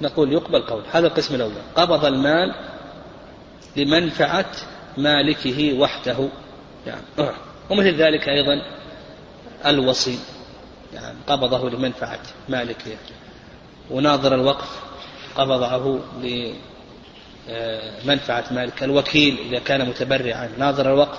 نقول 0.00 0.32
يقبل 0.32 0.62
قوله. 0.62 0.84
هذا 0.92 1.06
القسم 1.06 1.34
الأول. 1.34 1.52
قبض 1.76 2.04
المال 2.04 2.54
لمنفعة 3.76 4.50
مالكه 4.96 5.78
وحده. 5.78 6.28
يعني 6.86 7.02
ومثل 7.70 7.94
ذلك 7.94 8.28
أيضا 8.28 8.62
الوصي. 9.66 10.18
يعني 10.94 11.18
قبضه 11.26 11.70
لمنفعة 11.70 12.20
مالكه. 12.48 12.96
وناظر 13.90 14.34
الوقف 14.34 14.80
قبضه 15.36 16.00
لمنفعة 18.04 18.44
مالك. 18.50 18.82
الوكيل 18.82 19.38
إذا 19.50 19.58
كان 19.58 19.88
متبرعا. 19.88 20.50
ناظر 20.58 20.92
الوقف. 20.92 21.18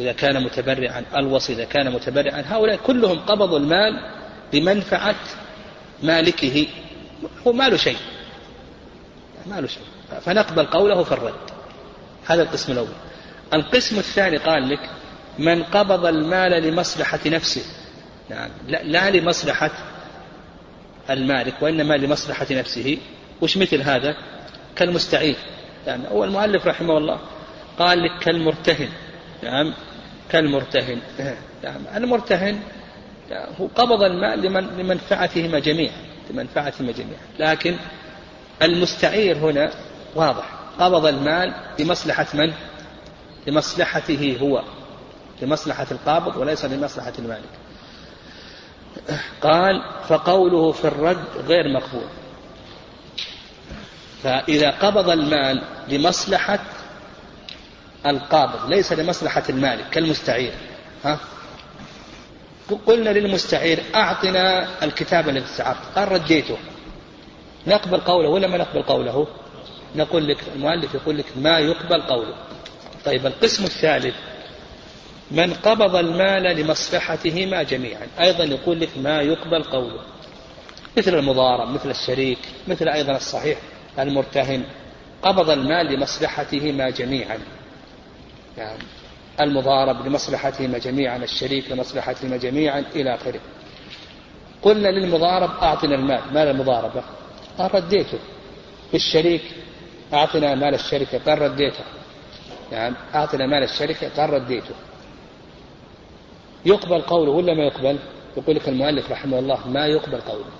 إذا 0.00 0.12
كان 0.12 0.42
متبرعا 0.42 1.04
الوصي 1.16 1.52
إذا 1.52 1.64
كان 1.64 1.92
متبرعا. 1.92 2.44
هؤلاء 2.46 2.76
كلهم 2.76 3.18
قبضوا 3.18 3.58
المال 3.58 3.92
لمنفعة 4.52 5.16
مالكه. 6.02 6.66
هو 7.46 7.52
ما 7.52 7.68
له 7.68 7.76
شيء. 7.76 7.96
ما 9.46 9.60
له 9.60 9.66
شيء. 9.66 9.82
فنقبل 10.20 10.66
قوله 10.66 11.04
في 11.04 11.12
الرد. 11.12 11.34
هذا 12.26 12.42
القسم 12.42 12.72
الأول. 12.72 12.88
القسم 13.54 13.98
الثاني 13.98 14.36
قال 14.36 14.68
لك 14.68 14.90
من 15.38 15.62
قبض 15.62 16.06
المال 16.06 16.62
لمصلحة 16.62 17.20
نفسه. 17.26 17.62
نعم. 18.30 18.50
لا, 18.68 18.82
لا 18.82 19.10
لمصلحة 19.10 19.70
المالك 21.10 21.54
وإنما 21.62 21.94
لمصلحة 21.94 22.46
نفسه. 22.50 22.98
وش 23.40 23.56
مثل 23.56 23.82
هذا؟ 23.82 24.16
كالمستعير 24.76 25.36
يعني 25.86 26.08
هو 26.08 26.24
المؤلف 26.24 26.66
رحمه 26.66 26.98
الله 26.98 27.20
قال 27.78 27.98
لك 28.02 28.18
كالمرتهن. 28.22 28.88
نعم. 29.42 29.74
كالمرتهن. 30.30 31.00
نعم 31.64 31.80
المرتهن 31.96 32.60
هو 33.60 33.66
قبض 33.66 34.02
المال 34.02 34.42
لمن 34.42 34.66
لمنفعتهما 34.78 35.58
جميعا 35.58 35.96
لمنفعتهما 36.30 36.92
جميعا. 36.92 37.20
لكن 37.38 37.76
المستعير 38.62 39.36
هنا 39.36 39.70
واضح. 40.14 40.44
قبض 40.80 41.06
المال 41.06 41.54
لمصلحة 41.78 42.26
من؟ 42.34 42.52
لمصلحته 43.46 44.38
هو. 44.40 44.62
لمصلحة 45.42 45.86
القابض 45.90 46.36
وليس 46.36 46.64
لمصلحة 46.64 47.12
المالك. 47.18 47.48
قال 49.40 49.82
فقوله 50.08 50.72
في 50.72 50.84
الرد 50.84 51.24
غير 51.46 51.64
مقبول. 51.74 52.08
فإذا 54.22 54.70
قبض 54.70 55.10
المال 55.10 55.62
لمصلحة 55.88 56.58
القابض 58.10 58.70
ليس 58.70 58.92
لمصلحة 58.92 59.42
المالك 59.48 59.90
كالمستعير. 59.90 60.52
ها؟ 61.04 61.18
قلنا 62.86 63.10
للمستعير 63.10 63.82
أعطنا 63.94 64.68
الكتاب 64.82 65.28
الذي 65.28 65.44
استعرت 65.44 65.78
قال 65.94 66.12
رديته. 66.12 66.56
نقبل 67.66 68.00
قوله 68.00 68.28
ولا 68.28 68.48
ما 68.48 68.58
نقبل 68.58 68.82
قوله؟ 68.82 69.26
نقول 69.96 70.28
لك 70.28 70.38
المؤلف 70.54 70.94
يقول 70.94 71.18
لك 71.18 71.24
ما 71.36 71.58
يقبل 71.58 72.02
قوله. 72.02 72.34
طيب 73.04 73.26
القسم 73.26 73.64
الثالث 73.64 74.14
من 75.30 75.54
قبض 75.54 75.96
المال 75.96 76.42
لمصلحتهما 76.42 77.62
جميعا. 77.62 78.06
أيضا 78.20 78.44
يقول 78.44 78.80
لك 78.80 78.88
ما 78.98 79.20
يقبل 79.20 79.62
قوله. 79.62 80.00
مثل 80.98 81.14
المضارب 81.14 81.68
مثل 81.68 81.90
الشريك 81.90 82.38
مثل 82.68 82.88
أيضا 82.88 83.16
الصحيح 83.16 83.58
المرتهن. 83.98 84.64
قبض 85.22 85.50
المال 85.50 85.86
لمصلحتهما 85.86 86.90
جميعا. 86.90 87.38
يعني 88.58 88.82
المضارب 89.40 90.06
لمصلحتهما 90.06 90.78
جميعا 90.78 91.16
الشريك 91.16 91.70
لمصلحتهما 91.70 92.36
جميعا 92.36 92.84
إلى 92.96 93.14
آخره. 93.14 93.40
قلنا 94.62 94.88
للمضارب 94.88 95.50
أعطنا 95.62 95.94
المال. 95.94 96.20
مال 96.32 96.48
المضاربة؟ 96.48 97.02
قال 97.58 97.74
رديته. 97.74 98.18
للشريك 98.94 99.42
أعطنا 100.12 100.54
مال 100.54 100.74
الشركة 100.74 101.18
قال 101.18 101.42
رديته. 101.42 101.84
يعني 102.72 102.94
أعطنا 103.14 103.46
مال 103.46 103.62
الشركة 103.62 104.08
قال 104.16 104.30
رديته. 104.30 104.74
يقبل 106.66 107.02
قوله 107.02 107.30
ولا 107.32 107.54
ما 107.54 107.64
يقبل؟ 107.64 107.98
يقول 108.36 108.56
لك 108.56 108.68
المؤلف 108.68 109.10
رحمه 109.10 109.38
الله 109.38 109.68
ما 109.68 109.86
يقبل 109.86 110.20
قوله. 110.20 110.50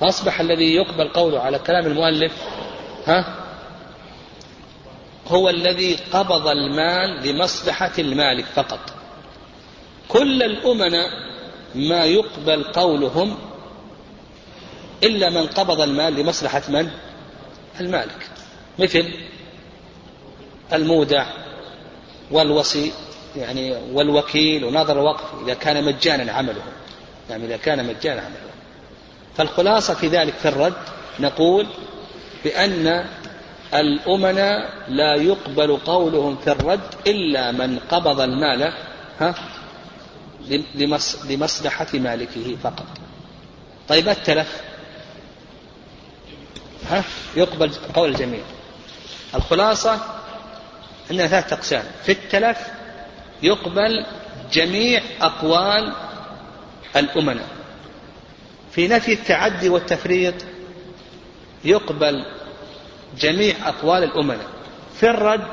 فأصبح 0.00 0.40
الذي 0.40 0.74
يقبل 0.74 1.08
قوله 1.08 1.40
على 1.40 1.58
كلام 1.58 1.86
المؤلف 1.86 2.32
ها؟ 3.06 3.41
هو 5.28 5.48
الذي 5.48 5.94
قبض 6.12 6.46
المال 6.48 7.28
لمصلحة 7.28 7.92
المالك 7.98 8.44
فقط. 8.44 8.80
كل 10.08 10.42
الأمناء 10.42 11.08
ما 11.74 12.04
يقبل 12.04 12.64
قولهم 12.64 13.36
إلا 15.04 15.30
من 15.30 15.46
قبض 15.46 15.80
المال 15.80 16.14
لمصلحة 16.14 16.62
من؟ 16.68 16.90
المالك. 17.80 18.28
مثل 18.78 19.12
المودع 20.72 21.26
والوصي 22.30 22.92
يعني 23.36 23.76
والوكيل 23.92 24.64
وناظر 24.64 25.00
الوقف 25.00 25.42
إذا 25.44 25.54
كان 25.54 25.84
مجانا 25.84 26.32
عمله. 26.32 26.62
يعني 27.30 27.44
إذا 27.44 27.56
كان 27.56 27.86
مجانا 27.86 28.20
عمله. 28.20 28.52
فالخلاصة 29.36 29.94
في 29.94 30.08
ذلك 30.08 30.34
في 30.34 30.48
الرد 30.48 30.74
نقول 31.20 31.66
بأن 32.44 33.06
الأمناء 33.74 34.70
لا 34.88 35.14
يقبل 35.14 35.76
قولهم 35.76 36.36
في 36.36 36.52
الرد 36.52 36.80
إلا 37.06 37.52
من 37.52 37.78
قبض 37.90 38.20
المال 38.20 38.72
ها 39.20 39.34
لمصلحة 41.28 41.86
مالكه 41.94 42.56
فقط. 42.62 42.86
طيب 43.88 44.08
التلف 44.08 44.60
ها 46.90 47.04
يقبل 47.36 47.70
قول 47.94 48.08
الجميع. 48.08 48.40
الخلاصة 49.34 50.00
أنها 51.10 51.26
ثلاثة 51.26 51.56
أقسام. 51.56 51.84
في 52.04 52.12
التلف 52.12 52.58
يقبل 53.42 54.06
جميع 54.52 55.02
أقوال 55.20 55.92
الأمناء. 56.96 57.48
في 58.72 58.88
نفي 58.88 59.12
التعدي 59.12 59.68
والتفريط 59.68 60.34
يقبل 61.64 62.24
جميع 63.18 63.54
أقوال 63.68 64.04
الأمناء 64.04 64.46
في 64.94 65.10
الرد 65.10 65.46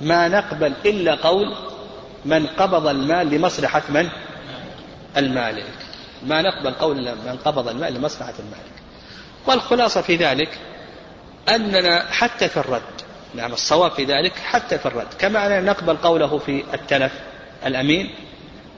ما 0.00 0.28
نقبل 0.28 0.72
إلا 0.86 1.14
قول 1.14 1.54
من 2.24 2.46
قبض 2.46 2.86
المال 2.86 3.30
لمصلحة 3.30 3.82
من؟ 3.88 4.08
المالك. 5.16 5.72
ما 6.26 6.42
نقبل 6.42 6.70
قول 6.70 6.96
من 6.96 7.38
قبض 7.44 7.68
المال 7.68 7.94
لمصلحة 7.94 8.34
المالك. 8.38 8.76
والخلاصة 9.46 10.00
في 10.00 10.16
ذلك 10.16 10.58
أننا 11.48 12.04
حتى 12.10 12.48
في 12.48 12.56
الرد 12.56 12.82
نعم 13.34 13.52
الصواب 13.52 13.90
في 13.90 14.04
ذلك 14.04 14.32
حتى 14.32 14.78
في 14.78 14.86
الرد. 14.86 15.06
كما 15.18 15.46
أننا 15.46 15.60
نقبل 15.60 15.96
قوله 15.96 16.38
في 16.38 16.64
التلف 16.74 17.12
الأمين 17.66 18.14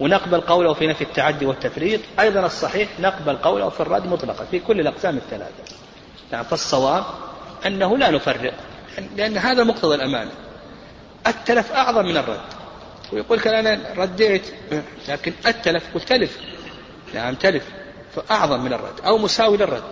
ونقبل 0.00 0.40
قوله 0.40 0.74
في 0.74 0.86
نفي 0.86 1.04
التعدي 1.04 1.46
والتفريط. 1.46 2.00
أيضا 2.20 2.46
الصحيح 2.46 2.88
نقبل 3.00 3.36
قوله 3.36 3.68
في 3.68 3.80
الرد 3.80 4.06
مطلقا 4.06 4.44
في 4.44 4.58
كل 4.58 4.80
الأقسام 4.80 5.16
الثلاثة. 5.16 5.76
نعم 6.32 6.44
فالصواب 6.44 7.04
أنه 7.66 7.98
لا 7.98 8.10
نفرق. 8.10 8.54
لأن 9.16 9.38
هذا 9.38 9.64
مقتضى 9.64 9.94
الأمانة. 9.94 10.30
التلف 11.26 11.72
أعظم 11.72 12.04
من 12.04 12.16
الرد. 12.16 12.40
ويقول 13.12 13.38
لك 13.38 13.46
أنا 13.46 13.94
رديت 13.96 14.42
لكن 15.08 15.32
التلف 15.46 15.84
قلت 15.94 16.08
تلف. 16.08 16.38
نعم 17.14 17.34
تلف. 17.34 17.64
فأعظم 18.14 18.60
من 18.60 18.72
الرد 18.72 19.00
أو 19.06 19.18
مساوي 19.18 19.56
للرد. 19.56 19.82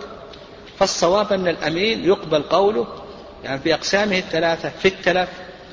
فالصواب 0.78 1.32
أن 1.32 1.48
الأمين 1.48 2.04
يقبل 2.04 2.42
قوله 2.42 2.86
يعني 3.44 3.60
في 3.60 3.74
أقسامه 3.74 4.18
الثلاثة 4.18 4.68
في 4.68 4.88
التلف 4.88 5.28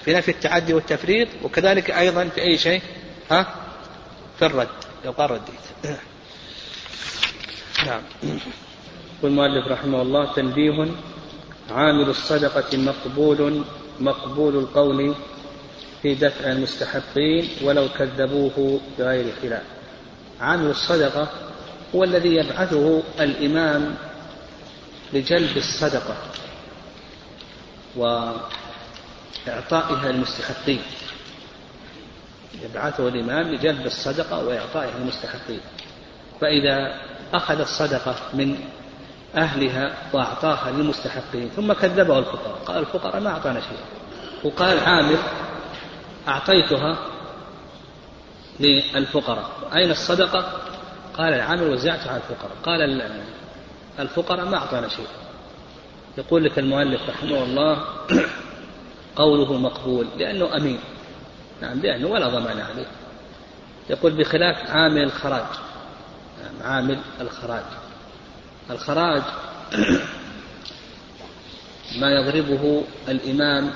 في 0.05 0.13
نفي 0.13 0.31
التعدي 0.31 0.73
والتفريط 0.73 1.27
وكذلك 1.43 1.91
أيضا 1.91 2.29
في 2.35 2.41
أي 2.41 2.57
شيء. 2.57 2.81
ها؟ 3.31 3.55
في 4.39 4.45
الرد. 4.45 4.67
لو 5.05 5.11
قال 5.11 5.31
رديت. 5.31 5.97
نعم. 7.85 8.01
يقول 8.23 9.31
المؤلف 9.31 9.67
رحمه 9.67 10.01
الله 10.01 10.33
تنبيه 10.33 10.87
عامل 11.71 12.09
الصدقة 12.09 12.77
مقبول 12.77 13.63
مقبول 13.99 14.55
القول 14.55 15.15
في 16.01 16.15
دفع 16.15 16.51
المستحقين 16.51 17.49
ولو 17.63 17.87
كذبوه 17.97 18.79
بغير 18.99 19.33
خلاف. 19.41 19.63
عامل 20.41 20.69
الصدقة 20.69 21.27
هو 21.95 22.03
الذي 22.03 22.35
يبعثه 22.35 23.03
الإمام 23.19 23.95
لجلب 25.13 25.57
الصدقة 25.57 26.15
وإعطائها 27.95 30.11
للمستحقين 30.11 30.81
يبعثه 32.63 33.07
الإمام 33.07 33.53
لجلب 33.53 33.85
الصدقة 33.85 34.45
وإعطائها 34.45 34.99
للمستحقين 34.99 35.59
فإذا 36.41 36.95
أخذ 37.33 37.59
الصدقة 37.59 38.15
من 38.33 38.57
أهلها 39.35 39.97
وأعطاها 40.13 40.71
للمستحقين 40.71 41.49
ثم 41.55 41.73
كذبه 41.73 42.19
الفقراء. 42.19 42.57
قال 42.65 42.77
الفقراء 42.77 43.19
ما 43.19 43.29
أعطانا 43.29 43.59
شيء 43.59 43.77
وقال 44.43 44.79
عامر 44.79 45.17
أعطيتها 46.27 46.97
للفقراء. 48.59 49.49
أين 49.75 49.91
الصدقة؟ 49.91 50.61
قال 51.17 51.33
العامل 51.33 51.69
وزعتها 51.69 52.09
على 52.09 52.21
الفقراء. 52.29 52.55
قال 52.63 53.01
الفقراء 53.99 54.45
ما 54.45 54.57
أعطانا 54.57 54.87
شيء 54.87 55.07
يقول 56.17 56.43
لك 56.43 56.59
المؤلف 56.59 57.09
رحمه 57.09 57.43
الله 57.43 57.83
قوله 59.15 59.53
مقبول 59.53 60.07
لأنه 60.17 60.57
أمين. 60.57 60.79
نعم 61.61 61.79
لأنه 61.79 62.07
ولا 62.07 62.27
ضمان 62.27 62.59
عليه. 62.59 62.87
يقول 63.89 64.11
بخلاف 64.11 64.71
عامل 64.71 65.03
الخراج. 65.03 65.45
نعم 66.43 66.71
عامل 66.71 66.99
الخراج. 67.21 67.63
الخراج 68.69 69.21
ما 71.99 72.11
يضربه 72.11 72.83
الإمام 73.07 73.71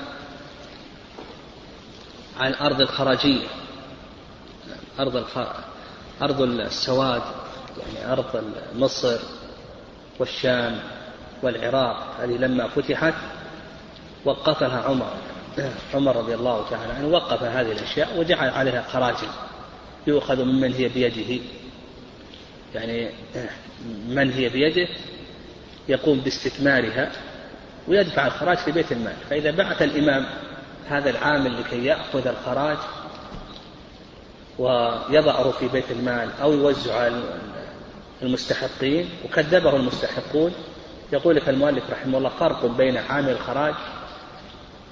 عن 2.38 2.54
أرض 2.54 2.80
الخراجية. 2.80 3.46
أرض. 4.98 5.26
أرض 6.22 6.40
السواد 6.40 7.22
يعني 7.78 8.12
أرض 8.12 8.44
مصر 8.74 9.18
والشام 10.18 10.80
والعراق. 11.42 12.16
هذه 12.20 12.36
لما 12.36 12.68
فتحت 12.68 13.14
وقفها 14.24 14.82
عمر. 14.82 15.12
عمر 15.94 16.16
رضي 16.16 16.34
الله 16.34 16.70
تعالى 16.70 16.92
عنه 16.92 17.08
وقف 17.08 17.42
هذه 17.42 17.72
الأشياء 17.72 18.18
وجعل 18.18 18.48
عليها 18.48 18.82
خراجا 18.92 19.28
يؤخذ 20.06 20.44
ممن 20.44 20.72
هي 20.72 20.88
بيده. 20.88 21.42
يعني 22.74 23.10
من 24.08 24.32
هي 24.32 24.48
بيده 24.48 24.88
يقوم 25.88 26.20
باستثمارها 26.20 27.12
ويدفع 27.88 28.26
الخراج 28.26 28.56
في 28.56 28.72
بيت 28.72 28.92
المال. 28.92 29.16
فإذا 29.30 29.50
بعث 29.50 29.82
الإمام 29.82 30.26
هذا 30.88 31.10
العامل 31.10 31.60
لكي 31.60 31.84
يأخذ 31.84 32.26
الخراج 32.26 32.78
ويضعه 34.58 35.50
في 35.50 35.68
بيت 35.68 35.90
المال 35.90 36.30
أو 36.42 36.52
يوزع 36.52 36.94
على 36.94 37.22
المستحقين 38.22 39.08
وكذبه 39.24 39.76
المستحقون 39.76 40.52
يقول 41.12 41.36
لك 41.36 41.48
المؤلف 41.48 41.90
رحمه 41.90 42.18
الله 42.18 42.30
فرق 42.30 42.66
بين 42.66 42.96
عامل 42.96 43.30
الخراج 43.30 43.74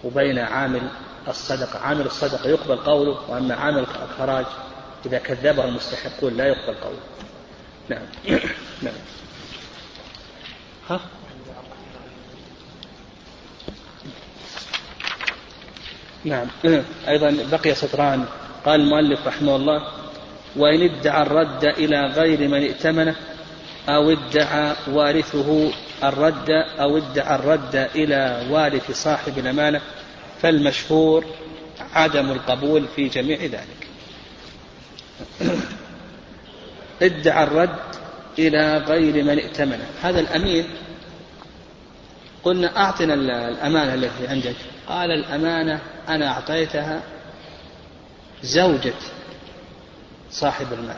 وبين 0.05 0.39
عامل 0.39 0.89
الصدقة. 1.29 1.79
عامل 1.79 2.07
الصدقة 2.07 2.49
يقبل 2.49 2.77
قوله 2.77 3.31
وأما 3.31 3.55
عامل 3.55 3.87
الخراج 4.03 4.47
إذا 5.07 5.19
كذبه 5.19 5.65
المستحقون 5.65 6.37
لا 6.37 6.47
يقبل 6.47 6.75
قوله. 6.75 6.99
نعم. 7.89 8.03
نعم. 8.83 8.95
ها؟ 10.91 11.01
نعم. 16.25 16.47
أيضا 17.09 17.37
بقي 17.51 17.75
سطران. 17.75 18.25
قال 18.65 18.81
المؤلف 18.81 19.27
رحمه 19.27 19.57
الله 19.57 19.83
وإن 20.57 20.83
ادعى 20.83 21.23
الرد 21.23 21.65
إلى 21.65 22.07
غير 22.07 22.49
من 22.49 22.63
ائتمنه 22.63 23.17
أو 23.89 24.11
ادعى 24.11 24.77
وارثه 24.89 25.73
الرد 26.05 26.51
أو 26.51 26.97
ادعى 26.97 27.35
الرد 27.35 27.89
إلى 27.95 28.47
وارث 28.51 28.91
صاحب 28.91 29.39
الأمانة 29.39 29.81
فالمشهور 30.43 31.25
عدم 31.95 32.31
القبول 32.31 32.85
في 32.97 33.09
جميع 33.09 33.39
ذلك. 33.41 33.87
ادعى 37.03 37.45
الرد 37.45 37.79
إلى 38.39 38.79
غير 38.79 39.25
من 39.25 39.39
ائتمنه 39.39 39.85
هذا 40.03 40.21
الأمين 40.21 40.67
قلنا 42.45 42.77
أعطنا 42.77 43.15
الأمانة 43.49 43.95
التي 43.95 44.29
عندك. 44.29 44.57
قال 44.89 45.11
الأمانة 45.11 45.81
أنا 46.09 46.29
أعطيتها 46.29 47.03
زوجة 48.43 48.95
صاحب 50.31 50.73
المال. 50.73 50.97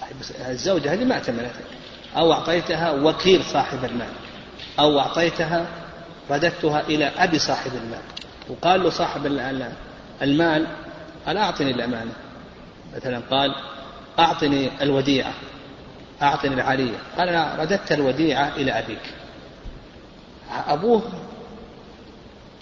طيب 0.00 0.48
الزوجة 0.50 0.92
هذه 0.92 1.04
ما 1.04 1.14
ائتمنتك 1.14 1.64
أو 2.16 2.32
أعطيتها 2.32 2.90
وكيل 2.90 3.44
صاحب 3.44 3.84
المال. 3.84 4.12
أو 4.78 5.00
أعطيتها 5.00 5.66
رددتها 6.30 6.80
إلى 6.80 7.04
أبي 7.04 7.38
صاحب 7.38 7.70
المال. 7.84 8.02
وقال 8.48 8.82
له 8.82 8.90
صاحب 8.90 9.26
المال 10.22 10.66
قال 11.26 11.36
أعطني 11.36 11.70
الأمانة؟ 11.70 12.12
مثلا 12.96 13.20
قال 13.30 13.54
أعطني 14.18 14.82
الوديعة 14.82 15.32
أعطني 16.22 16.54
العالية 16.54 16.98
قال 17.18 17.28
أنا 17.28 17.56
رددت 17.58 17.92
الوديعة 17.92 18.56
إلى 18.56 18.72
أبيك. 18.78 19.02
أبوه 20.66 21.02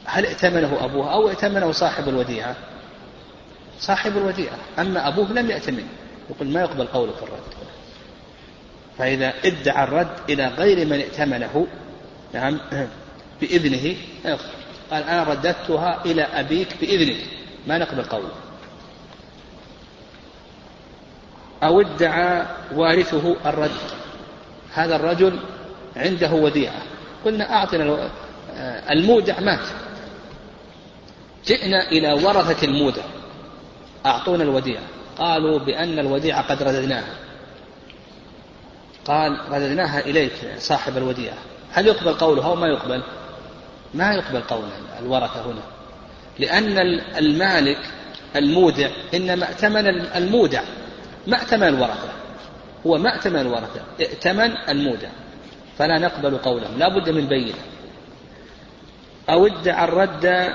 هل 0.05 0.27
ائتمنه 0.27 0.85
أبوه 0.85 1.13
أو 1.13 1.29
ائتمنه 1.29 1.73
صاحب 1.73 2.09
الوديعة؟ 2.09 2.57
صاحب 3.79 4.17
الوديعة. 4.17 4.57
أما 4.79 5.09
أبوه 5.09 5.33
لم 5.33 5.51
يأتمن. 5.51 5.87
يقول 6.31 6.49
ما 6.49 6.61
يقبل 6.61 6.87
قوله 6.87 7.13
في 7.13 7.23
الرد. 7.23 7.41
فإذا 8.99 9.35
ادعى 9.45 9.85
الرد 9.85 10.17
إلى 10.29 10.47
غير 10.47 10.87
من 10.87 10.93
ائتمنه 10.93 11.67
نعم 12.35 12.61
بإذنه 13.41 13.97
قال 14.91 15.03
أنا 15.03 15.23
رددتها 15.23 16.05
إلى 16.05 16.23
أبيك 16.23 16.69
بإذنك 16.81 17.25
ما 17.67 17.79
نقبل 17.79 18.03
قوله. 18.03 18.31
أو 21.63 21.81
ادعى 21.81 22.47
وارثه 22.75 23.37
الرد 23.47 23.71
هذا 24.73 24.97
الرجل 24.97 25.39
عنده 25.97 26.33
وديعة. 26.33 26.83
قلنا 27.25 27.53
أعطنا 27.53 28.11
المودع 28.91 29.41
مات. 29.41 29.67
جئنا 31.47 31.89
إلى 31.89 32.13
ورثة 32.13 32.67
المودع. 32.67 33.03
أعطونا 34.07 34.45
الوديعة. 34.45 34.83
قالوا 35.19 35.59
بأن 35.59 35.99
الوديعة 35.99 36.43
قد 36.43 36.63
رددناها. 36.63 37.15
قال 39.05 39.39
رددناها 39.51 40.01
إليك 40.01 40.33
صاحب 40.59 40.97
الوديعة. 40.97 41.37
هل 41.73 41.87
يقبل 41.87 42.13
قوله 42.13 42.47
أو 42.47 42.55
ما 42.55 42.67
يقبل؟ 42.67 43.03
ما 43.95 44.15
يقبل 44.15 44.41
قول 44.41 44.69
الورثة 45.03 45.47
هنا. 45.47 45.63
لأن 46.39 46.79
المالك 47.19 47.79
المودع 48.37 48.91
إنما 49.15 49.49
ائتمن 49.49 49.87
المودع. 50.17 50.63
ما 51.27 51.41
ائتمن 51.41 51.69
الورثة 51.69 52.09
هو 52.87 52.99
ما 52.99 53.15
ائتمن 53.15 53.41
الورثة 53.41 53.81
ائتمن 54.01 54.57
المودع 54.69 55.09
فلا 55.79 55.99
نقبل 55.99 56.39
قوله. 56.39 56.69
لا 56.79 56.89
بد 56.89 57.11
من 57.11 57.27
بينة. 57.27 57.55
أو 59.31 59.47
ادعى 59.47 59.85
الرد 59.85 60.53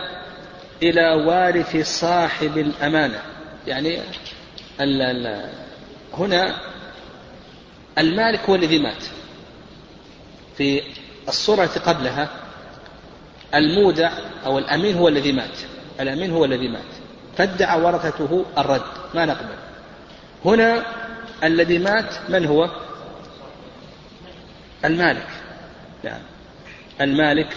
إلى 0.83 1.13
وارث 1.25 1.99
صاحب 1.99 2.57
الأمانة. 2.57 3.21
يعني 3.67 3.99
ال 4.81 5.01
ال 5.01 5.49
هنا 6.13 6.55
المالك 7.97 8.39
هو 8.49 8.55
الذي 8.55 8.79
مات. 8.79 9.03
في 10.57 10.81
الصورة 11.27 11.69
قبلها 11.85 12.29
المودع 13.55 14.11
أو 14.45 14.57
الأمين 14.57 14.97
هو 14.97 15.07
الذي 15.07 15.31
مات. 15.31 15.57
الأمين 15.99 16.31
هو 16.31 16.45
الذي 16.45 16.67
مات. 16.67 16.91
فادعى 17.37 17.81
ورثته 17.81 18.45
الرد. 18.57 18.81
ما 19.15 19.25
نقبل. 19.25 19.60
هنا 20.45 20.85
الذي 21.43 21.79
مات 21.79 22.29
من 22.29 22.45
هو؟ 22.45 22.69
المالك. 24.85 25.27
نعم. 26.03 26.21
المالك 27.01 27.53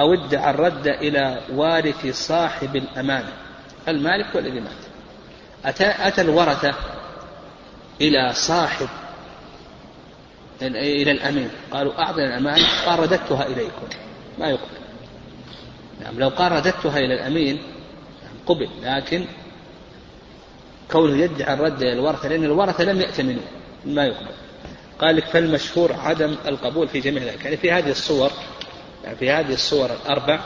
أو 0.00 0.14
ادعى 0.14 0.50
الرد 0.50 0.86
إلى 0.86 1.40
وارث 1.52 2.06
صاحب 2.06 2.76
الأمانة. 2.76 3.32
المالك 3.88 4.26
هو 4.26 4.38
الذي 4.38 4.60
مات. 4.60 4.84
أتى, 5.64 5.94
أتى 6.08 6.20
الورثة 6.20 6.74
إلى 8.00 8.32
صاحب 8.32 8.88
إلى 10.62 11.10
الأمين 11.10 11.50
قالوا 11.70 12.02
أعطنا 12.02 12.24
الأمانة 12.24 12.66
قال 12.86 12.98
رددتها 12.98 13.46
إليكم. 13.46 13.86
ما 14.38 14.48
يقبل. 14.48 14.84
نعم 16.00 16.18
لو 16.18 16.28
قال 16.28 16.52
رددتها 16.52 16.98
إلى 16.98 17.14
الأمين 17.14 17.62
قبل 18.46 18.68
لكن 18.82 19.26
كونه 20.90 21.22
يدعي 21.22 21.54
الرد 21.54 21.82
إلى 21.82 21.92
الورثة 21.92 22.28
لأن 22.28 22.44
الورثة 22.44 22.84
لم 22.84 23.00
يأتمنوا 23.00 23.42
ما 23.86 24.06
يقبل. 24.06 24.34
قال 24.98 25.16
لك 25.16 25.24
فالمشهور 25.24 25.92
عدم 25.92 26.36
القبول 26.46 26.88
في 26.88 27.00
جميع 27.00 27.22
ذلك. 27.22 27.44
يعني 27.44 27.56
في 27.56 27.72
هذه 27.72 27.90
الصور 27.90 28.30
يعني 29.04 29.16
في 29.16 29.30
هذه 29.30 29.52
الصور 29.52 29.90
الأربع 29.92 30.40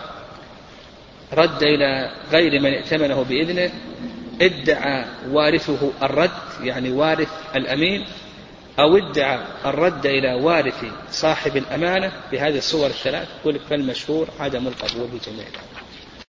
رد 1.33 1.63
إلى 1.63 2.11
غير 2.33 2.61
من 2.61 2.73
ائتمنه 2.73 3.23
بإذنه 3.23 3.71
ادعى 4.43 5.05
وارثه 5.31 5.93
الرد 6.03 6.31
يعني 6.63 6.91
وارث 6.91 7.29
الأمين 7.57 8.07
أو 8.79 8.97
ادعى 8.97 9.41
الرد 9.65 10.07
إلى 10.07 10.35
وارث 10.35 10.85
صاحب 11.11 11.57
الأمانة. 11.57 12.13
بهذه 12.33 12.59
الصور 12.59 12.87
الثلاث 12.87 13.29
يقول 13.41 13.61
فالمشهور 13.71 14.29
عدم 14.41 14.67
القبول 14.67 15.09
في 15.09 15.31
جميع 15.31 15.45
ذلك. 15.45 15.78